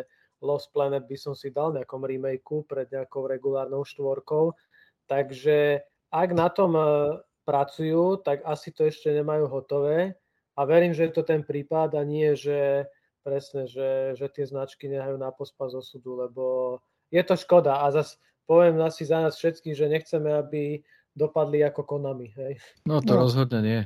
Lost 0.41 0.73
Planet 0.73 1.05
by 1.05 1.17
som 1.19 1.37
si 1.37 1.53
dal 1.53 1.75
nejakom 1.75 2.01
remakeu 2.01 2.65
pred 2.65 2.89
nejakou 2.89 3.29
regulárnou 3.29 3.85
štvorkou. 3.85 4.55
Takže 5.05 5.83
ak 6.09 6.29
na 6.31 6.47
tom 6.47 6.79
uh, 6.79 7.19
pracujú, 7.43 8.23
tak 8.23 8.39
asi 8.47 8.71
to 8.71 8.87
ešte 8.87 9.11
nemajú 9.11 9.51
hotové. 9.51 10.15
A 10.55 10.63
verím, 10.63 10.95
že 10.95 11.11
je 11.11 11.13
to 11.13 11.23
ten 11.27 11.43
prípad 11.43 11.95
a 11.99 12.01
nie, 12.07 12.33
že 12.39 12.87
presne, 13.21 13.69
že, 13.69 14.17
že 14.17 14.27
tie 14.29 14.45
značky 14.45 14.89
nehajú 14.89 15.17
na 15.17 15.29
pospas 15.31 15.71
osudu, 15.73 16.17
lebo 16.27 16.43
je 17.13 17.21
to 17.21 17.37
škoda. 17.37 17.85
A 17.85 17.93
zase 17.93 18.17
poviem 18.49 18.81
asi 18.81 19.05
za 19.05 19.21
nás 19.21 19.37
všetkých, 19.37 19.75
že 19.77 19.87
nechceme, 19.87 20.29
aby 20.33 20.81
dopadli 21.15 21.63
ako 21.63 21.85
Konami. 21.85 22.33
Hej. 22.35 22.59
No 22.87 22.99
to 22.99 23.15
no, 23.15 23.27
rozhodne 23.27 23.59
nie. 23.61 23.81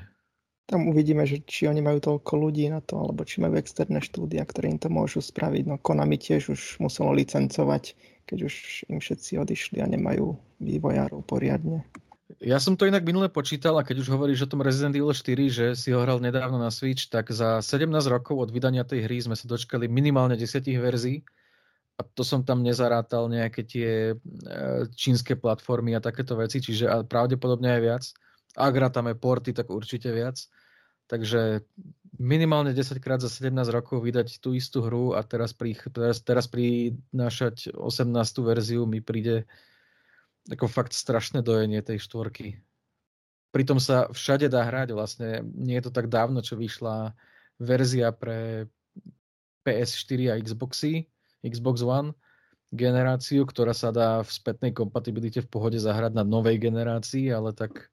Tam 0.66 0.90
uvidíme, 0.90 1.30
že 1.30 1.46
či 1.46 1.70
oni 1.70 1.78
majú 1.78 2.02
toľko 2.02 2.34
ľudí 2.42 2.66
na 2.74 2.82
to, 2.82 2.98
alebo 2.98 3.22
či 3.22 3.38
majú 3.38 3.54
externé 3.54 4.02
štúdia, 4.02 4.42
ktoré 4.42 4.74
im 4.74 4.82
to 4.82 4.90
môžu 4.90 5.22
spraviť. 5.22 5.64
No 5.70 5.78
Konami 5.78 6.18
tiež 6.18 6.50
už 6.50 6.82
muselo 6.82 7.14
licencovať, 7.14 7.94
keď 8.26 8.50
už 8.50 8.54
im 8.90 8.98
všetci 8.98 9.38
odišli 9.38 9.78
a 9.86 9.92
nemajú 9.92 10.34
vývojárov 10.58 11.22
poriadne. 11.30 11.86
Ja 12.44 12.60
som 12.60 12.76
to 12.76 12.84
inak 12.84 13.08
minule 13.08 13.32
počítal 13.32 13.80
a 13.80 13.86
keď 13.88 14.04
už 14.04 14.12
hovoríš 14.12 14.44
o 14.44 14.52
tom 14.52 14.60
Resident 14.60 14.92
Evil 14.92 15.16
4, 15.16 15.48
že 15.48 15.66
si 15.80 15.96
ho 15.96 16.04
hral 16.04 16.20
nedávno 16.20 16.60
na 16.60 16.68
Switch, 16.68 17.08
tak 17.08 17.32
za 17.32 17.64
17 17.64 17.88
rokov 18.12 18.36
od 18.36 18.50
vydania 18.52 18.84
tej 18.84 19.08
hry 19.08 19.24
sme 19.24 19.40
sa 19.40 19.48
dočkali 19.48 19.88
minimálne 19.88 20.36
10 20.36 20.68
verzií 20.84 21.24
a 21.96 22.04
to 22.04 22.28
som 22.28 22.44
tam 22.44 22.60
nezarátal 22.60 23.32
nejaké 23.32 23.64
tie 23.64 23.92
e, 24.12 24.16
čínske 24.92 25.40
platformy 25.40 25.96
a 25.96 26.04
takéto 26.04 26.36
veci, 26.36 26.60
čiže 26.60 27.08
pravdepodobne 27.08 27.72
aj 27.72 27.82
viac. 27.82 28.04
Ak 28.60 28.76
rátame 28.76 29.16
porty, 29.16 29.56
tak 29.56 29.72
určite 29.72 30.12
viac. 30.12 30.36
Takže 31.08 31.64
minimálne 32.20 32.76
10 32.76 33.00
krát 33.00 33.24
za 33.24 33.32
17 33.32 33.56
rokov 33.72 34.04
vydať 34.04 34.44
tú 34.44 34.52
istú 34.52 34.84
hru 34.84 35.16
a 35.16 35.24
teraz, 35.24 35.56
pri, 35.56 35.76
teraz, 35.88 36.20
teraz 36.20 36.52
prinášať 36.52 37.72
18. 37.72 38.12
verziu 38.44 38.84
mi 38.84 39.00
príde 39.00 39.48
ako 40.52 40.66
fakt 40.70 40.94
strašné 40.94 41.42
dojenie 41.42 41.82
tej 41.82 42.02
štvorky. 42.06 42.62
Pritom 43.50 43.80
sa 43.80 44.12
všade 44.12 44.52
dá 44.52 44.68
hrať 44.68 44.92
vlastne. 44.92 45.42
Nie 45.56 45.80
je 45.80 45.88
to 45.88 45.94
tak 45.96 46.12
dávno, 46.12 46.44
čo 46.44 46.60
vyšla 46.60 47.16
verzia 47.58 48.12
pre 48.12 48.68
PS4 49.64 50.36
a 50.36 50.36
Xboxy, 50.38 51.08
Xbox 51.42 51.82
One 51.82 52.14
generáciu, 52.76 53.48
ktorá 53.48 53.72
sa 53.72 53.90
dá 53.96 54.20
v 54.20 54.30
spätnej 54.30 54.76
kompatibilite 54.76 55.40
v 55.40 55.50
pohode 55.50 55.80
zahrať 55.80 56.12
na 56.12 56.28
novej 56.28 56.60
generácii, 56.60 57.32
ale 57.32 57.56
tak 57.56 57.88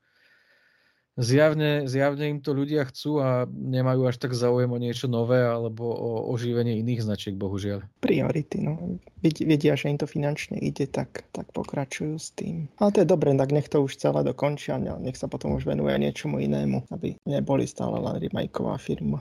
zjavne, 1.16 1.84
zjavne 1.88 2.32
im 2.32 2.38
to 2.40 2.56
ľudia 2.56 2.88
chcú 2.88 3.20
a 3.20 3.44
nemajú 3.48 4.08
až 4.08 4.16
tak 4.16 4.32
záujem 4.32 4.72
o 4.72 4.78
niečo 4.80 5.08
nové 5.08 5.44
alebo 5.44 5.84
o 5.84 6.10
oživenie 6.32 6.80
iných 6.80 7.04
značiek, 7.04 7.34
bohužiaľ. 7.36 7.84
Priority, 8.00 8.64
no. 8.64 9.00
Vedia, 9.22 9.76
že 9.76 9.92
im 9.92 9.98
to 10.00 10.08
finančne 10.08 10.56
ide, 10.56 10.88
tak, 10.88 11.28
tak 11.36 11.52
pokračujú 11.52 12.16
s 12.16 12.32
tým. 12.32 12.72
Ale 12.80 12.92
to 12.92 12.98
je 13.04 13.12
dobré, 13.12 13.36
tak 13.36 13.52
nech 13.52 13.68
to 13.68 13.84
už 13.84 14.00
celé 14.00 14.24
dokončia, 14.24 14.80
nech 14.80 15.20
sa 15.20 15.28
potom 15.28 15.56
už 15.56 15.68
venuje 15.68 15.92
niečomu 16.00 16.40
inému, 16.40 16.88
aby 16.90 17.20
neboli 17.28 17.68
stále 17.68 18.00
len 18.00 18.16
remakeová 18.16 18.80
firma. 18.80 19.20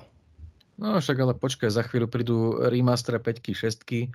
No 0.81 0.97
však 0.97 1.17
ale 1.21 1.33
počkaj, 1.37 1.69
za 1.69 1.85
chvíľu 1.85 2.07
prídu 2.09 2.37
remaster 2.57 3.19
5 3.19 3.53
6 3.53 4.09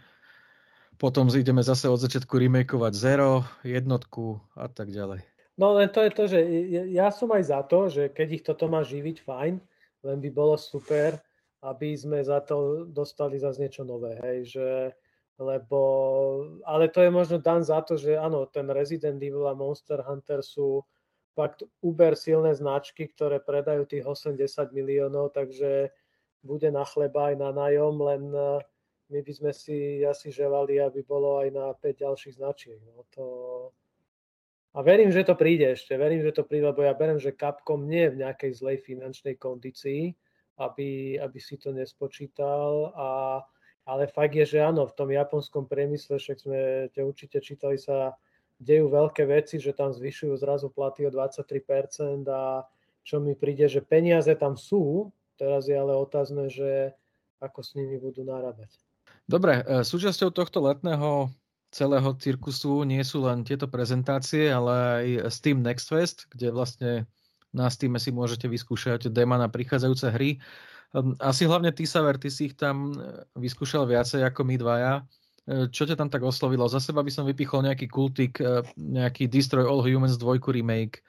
potom 0.96 1.28
ideme 1.28 1.60
zase 1.60 1.92
od 1.92 2.00
začiatku 2.00 2.40
remakeovať 2.40 2.92
Zero, 2.96 3.44
jednotku 3.60 4.40
a 4.56 4.64
tak 4.66 4.88
ďalej. 4.88 5.35
No 5.56 5.72
len 5.72 5.88
to 5.88 6.04
je 6.04 6.12
to, 6.12 6.24
že 6.28 6.38
ja 6.92 7.08
som 7.08 7.32
aj 7.32 7.44
za 7.48 7.60
to, 7.64 7.88
že 7.88 8.12
keď 8.12 8.28
ich 8.28 8.44
toto 8.44 8.68
má 8.68 8.84
živiť, 8.84 9.24
fajn, 9.24 9.54
len 10.04 10.18
by 10.20 10.28
bolo 10.28 10.60
super, 10.60 11.16
aby 11.64 11.96
sme 11.96 12.20
za 12.20 12.44
to 12.44 12.84
dostali 12.84 13.40
zase 13.40 13.64
niečo 13.64 13.82
nové, 13.82 14.20
hej, 14.20 14.38
že 14.52 14.68
lebo, 15.36 15.80
ale 16.64 16.88
to 16.88 17.04
je 17.04 17.12
možno 17.12 17.36
dan 17.36 17.60
za 17.60 17.84
to, 17.84 18.00
že 18.00 18.16
áno, 18.16 18.48
ten 18.48 18.64
Resident 18.72 19.20
Evil 19.20 19.44
a 19.44 19.52
Monster 19.52 20.00
Hunter 20.00 20.40
sú 20.40 20.80
fakt 21.36 21.60
uber 21.84 22.16
silné 22.16 22.56
značky, 22.56 23.12
ktoré 23.12 23.44
predajú 23.44 23.84
tých 23.84 24.08
80 24.08 24.72
miliónov, 24.72 25.36
takže 25.36 25.92
bude 26.40 26.72
na 26.72 26.88
chleba 26.88 27.32
aj 27.32 27.36
na 27.36 27.52
nájom, 27.52 27.94
len 28.00 28.22
eh, 28.32 28.64
my 29.12 29.20
by 29.20 29.32
sme 29.36 29.52
si 29.52 30.00
asi 30.00 30.32
želali, 30.32 30.80
aby 30.80 31.04
bolo 31.04 31.44
aj 31.44 31.48
na 31.52 31.66
5 31.76 32.02
ďalších 32.04 32.34
značiek. 32.40 32.80
No 32.80 33.04
to... 33.12 33.24
A 34.76 34.84
verím, 34.84 35.08
že 35.08 35.24
to 35.24 35.32
príde 35.32 35.72
ešte, 35.72 35.96
verím, 35.96 36.20
že 36.20 36.36
to 36.36 36.44
príde, 36.44 36.68
lebo 36.68 36.84
ja 36.84 36.92
verím, 36.92 37.16
že 37.16 37.32
Capcom 37.32 37.80
nie 37.88 38.04
je 38.04 38.12
v 38.12 38.20
nejakej 38.20 38.52
zlej 38.60 38.76
finančnej 38.84 39.40
kondícii 39.40 40.12
aby, 40.56 41.20
aby 41.20 41.38
si 41.40 41.60
to 41.60 41.72
nespočítal. 41.72 42.92
A, 42.96 43.08
ale 43.84 44.08
fakt 44.08 44.34
je, 44.34 44.44
že 44.44 44.64
áno, 44.64 44.88
v 44.88 44.96
tom 44.96 45.08
japonskom 45.12 45.68
priemysle, 45.68 46.16
však 46.16 46.38
sme 46.40 46.60
te 46.92 47.04
určite 47.04 47.40
čítali 47.44 47.76
sa, 47.76 48.16
dejú 48.56 48.88
veľké 48.88 49.28
veci, 49.28 49.60
že 49.60 49.76
tam 49.76 49.92
zvyšujú 49.92 50.32
zrazu 50.40 50.72
platy 50.72 51.04
o 51.04 51.12
23% 51.12 52.24
a 52.32 52.64
čo 53.04 53.20
mi 53.20 53.36
príde, 53.36 53.68
že 53.68 53.84
peniaze 53.84 54.32
tam 54.32 54.56
sú, 54.56 55.12
teraz 55.36 55.68
je 55.68 55.76
ale 55.76 55.92
otázne, 55.92 56.48
že 56.48 56.96
ako 57.38 57.60
s 57.60 57.76
nimi 57.76 58.00
budú 58.00 58.24
narábať. 58.24 58.72
Dobre, 59.28 59.60
e, 59.60 59.84
súčasťou 59.84 60.32
tohto 60.32 60.64
letného 60.64 61.28
celého 61.76 62.16
cirkusu 62.16 62.88
nie 62.88 63.04
sú 63.04 63.28
len 63.28 63.44
tieto 63.44 63.68
prezentácie, 63.68 64.48
ale 64.48 64.72
aj 64.72 65.06
Steam 65.28 65.60
Next 65.60 65.92
Fest, 65.92 66.24
kde 66.32 66.48
vlastne 66.48 67.04
na 67.52 67.68
Steam 67.68 67.92
si 68.00 68.08
môžete 68.08 68.48
vyskúšať 68.48 69.12
dema 69.12 69.36
na 69.36 69.52
prichádzajúce 69.52 70.08
hry. 70.16 70.40
Ehm, 70.96 71.12
asi 71.20 71.44
hlavne 71.44 71.68
ty, 71.76 71.84
Saver, 71.84 72.16
ty 72.16 72.32
si 72.32 72.48
ich 72.48 72.56
tam 72.56 72.96
e, 72.96 73.28
vyskúšal 73.36 73.84
viacej 73.84 74.24
ako 74.24 74.40
my 74.48 74.56
dvaja. 74.56 74.92
E, 75.44 75.68
čo 75.68 75.84
ťa 75.84 76.00
tam 76.00 76.08
tak 76.08 76.24
oslovilo? 76.24 76.64
Za 76.64 76.80
seba 76.80 77.04
by 77.04 77.12
som 77.12 77.28
vypichol 77.28 77.68
nejaký 77.68 77.92
kultik, 77.92 78.40
nejaký 78.80 79.28
Destroy 79.28 79.68
All 79.68 79.84
Humans 79.84 80.16
2 80.16 80.40
remake, 80.56 81.04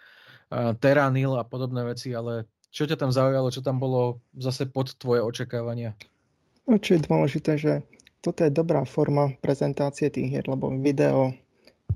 Terranil 0.79 1.35
a 1.35 1.43
podobné 1.43 1.83
veci, 1.83 2.15
ale 2.15 2.47
čo 2.71 2.87
ťa 2.87 2.95
tam 2.95 3.11
zaujalo, 3.11 3.51
čo 3.51 3.59
tam 3.59 3.83
bolo 3.83 4.23
zase 4.39 4.63
pod 4.63 4.95
tvoje 4.95 5.19
očakávania? 5.19 5.91
Čo 6.67 6.95
je 6.95 7.01
dôležité, 7.03 7.51
že 7.59 7.83
toto 8.21 8.43
je 8.43 8.51
dobrá 8.51 8.83
forma 8.83 9.33
prezentácie 9.39 10.09
tých 10.09 10.29
hier, 10.29 10.45
lebo 10.45 10.73
video, 10.73 11.33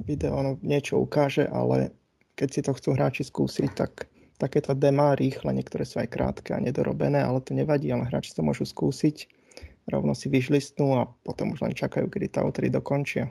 video 0.06 0.38
no, 0.42 0.52
niečo 0.62 1.02
ukáže, 1.02 1.46
ale 1.50 1.92
keď 2.38 2.50
si 2.50 2.62
to 2.62 2.72
chcú 2.74 2.90
hráči 2.96 3.24
skúsiť, 3.28 3.70
tak 3.74 4.10
takéto 4.42 4.74
demá 4.74 5.14
rýchle, 5.14 5.54
niektoré 5.54 5.86
sú 5.86 6.02
aj 6.02 6.10
krátke 6.10 6.58
a 6.58 6.64
nedorobené, 6.64 7.22
ale 7.22 7.46
to 7.46 7.54
nevadí, 7.54 7.94
ale 7.94 8.10
hráči 8.10 8.34
to 8.34 8.42
môžu 8.42 8.66
skúsiť, 8.66 9.30
rovno 9.90 10.18
si 10.18 10.30
vyšlistnú 10.34 10.98
a 10.98 11.10
potom 11.22 11.54
už 11.54 11.62
len 11.62 11.78
čakajú, 11.78 12.10
kedy 12.10 12.28
tá 12.34 12.42
autory 12.42 12.74
dokončia. 12.74 13.30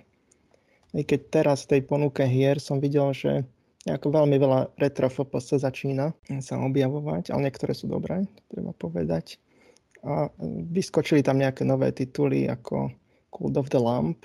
I 0.95 1.07
keď 1.07 1.21
teraz 1.31 1.67
v 1.67 1.79
tej 1.79 1.81
ponuke 1.87 2.23
hier 2.27 2.59
som 2.59 2.83
videl, 2.83 3.15
že 3.15 3.47
ako 3.87 4.13
veľmi 4.13 4.37
veľa 4.37 4.61
retro 4.77 5.09
FPS 5.09 5.57
začína 5.57 6.13
sa 6.45 6.61
objavovať, 6.61 7.33
ale 7.33 7.49
niektoré 7.49 7.73
sú 7.73 7.89
dobré, 7.89 8.29
treba 8.51 8.77
povedať 8.77 9.41
a 10.05 10.33
vyskočili 10.73 11.21
tam 11.21 11.41
nejaké 11.41 11.65
nové 11.65 11.93
tituly 11.93 12.49
ako 12.49 12.89
Cold 13.31 13.57
of 13.61 13.69
the 13.69 13.81
Lamp, 13.81 14.25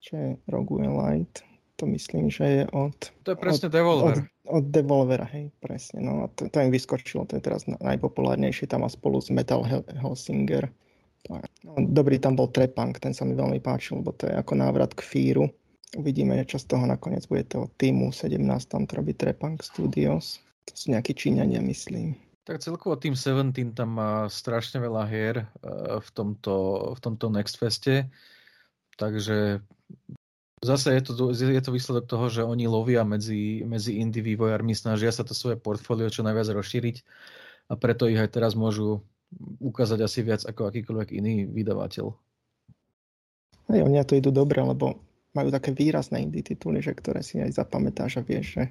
čo 0.00 0.12
je 0.16 0.28
Rogue 0.48 0.82
Light. 0.82 1.44
To 1.80 1.88
myslím, 1.88 2.30
že 2.30 2.44
je 2.44 2.64
od... 2.72 2.94
To 3.26 3.34
je 3.34 3.38
presne 3.38 3.66
od, 3.68 3.72
Devolver. 3.74 4.16
Od, 4.46 4.62
od 4.62 4.64
Devolvera, 4.70 5.26
hej, 5.34 5.50
presne. 5.58 6.04
No 6.04 6.24
a 6.24 6.26
to, 6.32 6.46
to 6.46 6.62
im 6.62 6.70
vyskočilo, 6.70 7.26
to 7.26 7.36
je 7.38 7.42
teraz 7.42 7.66
najpopulárnejšie 7.66 8.70
tam 8.70 8.86
a 8.86 8.90
spolu 8.92 9.18
s 9.18 9.32
Metal 9.34 9.66
Helsinger. 9.98 10.70
No, 11.30 11.38
dobrý 11.78 12.18
tam 12.18 12.34
bol 12.34 12.50
Trepang, 12.50 12.94
ten 12.98 13.14
sa 13.14 13.22
mi 13.22 13.38
veľmi 13.38 13.62
páčil, 13.62 14.02
lebo 14.02 14.10
to 14.14 14.26
je 14.26 14.34
ako 14.34 14.58
návrat 14.58 14.94
k 14.94 15.02
Fíru. 15.06 15.46
Uvidíme, 15.92 16.40
čo 16.48 16.56
z 16.56 16.66
toho 16.72 16.88
nakoniec 16.88 17.28
bude 17.28 17.44
toho 17.46 17.68
týmu 17.78 18.10
17, 18.10 18.38
tam 18.70 18.88
to 18.88 18.98
robí 18.98 19.12
Trepang 19.14 19.60
Studios. 19.60 20.40
To 20.70 20.72
sú 20.74 20.94
nejakí 20.94 21.14
Číňania, 21.14 21.62
myslím. 21.62 22.16
Tak 22.42 22.58
celkovo 22.58 22.98
Team 22.98 23.14
17 23.14 23.54
tam 23.78 24.02
má 24.02 24.26
strašne 24.26 24.82
veľa 24.82 25.06
hier 25.06 25.36
eh, 25.42 25.98
v 26.02 26.08
tomto, 26.10 26.54
v 26.94 27.00
tomto 27.00 27.30
Next 27.30 27.54
Feste, 27.54 28.10
takže 28.98 29.62
zase 30.58 30.88
je 30.98 31.02
to, 31.06 31.30
je 31.30 31.62
to 31.62 31.70
výsledok 31.70 32.10
toho, 32.10 32.26
že 32.26 32.42
oni 32.42 32.66
lovia 32.66 33.06
medzi, 33.06 33.62
medzi 33.62 34.02
indie 34.02 34.22
vývojármi, 34.26 34.74
snažia 34.74 35.14
sa 35.14 35.22
to 35.22 35.38
svoje 35.38 35.54
portfólio 35.54 36.10
čo 36.10 36.26
najviac 36.26 36.50
rozšíriť 36.50 36.96
a 37.70 37.78
preto 37.78 38.10
ich 38.10 38.18
aj 38.18 38.34
teraz 38.34 38.58
môžu 38.58 39.06
ukázať 39.62 40.02
asi 40.02 40.20
viac 40.26 40.42
ako 40.42 40.68
akýkoľvek 40.68 41.08
iný 41.14 41.46
vydavateľ. 41.46 42.06
Hej, 43.70 43.80
oni 43.86 44.02
to 44.04 44.18
idú 44.18 44.34
dobre, 44.34 44.60
lebo 44.60 44.98
majú 45.32 45.48
také 45.48 45.72
výrazné 45.72 46.26
indie 46.26 46.44
tituly, 46.44 46.84
že 46.84 46.92
ktoré 46.92 47.24
si 47.24 47.40
aj 47.40 47.56
zapamätáš 47.56 48.20
a 48.20 48.22
vieš, 48.26 48.60
že, 48.60 48.64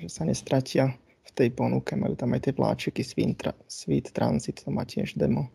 že 0.00 0.08
sa 0.08 0.24
nestratia 0.24 0.96
v 1.22 1.30
tej 1.34 1.48
ponuke. 1.54 1.94
Majú 1.94 2.18
tam 2.18 2.34
aj 2.34 2.50
tie 2.50 2.52
vláčiky 2.54 3.02
Sweet, 3.02 4.10
Transit, 4.10 4.66
to 4.66 4.70
má 4.74 4.82
tiež 4.82 5.14
demo. 5.14 5.48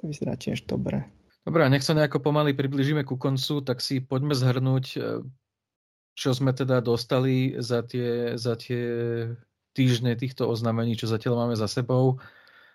To 0.00 0.10
vyzerá 0.10 0.38
tiež 0.38 0.66
dobre. 0.70 1.02
Dobre, 1.44 1.60
a 1.60 1.68
nech 1.68 1.84
sa 1.84 1.92
nejako 1.92 2.24
pomaly 2.24 2.56
približíme 2.56 3.04
ku 3.04 3.20
koncu, 3.20 3.60
tak 3.60 3.84
si 3.84 4.00
poďme 4.00 4.32
zhrnúť, 4.32 4.86
e, 4.96 4.98
čo 6.16 6.30
sme 6.32 6.56
teda 6.56 6.80
dostali 6.80 7.52
za 7.60 7.84
tie, 7.84 8.38
za 8.40 8.56
tie 8.56 8.80
týždne 9.74 10.14
týchto 10.14 10.46
oznámení, 10.46 10.94
čo 10.94 11.10
zatiaľ 11.10 11.44
máme 11.44 11.56
za 11.58 11.66
sebou. 11.66 12.22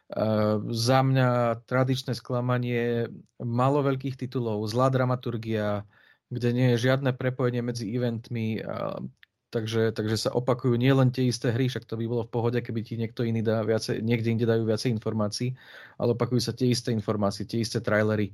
Uh, 0.10 0.58
za 0.74 1.06
mňa 1.06 1.62
tradičné 1.70 2.18
sklamanie 2.18 3.14
malo 3.38 3.86
veľkých 3.86 4.18
titulov, 4.18 4.66
zlá 4.66 4.90
dramaturgia, 4.90 5.86
kde 6.34 6.50
nie 6.50 6.68
je 6.74 6.90
žiadne 6.90 7.14
prepojenie 7.14 7.62
medzi 7.62 7.86
eventmi, 7.94 8.58
uh, 8.58 8.98
Takže, 9.50 9.98
takže 9.98 10.30
sa 10.30 10.30
opakujú 10.30 10.78
nielen 10.78 11.10
tie 11.10 11.26
isté 11.26 11.50
hry, 11.50 11.66
však 11.66 11.90
to 11.90 11.98
by 11.98 12.06
bolo 12.06 12.22
v 12.22 12.34
pohode, 12.34 12.60
keby 12.62 12.86
ti 12.86 13.02
niekto 13.02 13.26
iný 13.26 13.42
dá 13.42 13.66
viacej, 13.66 13.98
niekde 14.06 14.30
inde 14.30 14.46
dajú 14.46 14.62
viacej 14.62 14.94
informácií, 14.94 15.58
ale 15.98 16.14
opakujú 16.14 16.38
sa 16.38 16.54
tie 16.54 16.70
isté 16.70 16.94
informácie, 16.94 17.50
tie 17.50 17.66
isté 17.66 17.82
trailery. 17.82 18.30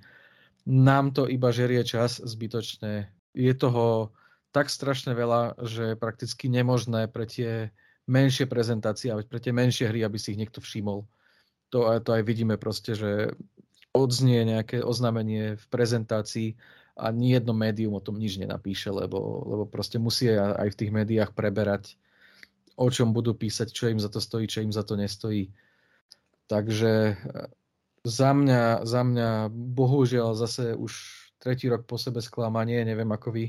Nám 0.67 1.15
to 1.15 1.31
iba 1.31 1.55
žerie 1.55 1.79
čas 1.87 2.19
zbytočne. 2.19 3.07
Je 3.31 3.53
toho 3.55 4.11
tak 4.51 4.67
strašne 4.67 5.15
veľa, 5.15 5.55
že 5.63 5.95
je 5.95 5.99
prakticky 5.99 6.51
nemožné 6.51 7.07
pre 7.07 7.23
tie 7.23 7.71
menšie 8.11 8.43
prezentácie 8.47 9.07
a 9.11 9.19
pre 9.23 9.39
tie 9.39 9.55
menšie 9.55 9.87
hry, 9.87 10.03
aby 10.03 10.19
si 10.19 10.35
ich 10.35 10.39
niekto 10.39 10.59
všimol. 10.59 11.07
To, 11.71 11.79
to 12.03 12.09
aj 12.11 12.23
vidíme 12.27 12.59
proste, 12.59 12.91
že 12.91 13.31
odznie 13.95 14.43
nejaké 14.43 14.83
oznámenie 14.83 15.55
v 15.55 15.65
prezentácii 15.71 16.59
a 16.95 17.11
ni 17.11 17.35
jedno 17.35 17.51
médium 17.51 17.99
o 17.99 18.03
tom 18.03 18.15
nič 18.15 18.39
nenapíše, 18.39 18.87
lebo, 18.87 19.43
lebo 19.43 19.63
proste 19.67 19.99
musí 19.99 20.31
aj 20.31 20.71
v 20.71 20.79
tých 20.79 20.91
médiách 20.95 21.35
preberať, 21.35 21.99
o 22.79 22.87
čom 22.87 23.11
budú 23.11 23.35
písať, 23.35 23.67
čo 23.71 23.91
im 23.91 23.99
za 23.99 24.07
to 24.07 24.23
stojí, 24.23 24.47
čo 24.47 24.63
im 24.63 24.71
za 24.71 24.87
to 24.87 24.95
nestojí. 24.95 25.51
Takže 26.47 26.93
e, 27.11 27.13
za 28.07 28.31
mňa, 28.31 28.87
za 28.87 29.01
mňa 29.03 29.29
bohužiaľ 29.51 30.39
zase 30.39 30.71
už 30.71 30.91
tretí 31.39 31.67
rok 31.67 31.83
po 31.83 31.99
sebe 31.99 32.23
sklamanie, 32.23 32.87
neviem 32.87 33.11
ako 33.11 33.35
vy. 33.35 33.45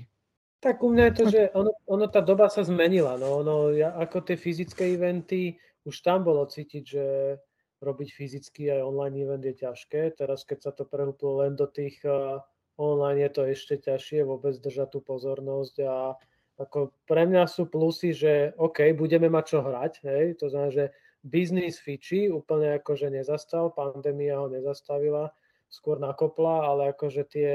Tak 0.58 0.82
u 0.82 0.90
mňa 0.90 1.04
je 1.06 1.14
to, 1.14 1.24
že 1.30 1.42
ono, 1.54 1.70
ono 1.86 2.06
tá 2.10 2.18
doba 2.18 2.50
sa 2.50 2.66
zmenila. 2.66 3.14
No, 3.14 3.46
ono, 3.46 3.70
ja, 3.70 3.94
ako 3.94 4.26
tie 4.26 4.34
fyzické 4.34 4.98
eventy, 4.98 5.54
už 5.86 6.02
tam 6.02 6.26
bolo 6.26 6.42
cítiť, 6.50 6.82
že 6.82 7.04
robiť 7.78 8.08
fyzicky 8.10 8.74
aj 8.74 8.82
online 8.82 9.16
event 9.22 9.44
je 9.46 9.54
ťažké. 9.54 10.18
Teraz, 10.18 10.42
keď 10.42 10.58
sa 10.66 10.72
to 10.74 10.88
prehúplo 10.88 11.44
len 11.44 11.54
do 11.54 11.68
tých 11.68 12.00
uh, 12.02 12.40
online 12.76 13.24
je 13.26 13.30
to 13.32 13.42
ešte 13.48 13.74
ťažšie 13.88 14.20
vôbec 14.24 14.56
držať 14.60 14.88
tú 14.96 15.00
pozornosť 15.00 15.74
a 15.84 15.96
ako 16.56 16.92
pre 17.04 17.28
mňa 17.28 17.44
sú 17.48 17.68
plusy, 17.68 18.16
že 18.16 18.56
OK, 18.56 18.96
budeme 18.96 19.28
mať 19.28 19.44
čo 19.44 19.58
hrať, 19.60 19.92
hej, 20.08 20.24
to 20.40 20.48
znamená, 20.48 20.72
že 20.72 20.84
biznis 21.20 21.76
fičí, 21.76 22.32
úplne 22.32 22.80
ako, 22.80 22.96
že 22.96 23.12
nezastal, 23.12 23.74
pandémia 23.74 24.40
ho 24.40 24.48
nezastavila, 24.48 25.34
skôr 25.68 26.00
nakopla, 26.00 26.64
ale 26.64 26.82
akože 26.96 27.22
tie, 27.28 27.52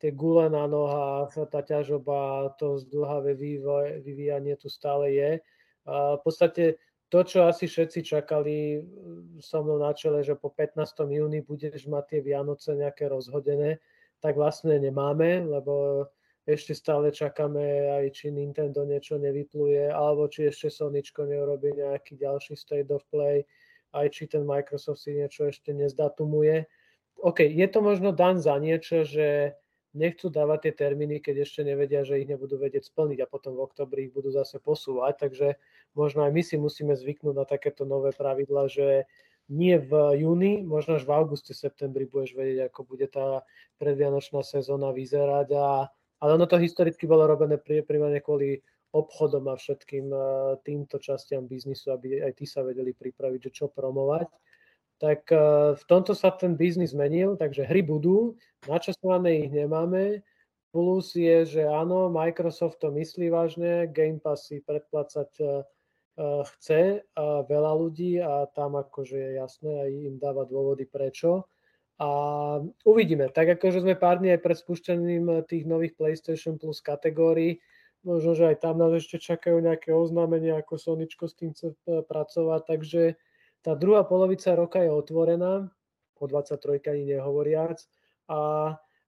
tie 0.00 0.10
gule 0.14 0.48
na 0.48 0.64
nohách, 0.64 1.36
tá 1.52 1.60
ťažoba, 1.60 2.54
to 2.56 2.80
zdlhavé 2.80 3.36
vývoj, 3.36 4.00
vyvíjanie 4.00 4.56
tu 4.56 4.72
stále 4.72 5.12
je. 5.12 5.30
A 5.84 6.16
v 6.16 6.20
podstate 6.24 6.80
to, 7.10 7.26
čo 7.26 7.50
asi 7.50 7.66
všetci 7.66 8.06
čakali 8.06 8.78
so 9.42 9.60
mnou 9.66 9.82
na 9.82 9.90
čele, 9.90 10.22
že 10.22 10.38
po 10.38 10.48
15. 10.48 10.78
júni 11.10 11.42
budeš 11.42 11.90
mať 11.90 12.04
tie 12.16 12.20
Vianoce 12.22 12.78
nejaké 12.78 13.10
rozhodené, 13.10 13.82
tak 14.20 14.36
vlastne 14.36 14.76
nemáme, 14.76 15.48
lebo 15.48 16.06
ešte 16.48 16.72
stále 16.72 17.12
čakáme 17.12 17.92
aj 18.00 18.04
či 18.16 18.32
Nintendo 18.32 18.84
niečo 18.84 19.20
nevypluje, 19.20 19.92
alebo 19.92 20.28
či 20.28 20.48
ešte 20.48 20.72
Sonyčko 20.72 21.28
neurobi 21.28 21.76
nejaký 21.76 22.16
ďalší 22.16 22.56
state 22.56 22.88
of 22.88 23.04
play, 23.12 23.44
aj 23.92 24.06
či 24.12 24.30
ten 24.30 24.46
Microsoft 24.46 25.04
si 25.04 25.16
niečo 25.16 25.48
ešte 25.48 25.74
nezdatumuje. 25.76 26.64
OK, 27.20 27.44
je 27.44 27.66
to 27.68 27.84
možno 27.84 28.16
dan 28.16 28.40
za 28.40 28.56
niečo, 28.56 29.04
že 29.04 29.58
nechcú 29.92 30.30
dávať 30.30 30.70
tie 30.70 30.72
termíny, 30.86 31.18
keď 31.18 31.42
ešte 31.44 31.66
nevedia, 31.66 32.06
že 32.06 32.22
ich 32.22 32.30
nebudú 32.30 32.56
vedieť 32.56 32.86
splniť 32.86 33.18
a 33.26 33.30
potom 33.30 33.58
v 33.58 33.66
oktobri 33.66 34.06
ich 34.06 34.14
budú 34.14 34.30
zase 34.30 34.62
posúvať, 34.62 35.26
takže 35.26 35.58
možno 35.98 36.22
aj 36.24 36.32
my 36.32 36.42
si 36.46 36.56
musíme 36.56 36.94
zvyknúť 36.94 37.34
na 37.34 37.42
takéto 37.42 37.82
nové 37.82 38.14
pravidla, 38.14 38.70
že 38.70 39.10
nie 39.50 39.82
v 39.82 40.22
júni, 40.22 40.62
možno 40.62 40.96
až 40.96 41.04
v 41.04 41.14
auguste, 41.18 41.50
septembri 41.50 42.06
budeš 42.06 42.38
vedieť, 42.38 42.70
ako 42.70 42.80
bude 42.86 43.10
tá 43.10 43.42
predvianočná 43.82 44.46
sezóna 44.46 44.94
vyzerať. 44.94 45.50
A, 45.58 45.90
ale 46.22 46.30
ono 46.38 46.46
to 46.46 46.54
historicky 46.56 47.10
bolo 47.10 47.26
robené 47.26 47.58
primárne 47.58 48.22
kvôli 48.22 48.62
obchodom 48.94 49.50
a 49.50 49.58
všetkým 49.58 50.06
e, 50.10 50.18
týmto 50.66 50.98
častiam 50.98 51.46
biznisu, 51.46 51.94
aby 51.94 52.22
aj 52.22 52.32
tí 52.38 52.46
sa 52.46 52.62
vedeli 52.62 52.94
pripraviť, 52.94 53.50
že 53.50 53.54
čo 53.62 53.66
promovať. 53.70 54.30
Tak 54.98 55.20
e, 55.30 55.38
v 55.78 55.84
tomto 55.86 56.14
sa 56.14 56.34
ten 56.34 56.54
biznis 56.58 56.94
zmenil, 56.94 57.34
takže 57.38 57.66
hry 57.66 57.82
budú, 57.82 58.34
načasované 58.66 59.46
ich 59.46 59.50
nemáme, 59.50 60.22
plus 60.74 61.14
je, 61.14 61.46
že 61.46 61.62
áno, 61.66 62.10
Microsoft 62.10 62.82
to 62.82 62.90
myslí 62.90 63.30
vážne, 63.30 63.90
Game 63.90 64.22
Pass 64.22 64.50
si 64.50 64.62
predplácať 64.62 65.30
e, 66.16 66.42
chce 66.42 67.04
veľa 67.46 67.72
ľudí 67.76 68.18
a 68.18 68.48
tam 68.50 68.78
akože 68.80 69.16
je 69.16 69.30
jasné 69.38 69.70
aj 69.86 69.90
im 69.90 70.16
dáva 70.18 70.46
dôvody 70.48 70.86
prečo. 70.86 71.50
A 72.00 72.08
uvidíme. 72.88 73.28
Tak 73.28 73.60
ako 73.60 73.76
že 73.76 73.84
sme 73.84 73.92
pár 73.92 74.24
dní 74.24 74.32
aj 74.32 74.40
pred 74.40 74.56
spúšťaním 74.56 75.44
tých 75.44 75.68
nových 75.68 75.92
PlayStation 76.00 76.56
Plus 76.56 76.80
kategórií, 76.80 77.60
možno, 78.00 78.32
že 78.32 78.48
aj 78.48 78.64
tam 78.64 78.80
nás 78.80 78.96
ešte 78.96 79.20
čakajú 79.20 79.60
nejaké 79.60 79.92
oznámenia, 79.92 80.56
ako 80.56 80.80
Soničko 80.80 81.28
s 81.28 81.36
tým 81.36 81.52
chce 81.52 81.76
e, 81.84 82.00
pracovať, 82.00 82.60
takže 82.64 83.02
tá 83.60 83.76
druhá 83.76 84.08
polovica 84.08 84.56
roka 84.56 84.80
je 84.80 84.88
otvorená, 84.88 85.68
o 86.20 86.24
23 86.28 86.80
ani 86.88 87.16
nehovoriac. 87.16 87.80
A 88.28 88.38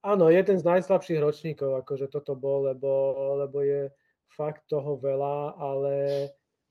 áno, 0.05 0.29
jeden 0.29 0.57
z 0.61 0.65
najslabších 0.65 1.21
ročníkov, 1.21 1.85
akože 1.85 2.13
toto 2.13 2.37
bol, 2.37 2.69
lebo, 2.69 2.93
lebo 3.41 3.65
je 3.65 3.89
fakt 4.33 4.69
toho 4.69 4.97
veľa, 5.01 5.57
ale 5.57 5.95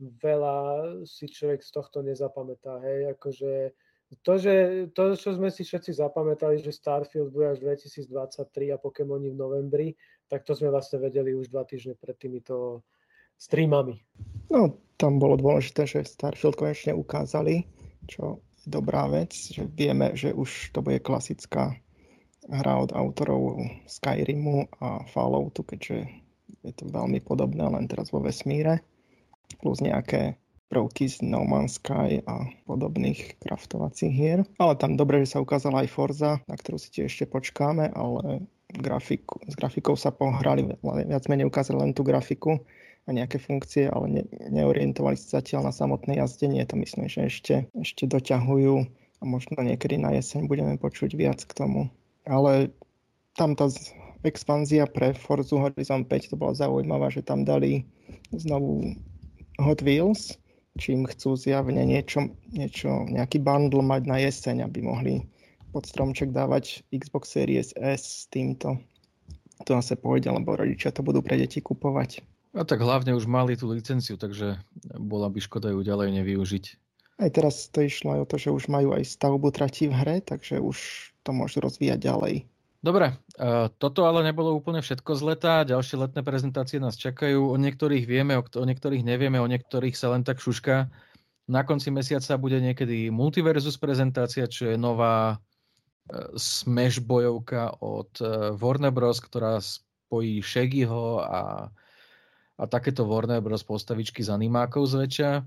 veľa 0.01 0.57
si 1.05 1.29
človek 1.29 1.61
z 1.61 1.71
tohto 1.71 2.01
nezapamätá. 2.01 2.81
Hej, 2.81 3.13
akože 3.17 3.51
to, 4.19 4.33
že, 4.35 4.55
to, 4.91 5.15
čo 5.15 5.39
sme 5.39 5.47
si 5.47 5.63
všetci 5.63 5.95
zapamätali, 5.95 6.59
že 6.59 6.75
Starfield 6.75 7.31
bude 7.31 7.55
až 7.55 7.63
2023 7.63 8.75
a 8.75 8.77
Pokémoni 8.81 9.31
v 9.31 9.39
novembri, 9.39 9.87
tak 10.27 10.43
to 10.43 10.51
sme 10.51 10.67
vlastne 10.67 10.99
vedeli 10.99 11.31
už 11.31 11.47
dva 11.47 11.63
týždne 11.63 11.95
pred 11.95 12.19
týmito 12.19 12.83
streamami. 13.39 14.03
No, 14.51 14.75
tam 14.99 15.15
bolo 15.15 15.39
dôležité, 15.39 15.87
že 15.87 16.03
Starfield 16.03 16.59
konečne 16.59 16.91
ukázali, 16.91 17.63
čo 18.11 18.43
je 18.59 18.67
dobrá 18.67 19.07
vec, 19.07 19.31
že 19.31 19.63
vieme, 19.63 20.11
že 20.11 20.35
už 20.35 20.75
to 20.75 20.83
bude 20.83 20.99
klasická 20.99 21.71
hra 22.51 22.83
od 22.83 22.91
autorov 22.91 23.63
Skyrimu 23.87 24.67
a 24.83 25.07
Falloutu, 25.07 25.63
keďže 25.63 26.03
je 26.67 26.73
to 26.75 26.85
veľmi 26.91 27.23
podobné, 27.23 27.63
len 27.63 27.87
teraz 27.87 28.11
vo 28.11 28.19
vesmíre, 28.19 28.83
plus 29.57 29.83
nejaké 29.83 30.39
prvky 30.71 31.11
z 31.11 31.27
No 31.27 31.43
Man's 31.43 31.75
Sky 31.75 32.23
a 32.23 32.47
podobných 32.63 33.43
kraftovacích 33.43 34.13
hier. 34.15 34.39
Ale 34.55 34.79
tam 34.79 34.95
dobre, 34.95 35.19
že 35.27 35.35
sa 35.35 35.43
ukázala 35.43 35.83
aj 35.83 35.91
Forza, 35.91 36.39
na 36.47 36.55
ktorú 36.55 36.79
si 36.79 36.87
tiež 36.95 37.11
ešte 37.11 37.27
počkáme, 37.27 37.91
ale 37.91 38.47
grafiku, 38.71 39.43
s 39.51 39.59
grafikou 39.59 39.99
sa 39.99 40.15
pohrali, 40.15 40.63
viac 40.79 41.27
menej 41.27 41.51
ukázali 41.51 41.83
len 41.83 41.91
tú 41.91 42.07
grafiku 42.07 42.63
a 43.03 43.09
nejaké 43.11 43.35
funkcie, 43.43 43.91
ale 43.91 44.05
ne, 44.07 44.23
neorientovali 44.47 45.19
sa 45.19 45.43
zatiaľ 45.43 45.67
na 45.67 45.73
samotné 45.75 46.23
jazdenie. 46.23 46.63
To 46.71 46.79
myslím, 46.79 47.11
že 47.11 47.27
ešte, 47.27 47.55
ešte 47.75 48.07
doťahujú 48.07 48.75
a 49.19 49.23
možno 49.27 49.59
niekedy 49.59 49.99
na 49.99 50.15
jeseň 50.15 50.47
budeme 50.47 50.79
počuť 50.79 51.19
viac 51.19 51.43
k 51.43 51.51
tomu. 51.51 51.91
Ale 52.23 52.71
tam 53.35 53.59
tá 53.59 53.67
expanzia 54.23 54.85
pre 54.85 55.11
Forza 55.17 55.57
Horizon 55.57 56.07
5 56.07 56.31
to 56.31 56.35
bola 56.37 56.53
zaujímavá, 56.55 57.09
že 57.09 57.25
tam 57.25 57.43
dali 57.43 57.83
znovu 58.31 58.95
Hot 59.61 59.85
Wheels, 59.85 60.35
čím 60.81 61.05
chcú 61.05 61.37
zjavne 61.37 61.85
niečo, 61.85 62.33
niečo, 62.49 63.05
nejaký 63.07 63.39
bundle 63.39 63.85
mať 63.85 64.01
na 64.09 64.17
jeseň, 64.17 64.65
aby 64.65 64.81
mohli 64.81 65.15
pod 65.71 65.87
stromček 65.87 66.33
dávať 66.35 66.83
Xbox 66.91 67.37
Series 67.37 67.71
S 67.77 68.01
s 68.01 68.21
týmto. 68.27 68.81
To 69.69 69.77
zase 69.77 69.95
pôjde, 69.95 70.33
lebo 70.33 70.57
rodičia 70.57 70.89
to 70.89 71.05
budú 71.05 71.21
pre 71.21 71.37
deti 71.37 71.61
kupovať. 71.61 72.25
A 72.51 72.67
tak 72.67 72.83
hlavne 72.83 73.15
už 73.15 73.29
mali 73.31 73.55
tú 73.55 73.71
licenciu, 73.71 74.19
takže 74.19 74.59
bola 74.99 75.31
by 75.31 75.39
škoda 75.39 75.71
ju 75.71 75.79
ďalej 75.85 76.19
nevyužiť. 76.19 76.65
Aj 77.21 77.29
teraz 77.29 77.69
to 77.69 77.85
išlo 77.85 78.17
aj 78.17 78.19
o 78.25 78.29
to, 78.33 78.35
že 78.41 78.49
už 78.49 78.67
majú 78.67 78.97
aj 78.97 79.05
stavbu 79.07 79.53
tratí 79.53 79.87
v 79.87 79.95
hre, 79.95 80.17
takže 80.19 80.57
už 80.57 80.77
to 81.21 81.31
môžu 81.31 81.61
rozvíjať 81.61 82.01
ďalej. 82.01 82.49
Dobre, 82.81 83.13
toto 83.77 84.09
ale 84.09 84.25
nebolo 84.25 84.57
úplne 84.57 84.81
všetko 84.81 85.13
z 85.13 85.21
leta. 85.21 85.61
Ďalšie 85.69 86.01
letné 86.01 86.25
prezentácie 86.25 86.81
nás 86.81 86.97
čakajú. 86.97 87.53
O 87.53 87.55
niektorých 87.61 88.09
vieme, 88.09 88.33
o 88.41 88.65
niektorých 88.65 89.05
nevieme, 89.05 89.37
o 89.37 89.45
niektorých 89.45 89.93
sa 89.93 90.09
len 90.09 90.25
tak 90.25 90.41
šuška. 90.41 90.89
Na 91.45 91.61
konci 91.61 91.93
mesiaca 91.93 92.41
bude 92.41 92.57
niekedy 92.57 93.13
Multiversus 93.13 93.77
prezentácia, 93.77 94.49
čo 94.49 94.73
je 94.73 94.81
nová 94.81 95.35
e, 95.35 95.37
Smash 96.33 97.05
bojovka 97.05 97.77
od 97.85 98.17
e, 98.17 98.57
Warner 98.57 98.89
Bros., 98.89 99.21
ktorá 99.21 99.61
spojí 99.61 100.41
Shaggyho 100.41 101.21
a, 101.21 101.69
a 102.57 102.63
takéto 102.65 103.05
Warner 103.05 103.45
Bros. 103.45 103.61
postavičky 103.61 104.25
z 104.25 104.33
animákov 104.33 104.89
zväčša. 104.89 105.31
E, 105.37 105.43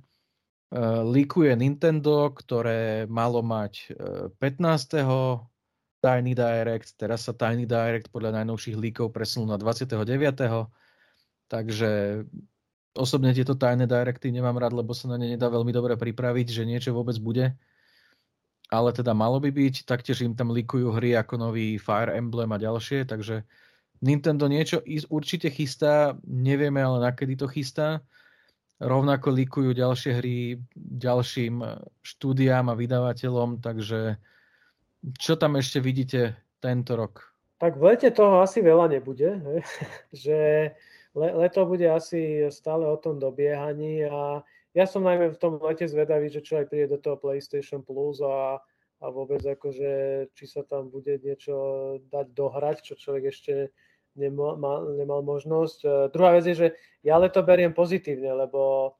líkuje 1.03 1.51
Nintendo, 1.59 2.31
ktoré 2.31 3.11
malo 3.11 3.43
mať 3.43 3.91
15. 4.39 5.54
Tiny 6.05 6.37
Direct, 6.37 7.01
teraz 7.01 7.25
sa 7.25 7.33
Tiny 7.33 7.65
Direct 7.65 8.13
podľa 8.13 8.45
najnovších 8.45 8.77
líkov 8.77 9.17
presunul 9.17 9.57
na 9.57 9.57
29. 9.57 9.97
Takže 11.49 11.91
osobne 12.93 13.33
tieto 13.33 13.57
Tiny 13.57 13.89
Directy 13.89 14.29
nemám 14.29 14.61
rád, 14.61 14.77
lebo 14.77 14.93
sa 14.93 15.09
na 15.09 15.17
ne 15.17 15.33
nedá 15.33 15.49
veľmi 15.49 15.73
dobre 15.73 15.97
pripraviť, 15.97 16.47
že 16.53 16.69
niečo 16.69 16.93
vôbec 16.93 17.17
bude. 17.17 17.57
Ale 18.69 18.93
teda 18.93 19.17
malo 19.17 19.41
by 19.41 19.49
byť, 19.49 19.89
taktiež 19.89 20.21
im 20.21 20.37
tam 20.37 20.53
likujú 20.53 20.93
hry 20.93 21.17
ako 21.17 21.41
nový 21.41 21.81
Fire 21.81 22.13
Emblem 22.13 22.53
a 22.53 22.61
ďalšie, 22.61 23.09
takže 23.09 23.41
Nintendo 24.05 24.45
niečo 24.45 24.85
určite 25.09 25.49
chystá, 25.49 26.13
nevieme 26.29 26.85
ale 26.85 27.01
na 27.01 27.17
kedy 27.17 27.41
to 27.41 27.49
chystá. 27.49 28.05
Rovnako 28.77 29.33
likujú 29.33 29.71
ďalšie 29.73 30.13
hry 30.21 30.61
ďalším 30.77 31.65
štúdiám 32.05 32.69
a 32.69 32.77
vydavateľom, 32.77 33.65
takže 33.65 34.21
čo 35.19 35.37
tam 35.37 35.61
ešte 35.61 35.83
vidíte 35.85 36.39
tento 36.63 36.97
rok? 36.97 37.35
Tak 37.61 37.77
v 37.77 37.95
lete 37.95 38.11
toho 38.11 38.41
asi 38.41 38.65
veľa 38.65 38.91
nebude, 38.93 39.41
že 40.13 40.71
le, 41.15 41.29
leto 41.37 41.65
bude 41.69 41.87
asi 41.89 42.49
stále 42.51 42.85
o 42.89 42.97
tom 42.97 43.21
dobiehaní 43.21 44.05
a 44.09 44.43
ja 44.75 44.85
som 44.91 45.07
najmä 45.07 45.31
v 45.31 45.41
tom 45.41 45.63
lete 45.63 45.87
zvedavý, 45.87 46.29
že 46.33 46.43
čo 46.43 46.59
aj 46.59 46.67
príde 46.67 46.91
do 46.91 46.99
toho 46.99 47.15
PlayStation 47.15 47.87
Plus 47.87 48.19
a, 48.19 48.59
a 48.99 49.07
vôbec 49.07 49.39
akože, 49.39 50.27
či 50.35 50.45
sa 50.51 50.67
tam 50.67 50.91
bude 50.91 51.15
niečo 51.23 51.55
dať 52.11 52.27
dohrať, 52.35 52.83
čo 52.83 52.99
človek 52.99 53.31
ešte 53.31 53.71
nemal, 54.19 54.59
nemal 54.99 55.23
možnosť. 55.23 55.79
Uh, 55.87 55.93
druhá 56.11 56.35
vec 56.35 56.51
je, 56.51 56.57
že 56.59 56.69
ja 57.07 57.15
leto 57.23 57.39
beriem 57.47 57.71
pozitívne, 57.71 58.35
lebo 58.35 58.93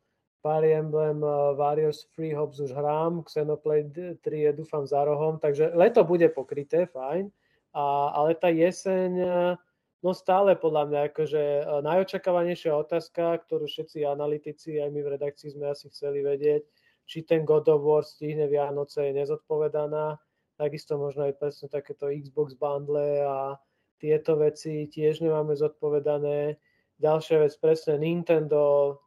Fire 0.45 0.77
Emblem 0.77 1.25
uh, 1.25 1.57
Warriors 1.57 2.05
Free 2.13 2.37
Hops 2.37 2.61
už 2.61 2.77
hrám, 2.77 3.25
Xenoblade 3.25 4.21
3 4.21 4.41
je 4.45 4.53
dúfam 4.53 4.85
za 4.85 5.01
rohom, 5.01 5.41
takže 5.41 5.73
leto 5.73 6.05
bude 6.05 6.29
pokryté, 6.29 6.85
fajn, 6.85 7.33
a, 7.73 8.13
ale 8.13 8.37
tá 8.37 8.53
jeseň, 8.53 9.11
uh, 9.25 9.57
no 10.05 10.13
stále 10.13 10.53
podľa 10.53 10.85
mňa 10.93 11.01
akože 11.09 11.43
uh, 11.65 11.81
najočakávanejšia 11.81 12.77
otázka, 12.77 13.41
ktorú 13.49 13.65
všetci 13.65 14.05
analytici, 14.05 14.77
aj 14.85 14.93
my 14.93 15.01
v 15.01 15.13
redakcii 15.17 15.57
sme 15.57 15.73
asi 15.73 15.89
chceli 15.89 16.21
vedieť, 16.21 16.61
či 17.09 17.25
ten 17.25 17.49
God 17.49 17.65
of 17.73 17.81
War 17.81 18.05
stihne 18.05 18.45
Vianoce 18.45 19.01
je 19.01 19.17
nezodpovedaná, 19.17 20.21
takisto 20.61 21.01
možno 21.01 21.25
aj 21.25 21.41
presne 21.41 21.73
takéto 21.73 22.13
Xbox 22.13 22.53
bundle 22.53 23.25
a 23.25 23.57
tieto 23.97 24.37
veci 24.37 24.93
tiež 24.93 25.25
nemáme 25.25 25.57
zodpovedané. 25.57 26.61
Ďalšia 27.01 27.41
vec, 27.41 27.57
presne 27.57 27.97
Nintendo, 27.97 29.01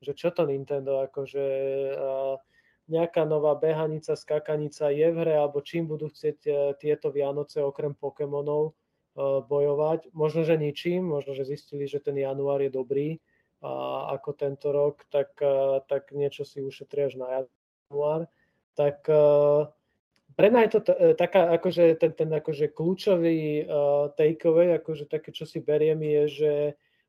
že 0.00 0.12
čo 0.16 0.32
to 0.32 0.48
Nintendo, 0.48 1.04
akože 1.04 1.44
nejaká 2.90 3.22
nová 3.22 3.54
behanica, 3.54 4.18
skakanica 4.18 4.90
je 4.90 5.08
v 5.14 5.16
hre, 5.22 5.34
alebo 5.38 5.62
čím 5.62 5.86
budú 5.86 6.10
chcieť 6.10 6.38
e, 6.44 6.52
tieto 6.82 7.14
Vianoce 7.14 7.62
okrem 7.62 7.94
Pokémonov 7.94 8.62
e, 8.66 8.72
bojovať. 9.46 10.10
Možno, 10.10 10.42
že 10.42 10.58
ničím, 10.58 11.06
možno, 11.06 11.38
že 11.38 11.46
zistili, 11.46 11.86
že 11.86 12.02
ten 12.02 12.18
január 12.18 12.58
je 12.58 12.74
dobrý 12.74 13.22
a 13.60 14.16
ako 14.16 14.30
tento 14.34 14.72
rok, 14.74 15.06
tak, 15.12 15.38
e, 15.38 15.86
tak 15.86 16.10
niečo 16.10 16.42
si 16.42 16.58
ušetria 16.58 17.06
až 17.06 17.14
na 17.14 17.28
január. 17.30 18.26
Tak 18.74 19.04
pre 20.38 20.46
mňa 20.48 20.60
je 20.64 20.70
to 20.72 20.80
taká, 21.18 21.52
akože 21.58 22.00
ten, 22.00 22.16
ten 22.16 22.30
akože 22.32 22.72
kľúčový 22.72 23.66
takeaway, 24.16 24.78
akože 24.78 25.04
také, 25.10 25.34
čo 25.34 25.44
si 25.44 25.60
beriem, 25.60 26.00
je, 26.00 26.22
že, 26.30 26.54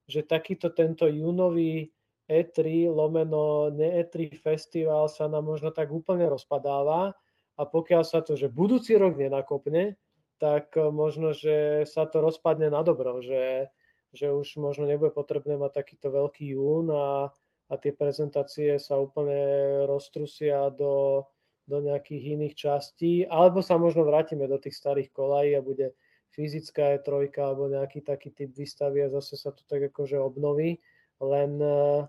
že 0.09 0.21
takýto 0.25 0.73
tento 0.73 1.07
júnový 1.07 1.93
E3 2.31 2.87
lomeno 2.87 3.67
ne 3.75 3.99
E3 3.99 4.39
festival 4.39 5.11
sa 5.11 5.27
nám 5.27 5.43
možno 5.43 5.75
tak 5.75 5.91
úplne 5.91 6.31
rozpadáva 6.31 7.11
a 7.59 7.61
pokiaľ 7.67 8.03
sa 8.07 8.23
to, 8.23 8.39
že 8.39 8.47
budúci 8.47 8.95
rok 8.95 9.19
nenakopne, 9.19 9.99
tak 10.39 10.73
e, 10.79 10.87
možno, 10.89 11.35
že 11.35 11.83
sa 11.83 12.07
to 12.07 12.23
rozpadne 12.23 12.71
na 12.71 12.81
dobro, 12.81 13.19
že, 13.19 13.67
že 14.15 14.31
už 14.31 14.57
možno 14.57 14.87
nebude 14.87 15.11
potrebné 15.11 15.59
mať 15.59 15.83
takýto 15.83 16.09
veľký 16.09 16.55
jún 16.55 16.89
a, 16.89 17.29
a 17.69 17.73
tie 17.75 17.91
prezentácie 17.91 18.79
sa 18.79 18.97
úplne 18.97 19.83
roztrusia 19.85 20.71
do, 20.71 21.27
do 21.67 21.83
nejakých 21.83 22.39
iných 22.39 22.55
častí, 22.57 23.27
alebo 23.27 23.61
sa 23.61 23.77
možno 23.77 24.07
vrátime 24.07 24.49
do 24.49 24.57
tých 24.57 24.73
starých 24.79 25.13
kolají 25.13 25.53
a 25.53 25.61
bude 25.61 25.93
fyzická 26.31 26.95
je 26.95 27.05
trojka 27.05 27.43
alebo 27.43 27.67
nejaký 27.67 28.01
taký 28.01 28.31
typ 28.31 28.55
výstavy 28.55 29.03
a 29.03 29.11
zase 29.11 29.35
sa 29.35 29.51
to 29.51 29.61
tak 29.67 29.91
akože 29.91 30.15
obnoví. 30.15 30.79
Len 31.21 31.51
uh, 31.59 32.07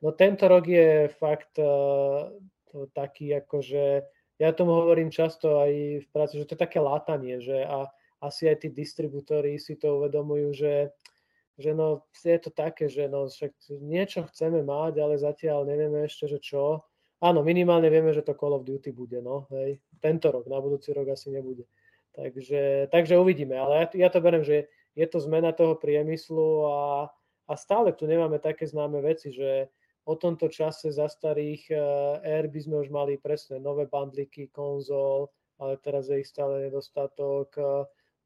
No 0.00 0.16
tento 0.16 0.48
rok 0.48 0.64
je 0.64 1.12
fakt 1.12 1.60
uh, 1.60 2.32
to 2.72 2.88
taký, 2.96 3.36
akože 3.36 4.06
ja 4.40 4.56
tomu 4.56 4.72
hovorím 4.72 5.12
často 5.12 5.60
aj 5.60 5.72
v 6.00 6.08
práci, 6.08 6.40
že 6.40 6.48
to 6.48 6.56
je 6.56 6.64
také 6.64 6.80
látanie, 6.80 7.44
že 7.44 7.60
a 7.60 7.84
asi 8.24 8.48
aj 8.48 8.64
tí 8.64 8.68
distribútory 8.72 9.60
si 9.60 9.76
to 9.76 10.00
uvedomujú, 10.00 10.56
že, 10.56 10.74
že 11.60 11.76
no, 11.76 12.08
je 12.16 12.40
to 12.40 12.48
také, 12.48 12.88
že 12.88 13.08
no, 13.08 13.28
však 13.28 13.52
niečo 13.84 14.24
chceme 14.32 14.64
mať, 14.64 14.96
ale 15.00 15.20
zatiaľ 15.20 15.68
nevieme 15.68 16.08
ešte, 16.08 16.24
že 16.28 16.40
čo. 16.40 16.84
Áno, 17.20 17.44
minimálne 17.44 17.92
vieme, 17.92 18.16
že 18.16 18.24
to 18.24 18.32
Call 18.32 18.56
of 18.56 18.64
Duty 18.64 18.96
bude, 18.96 19.20
no, 19.20 19.44
hej. 19.52 19.76
Tento 20.00 20.32
rok, 20.32 20.48
na 20.48 20.56
budúci 20.56 20.96
rok 20.96 21.12
asi 21.12 21.28
nebude. 21.28 21.68
Takže, 22.16 22.88
takže 22.88 23.20
uvidíme, 23.20 23.60
ale 23.60 23.84
ja, 23.84 23.86
ja 23.92 24.08
to 24.08 24.24
beriem, 24.24 24.40
že 24.40 24.72
je 24.96 25.06
to 25.06 25.20
zmena 25.20 25.52
toho 25.52 25.76
priemyslu 25.76 26.64
a, 26.66 26.78
a 27.44 27.52
stále 27.60 27.92
tu 27.92 28.08
nemáme 28.08 28.40
také 28.40 28.64
známe 28.64 29.04
veci, 29.04 29.30
že 29.36 29.68
o 30.10 30.14
tomto 30.18 30.50
čase 30.50 30.90
za 30.90 31.06
starých 31.06 31.70
Air 32.26 32.50
by 32.50 32.60
sme 32.66 32.76
už 32.82 32.90
mali 32.90 33.14
presne 33.14 33.62
nové 33.62 33.86
bandliky, 33.86 34.50
konzol, 34.50 35.30
ale 35.62 35.78
teraz 35.78 36.10
je 36.10 36.18
ich 36.18 36.26
stále 36.26 36.66
nedostatok, 36.66 37.54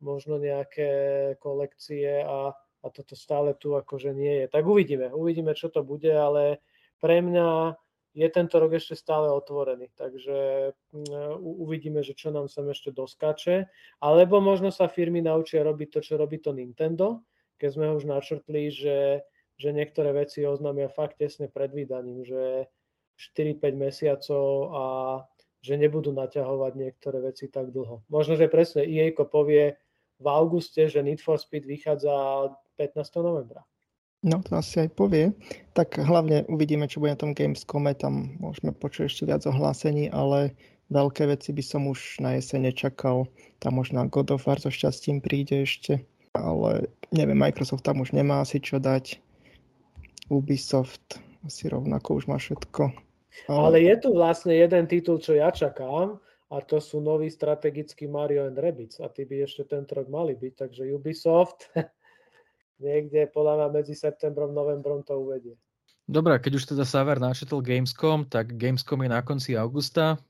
možno 0.00 0.40
nejaké 0.40 1.36
kolekcie 1.36 2.24
a 2.24 2.56
a 2.84 2.86
toto 2.92 3.16
stále 3.16 3.56
tu 3.56 3.72
akože 3.72 4.12
nie 4.12 4.44
je. 4.44 4.46
Tak 4.52 4.68
uvidíme, 4.68 5.08
uvidíme, 5.16 5.56
čo 5.56 5.72
to 5.72 5.80
bude, 5.80 6.12
ale 6.12 6.60
pre 7.00 7.24
mňa 7.24 7.80
je 8.14 8.28
tento 8.30 8.60
rok 8.60 8.76
ešte 8.76 8.94
stále 8.94 9.26
otvorený, 9.32 9.90
takže 9.96 10.70
mm, 10.92 11.40
uvidíme, 11.40 12.04
že 12.04 12.14
čo 12.14 12.30
nám 12.30 12.46
sem 12.46 12.68
ešte 12.70 12.94
doskače, 12.94 13.66
alebo 13.98 14.38
možno 14.38 14.70
sa 14.70 14.86
firmy 14.86 15.24
naučia 15.24 15.64
robiť 15.66 15.98
to, 15.98 16.00
čo 16.04 16.14
robí 16.20 16.38
to 16.38 16.54
Nintendo, 16.54 17.24
keď 17.58 17.70
sme 17.74 17.86
už 17.96 18.04
načrtli, 18.06 18.70
že, 18.70 19.24
že 19.58 19.70
niektoré 19.70 20.10
veci 20.12 20.42
oznámia 20.42 20.90
fakt 20.90 21.22
tesne 21.22 21.46
pred 21.46 21.70
vydaním, 21.70 22.26
že 22.26 22.66
4-5 23.36 23.62
mesiacov 23.78 24.46
a 24.74 24.84
že 25.64 25.80
nebudú 25.80 26.12
naťahovať 26.12 26.72
niektoré 26.76 27.24
veci 27.24 27.48
tak 27.48 27.72
dlho. 27.72 28.04
Možno, 28.12 28.36
že 28.36 28.52
presne 28.52 28.84
EA 28.84 29.14
povie 29.16 29.80
v 30.20 30.26
auguste, 30.28 30.90
že 30.90 31.00
Need 31.00 31.24
for 31.24 31.40
Speed 31.40 31.64
vychádza 31.64 32.12
15. 32.76 33.00
novembra. 33.24 33.64
No, 34.24 34.40
to 34.40 34.56
asi 34.56 34.88
aj 34.88 34.90
povie. 34.96 35.36
Tak 35.76 36.00
hlavne 36.00 36.48
uvidíme, 36.48 36.88
čo 36.88 37.00
bude 37.00 37.12
na 37.12 37.20
tom 37.20 37.36
Gamescome. 37.36 37.92
Tam 37.92 38.40
môžeme 38.40 38.72
počuť 38.72 39.08
ešte 39.08 39.28
viac 39.28 39.44
ohlásení, 39.44 40.08
ale 40.08 40.56
veľké 40.88 41.28
veci 41.28 41.52
by 41.52 41.60
som 41.60 41.84
už 41.88 42.24
na 42.24 42.40
jeseň 42.40 42.72
nečakal. 42.72 43.28
Tam 43.60 43.76
možno 43.76 44.08
God 44.08 44.32
of 44.32 44.48
War 44.48 44.56
so 44.56 44.72
šťastím 44.72 45.20
príde 45.20 45.68
ešte. 45.68 46.08
Ale 46.32 46.88
neviem, 47.12 47.36
Microsoft 47.36 47.84
tam 47.84 48.00
už 48.00 48.16
nemá 48.16 48.40
asi 48.40 48.64
čo 48.64 48.80
dať. 48.80 49.20
Ubisoft 50.32 51.20
asi 51.44 51.68
rovnako 51.68 52.20
už 52.20 52.24
má 52.26 52.40
všetko. 52.40 52.82
Ale... 53.50 53.58
ale 53.60 53.78
je 53.84 53.94
tu 54.00 54.08
vlastne 54.14 54.54
jeden 54.56 54.88
titul, 54.88 55.20
čo 55.20 55.36
ja 55.36 55.52
čakám 55.52 56.16
a 56.48 56.56
to 56.62 56.78
sú 56.78 57.02
nový 57.02 57.28
strategický 57.28 58.06
Mario 58.06 58.46
and 58.46 58.56
Rabbids 58.56 59.02
a 59.02 59.10
tí 59.10 59.26
by 59.28 59.44
ešte 59.44 59.68
tento 59.68 59.98
rok 59.98 60.06
mali 60.08 60.38
byť, 60.38 60.52
takže 60.54 60.88
Ubisoft 60.94 61.68
niekde 62.84 63.28
podľa 63.32 63.54
mňa 63.60 63.68
medzi 63.74 63.94
septembrom 63.98 64.54
a 64.54 64.56
novembrom 64.56 65.02
to 65.02 65.18
uvedie. 65.18 65.58
Dobre, 66.04 66.36
keď 66.36 66.52
už 66.60 66.64
teda 66.76 66.84
Saver 66.84 67.16
načetol 67.16 67.64
Gamescom, 67.64 68.28
tak 68.28 68.60
Gamescom 68.60 69.00
je 69.00 69.08
na 69.08 69.24
konci 69.24 69.56
augusta. 69.56 70.20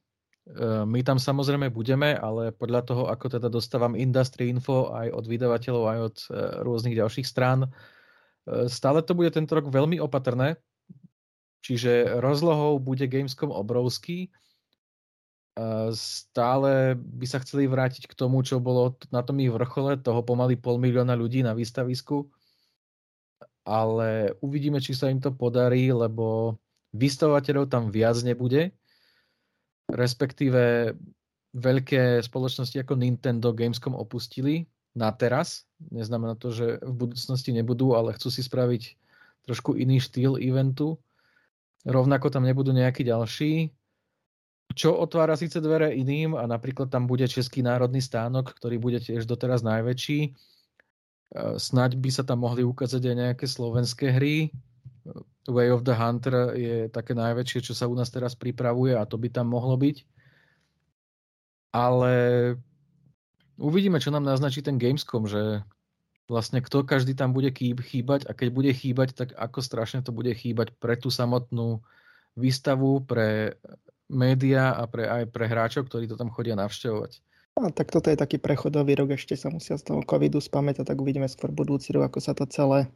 E, 0.46 0.86
my 0.86 1.02
tam 1.02 1.18
samozrejme 1.18 1.66
budeme, 1.74 2.14
ale 2.14 2.54
podľa 2.54 2.86
toho, 2.86 3.02
ako 3.10 3.26
teda 3.26 3.50
dostávam 3.50 3.98
industry 3.98 4.54
info 4.54 4.94
aj 4.94 5.10
od 5.10 5.24
vydavateľov, 5.26 5.84
aj 5.90 5.98
od 5.98 6.16
e, 6.16 6.26
rôznych 6.62 6.94
ďalších 6.94 7.26
strán, 7.26 7.66
stále 8.68 9.00
to 9.04 9.16
bude 9.16 9.32
tento 9.32 9.52
rok 9.56 9.68
veľmi 9.68 9.98
opatrné. 10.00 10.60
Čiže 11.64 12.20
rozlohou 12.20 12.76
bude 12.76 13.08
Gamescom 13.08 13.48
obrovský. 13.48 14.28
Stále 15.94 16.98
by 16.98 17.26
sa 17.30 17.40
chceli 17.40 17.64
vrátiť 17.70 18.10
k 18.10 18.18
tomu, 18.18 18.44
čo 18.44 18.60
bolo 18.60 19.00
na 19.08 19.24
tom 19.24 19.40
ich 19.40 19.48
vrchole, 19.48 19.96
toho 19.96 20.20
pomaly 20.20 20.60
pol 20.60 20.76
milióna 20.76 21.16
ľudí 21.16 21.40
na 21.40 21.56
výstavisku 21.56 22.28
ale 23.64 24.36
uvidíme, 24.44 24.78
či 24.78 24.92
sa 24.92 25.08
im 25.08 25.18
to 25.18 25.32
podarí, 25.32 25.88
lebo 25.88 26.56
vystavovateľov 26.92 27.72
tam 27.72 27.88
viac 27.88 28.20
nebude, 28.20 28.76
respektíve 29.88 30.92
veľké 31.56 32.20
spoločnosti 32.20 32.76
ako 32.84 32.94
Nintendo 33.00 33.56
Gamescom 33.56 33.96
opustili 33.96 34.68
na 34.94 35.10
teraz. 35.10 35.66
Neznamená 35.90 36.38
to, 36.38 36.54
že 36.54 36.78
v 36.80 36.94
budúcnosti 36.94 37.50
nebudú, 37.50 37.98
ale 37.98 38.14
chcú 38.14 38.30
si 38.30 38.40
spraviť 38.40 38.96
trošku 39.44 39.76
iný 39.76 40.00
štýl 40.00 40.40
eventu. 40.40 40.96
Rovnako 41.84 42.32
tam 42.32 42.48
nebudú 42.48 42.72
nejakí 42.72 43.04
ďalší, 43.04 43.68
čo 44.72 44.96
otvára 44.96 45.36
síce 45.36 45.60
dvere 45.60 45.92
iným 45.92 46.32
a 46.32 46.48
napríklad 46.48 46.88
tam 46.88 47.04
bude 47.04 47.28
Český 47.28 47.60
národný 47.60 48.00
stánok, 48.00 48.56
ktorý 48.56 48.80
bude 48.80 48.98
tiež 49.04 49.28
doteraz 49.28 49.60
najväčší 49.60 50.32
Snaď 51.34 51.98
by 51.98 52.10
sa 52.14 52.22
tam 52.22 52.46
mohli 52.46 52.62
ukázať 52.62 53.02
aj 53.10 53.16
nejaké 53.18 53.46
slovenské 53.50 54.14
hry. 54.14 54.54
Way 55.50 55.68
of 55.74 55.82
the 55.82 55.92
Hunter 55.92 56.54
je 56.54 56.86
také 56.88 57.12
najväčšie, 57.12 57.58
čo 57.60 57.74
sa 57.74 57.90
u 57.90 57.94
nás 57.98 58.08
teraz 58.08 58.38
pripravuje 58.38 58.94
a 58.94 59.02
to 59.02 59.18
by 59.18 59.28
tam 59.28 59.50
mohlo 59.50 59.74
byť. 59.74 60.06
Ale 61.74 62.14
uvidíme, 63.58 63.98
čo 64.02 64.14
nám 64.14 64.26
naznačí 64.26 64.60
ten 64.62 64.78
Gamescom, 64.80 65.26
že 65.26 65.62
vlastne 66.26 66.64
kto 66.64 66.88
každý 66.88 67.12
tam 67.12 67.36
bude 67.36 67.52
chýbať 67.54 68.26
a 68.28 68.32
keď 68.32 68.48
bude 68.50 68.72
chýbať, 68.72 69.12
tak 69.12 69.28
ako 69.36 69.60
strašne 69.60 70.00
to 70.00 70.10
bude 70.10 70.32
chýbať 70.32 70.72
pre 70.80 70.96
tú 70.96 71.12
samotnú 71.12 71.84
výstavu, 72.34 73.04
pre 73.04 73.60
média 74.08 74.72
a 74.72 74.84
pre, 74.88 75.04
aj 75.08 75.24
pre 75.30 75.44
hráčov, 75.48 75.88
ktorí 75.88 76.08
to 76.08 76.16
tam 76.16 76.32
chodia 76.32 76.56
navštevovať. 76.56 77.20
A 77.54 77.70
tak 77.70 77.94
toto 77.94 78.10
je 78.10 78.18
taký 78.18 78.42
prechodový 78.42 78.98
rok, 78.98 79.14
ešte 79.14 79.38
sa 79.38 79.46
musia 79.46 79.78
z 79.78 79.86
toho 79.86 80.02
covidu 80.02 80.42
spamätať, 80.42 80.90
tak 80.90 80.98
uvidíme 80.98 81.30
skôr 81.30 81.54
budúci 81.54 81.94
rok, 81.94 82.10
ako 82.10 82.18
sa 82.18 82.34
to 82.34 82.50
celé 82.50 82.90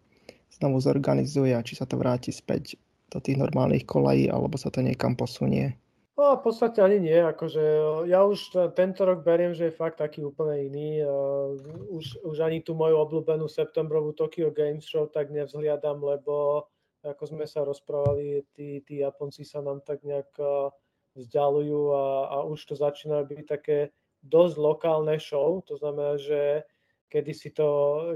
znovu 0.50 0.82
zorganizuje 0.82 1.54
a 1.54 1.62
či 1.62 1.78
sa 1.78 1.86
to 1.86 1.94
vráti 1.94 2.34
späť 2.34 2.74
do 3.08 3.22
tých 3.22 3.38
normálnych 3.38 3.86
kolají, 3.86 4.26
alebo 4.26 4.58
sa 4.58 4.74
to 4.74 4.82
niekam 4.82 5.14
posunie. 5.14 5.78
No, 6.18 6.34
v 6.34 6.50
podstate 6.50 6.82
ani 6.82 6.98
nie, 6.98 7.14
akože 7.14 7.62
ja 8.10 8.26
už 8.26 8.74
tento 8.74 9.06
rok 9.06 9.22
beriem, 9.22 9.54
že 9.54 9.70
je 9.70 9.78
fakt 9.78 10.02
taký 10.02 10.26
úplne 10.26 10.66
iný. 10.66 11.06
Uh, 11.06 11.54
už, 11.94 12.18
už 12.26 12.42
ani 12.42 12.58
tú 12.58 12.74
moju 12.74 12.98
obľúbenú 12.98 13.46
septembrovú 13.46 14.10
Tokyo 14.18 14.50
Games 14.50 14.82
Show 14.82 15.06
tak 15.06 15.30
nevzhliadam, 15.30 16.02
lebo 16.02 16.66
ako 17.06 17.22
sme 17.22 17.46
sa 17.46 17.62
rozprávali, 17.62 18.42
tí, 18.50 18.82
tí 18.82 18.98
Japonci 18.98 19.46
sa 19.46 19.62
nám 19.62 19.78
tak 19.86 20.02
nejak 20.02 20.26
uh, 20.42 20.74
vzdialujú 21.14 21.94
a, 21.94 22.04
a 22.34 22.36
už 22.50 22.66
to 22.66 22.74
začína 22.74 23.22
byť 23.22 23.42
také 23.46 23.94
dosť 24.18 24.58
lokálne 24.58 25.22
show, 25.22 25.62
to 25.62 25.78
znamená, 25.78 26.18
že 26.18 26.66
kedy 27.06 27.30
si, 27.30 27.54
to, 27.54 27.68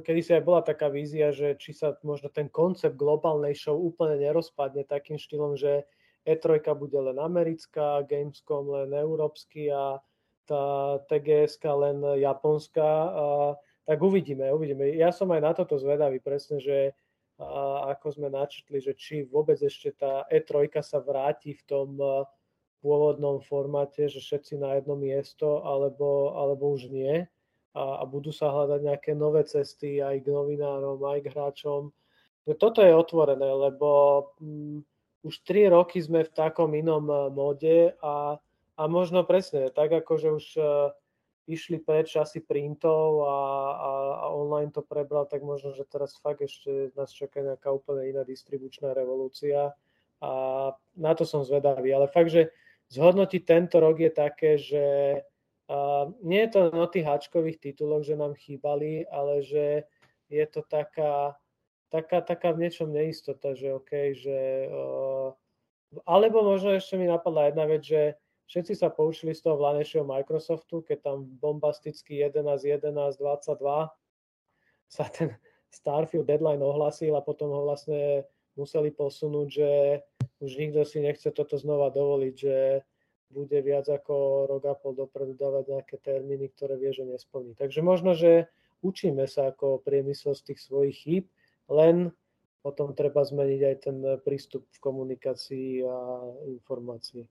kedy 0.03 0.21
si 0.27 0.35
aj 0.35 0.43
bola 0.43 0.67
taká 0.67 0.91
vízia, 0.91 1.31
že 1.31 1.55
či 1.55 1.71
sa 1.71 1.95
možno 2.03 2.35
ten 2.35 2.51
koncept 2.51 2.99
globálnej 2.99 3.55
show 3.55 3.79
úplne 3.79 4.19
nerozpadne 4.19 4.83
takým 4.91 5.23
štýlom, 5.23 5.55
že 5.55 5.87
E3 6.23 6.63
bude 6.79 6.99
len 6.99 7.19
americká, 7.19 8.07
Gamescom 8.07 8.71
len 8.71 8.95
európsky 8.95 9.71
a 9.71 9.99
tá 10.47 10.99
TGS 11.07 11.63
len 11.63 12.03
japonská, 12.19 12.91
a, 13.11 13.25
tak 13.87 13.99
uvidíme, 13.99 14.47
uvidíme. 14.55 14.95
Ja 14.95 15.11
som 15.11 15.31
aj 15.35 15.41
na 15.43 15.53
toto 15.55 15.79
zvedavý 15.79 16.23
presne, 16.23 16.63
že 16.63 16.95
a, 17.39 17.91
ako 17.95 18.19
sme 18.19 18.29
načrtli, 18.31 18.79
že 18.79 18.95
či 18.95 19.27
vôbec 19.27 19.59
ešte 19.59 19.95
tá 19.95 20.27
E3 20.31 20.71
sa 20.83 21.03
vráti 21.03 21.59
v 21.59 21.63
tom 21.67 21.89
pôvodnom 22.83 23.39
formáte, 23.47 24.11
že 24.11 24.19
všetci 24.19 24.59
na 24.59 24.77
jedno 24.77 24.99
miesto, 24.99 25.63
alebo, 25.63 26.35
alebo 26.35 26.75
už 26.75 26.91
nie. 26.91 27.23
A, 27.73 27.83
a 27.99 28.05
budú 28.05 28.35
sa 28.35 28.51
hľadať 28.53 28.81
nejaké 28.83 29.11
nové 29.15 29.47
cesty 29.47 30.03
aj 30.03 30.21
k 30.21 30.29
novinárom, 30.29 30.99
aj 31.01 31.25
k 31.25 31.33
hráčom. 31.33 31.95
Toto 32.59 32.83
je 32.83 32.91
otvorené, 32.93 33.47
lebo 33.47 33.89
um, 34.43 34.83
už 35.23 35.35
3 35.47 35.71
roky 35.71 36.03
sme 36.03 36.27
v 36.27 36.35
takom 36.35 36.71
inom 36.75 37.07
uh, 37.07 37.31
móde 37.31 37.95
a, 38.03 38.39
a 38.79 38.83
možno 38.91 39.23
presne, 39.23 39.71
tak 39.71 39.91
ako 39.91 40.13
že 40.19 40.29
už 40.35 40.47
uh, 40.59 40.65
išli 41.47 41.83
preč 41.83 42.15
asi 42.15 42.39
printov 42.39 43.27
a, 43.27 43.39
a, 43.75 43.91
a 44.23 44.27
online 44.31 44.71
to 44.71 44.83
prebral, 44.83 45.27
tak 45.27 45.43
možno, 45.43 45.75
že 45.75 45.83
teraz 45.87 46.15
fakt 46.23 46.43
ešte 46.43 46.95
nás 46.95 47.11
čaká 47.11 47.43
nejaká 47.43 47.71
úplne 47.75 48.15
iná 48.15 48.23
distribučná 48.23 48.95
revolúcia 48.95 49.75
a 50.23 50.31
na 50.95 51.13
to 51.19 51.27
som 51.27 51.43
zvedavý. 51.43 51.91
Ale 51.91 52.07
fakt, 52.07 52.31
že 52.31 52.55
zhodnotiť 52.95 53.43
tento 53.43 53.83
rok 53.83 53.99
je 53.99 54.13
také, 54.15 54.51
že 54.55 54.87
uh, 55.67 56.05
nie 56.23 56.47
je 56.47 56.51
to 56.55 56.61
o 56.71 56.87
tých 56.87 57.07
háčkových 57.07 57.59
tituloch, 57.59 58.07
že 58.07 58.15
nám 58.15 58.39
chýbali, 58.39 59.03
ale 59.11 59.43
že 59.43 59.91
je 60.31 60.45
to 60.47 60.63
taká, 60.63 61.35
taká, 61.93 62.25
taká 62.25 62.57
v 62.57 62.65
niečom 62.67 62.89
neistota, 62.89 63.53
že 63.53 63.77
OK, 63.77 64.17
že 64.17 64.67
uh, 64.73 65.37
alebo 66.09 66.41
možno 66.41 66.73
ešte 66.73 66.97
mi 66.97 67.05
napadla 67.05 67.53
jedna 67.53 67.69
vec, 67.69 67.85
že 67.85 68.17
všetci 68.49 68.81
sa 68.81 68.89
poučili 68.89 69.37
z 69.37 69.45
toho 69.45 69.61
vlanejšieho 69.61 70.09
Microsoftu, 70.09 70.81
keď 70.81 70.99
tam 71.05 71.29
bombasticky 71.37 72.25
11, 72.25 72.65
11, 72.65 73.21
22 73.21 73.93
sa 74.89 75.05
ten 75.13 75.37
Starfield 75.73 76.29
deadline 76.29 76.61
ohlasil 76.61 77.17
a 77.17 77.25
potom 77.25 77.49
ho 77.53 77.65
vlastne 77.65 78.25
museli 78.57 78.93
posunúť, 78.93 79.49
že 79.49 79.71
už 80.45 80.51
nikto 80.61 80.85
si 80.85 81.01
nechce 81.01 81.33
toto 81.33 81.57
znova 81.57 81.89
dovoliť, 81.89 82.35
že 82.37 82.57
bude 83.33 83.59
viac 83.65 83.89
ako 83.89 84.45
rok 84.45 84.63
a 84.69 84.77
pol 84.77 84.93
dopredu 84.93 85.33
dávať 85.33 85.73
nejaké 85.73 85.97
termíny, 86.05 86.53
ktoré 86.53 86.77
vie, 86.77 86.93
že 86.93 87.09
nesplní. 87.09 87.57
Takže 87.57 87.81
možno, 87.81 88.13
že 88.13 88.53
učíme 88.85 89.25
sa 89.25 89.49
ako 89.49 89.81
priemysel 89.81 90.37
z 90.37 90.53
tých 90.53 90.61
svojich 90.61 90.97
chýb, 91.01 91.25
len 91.73 92.13
potom 92.63 92.95
treba 92.95 93.27
zmeniť 93.27 93.61
aj 93.67 93.77
ten 93.83 93.97
prístup 94.23 94.69
v 94.71 94.79
komunikácii 94.79 95.83
a 95.83 95.97
informácii. 96.47 97.27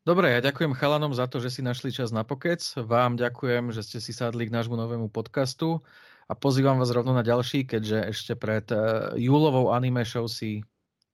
Dobre, 0.00 0.32
ja 0.32 0.40
ďakujem 0.40 0.72
chalanom 0.72 1.12
za 1.12 1.28
to, 1.28 1.44
že 1.44 1.52
si 1.52 1.60
našli 1.60 1.92
čas 1.92 2.08
na 2.08 2.24
pokec. 2.24 2.64
Vám 2.80 3.20
ďakujem, 3.20 3.68
že 3.68 3.84
ste 3.84 4.00
si 4.00 4.16
sadli 4.16 4.48
k 4.48 4.54
nášmu 4.56 4.72
novému 4.72 5.12
podcastu 5.12 5.84
a 6.24 6.32
pozývam 6.32 6.80
vás 6.80 6.88
rovno 6.88 7.12
na 7.12 7.20
ďalší, 7.20 7.68
keďže 7.68 7.98
ešte 8.08 8.32
pred 8.32 8.64
eh, 8.72 8.80
júlovou 9.20 9.76
anime 9.76 10.08
show 10.08 10.24
si 10.24 10.64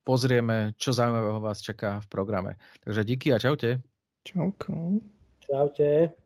pozrieme, 0.07 0.79
čo 0.79 0.95
zaujímavého 0.95 1.43
vás 1.43 1.59
čaká 1.59 1.99
v 1.99 2.07
programe. 2.07 2.53
Takže 2.87 3.03
díky 3.03 3.35
a 3.35 3.43
čaute. 3.43 3.83
Čauko. 4.23 5.03
Čaute. 5.43 6.26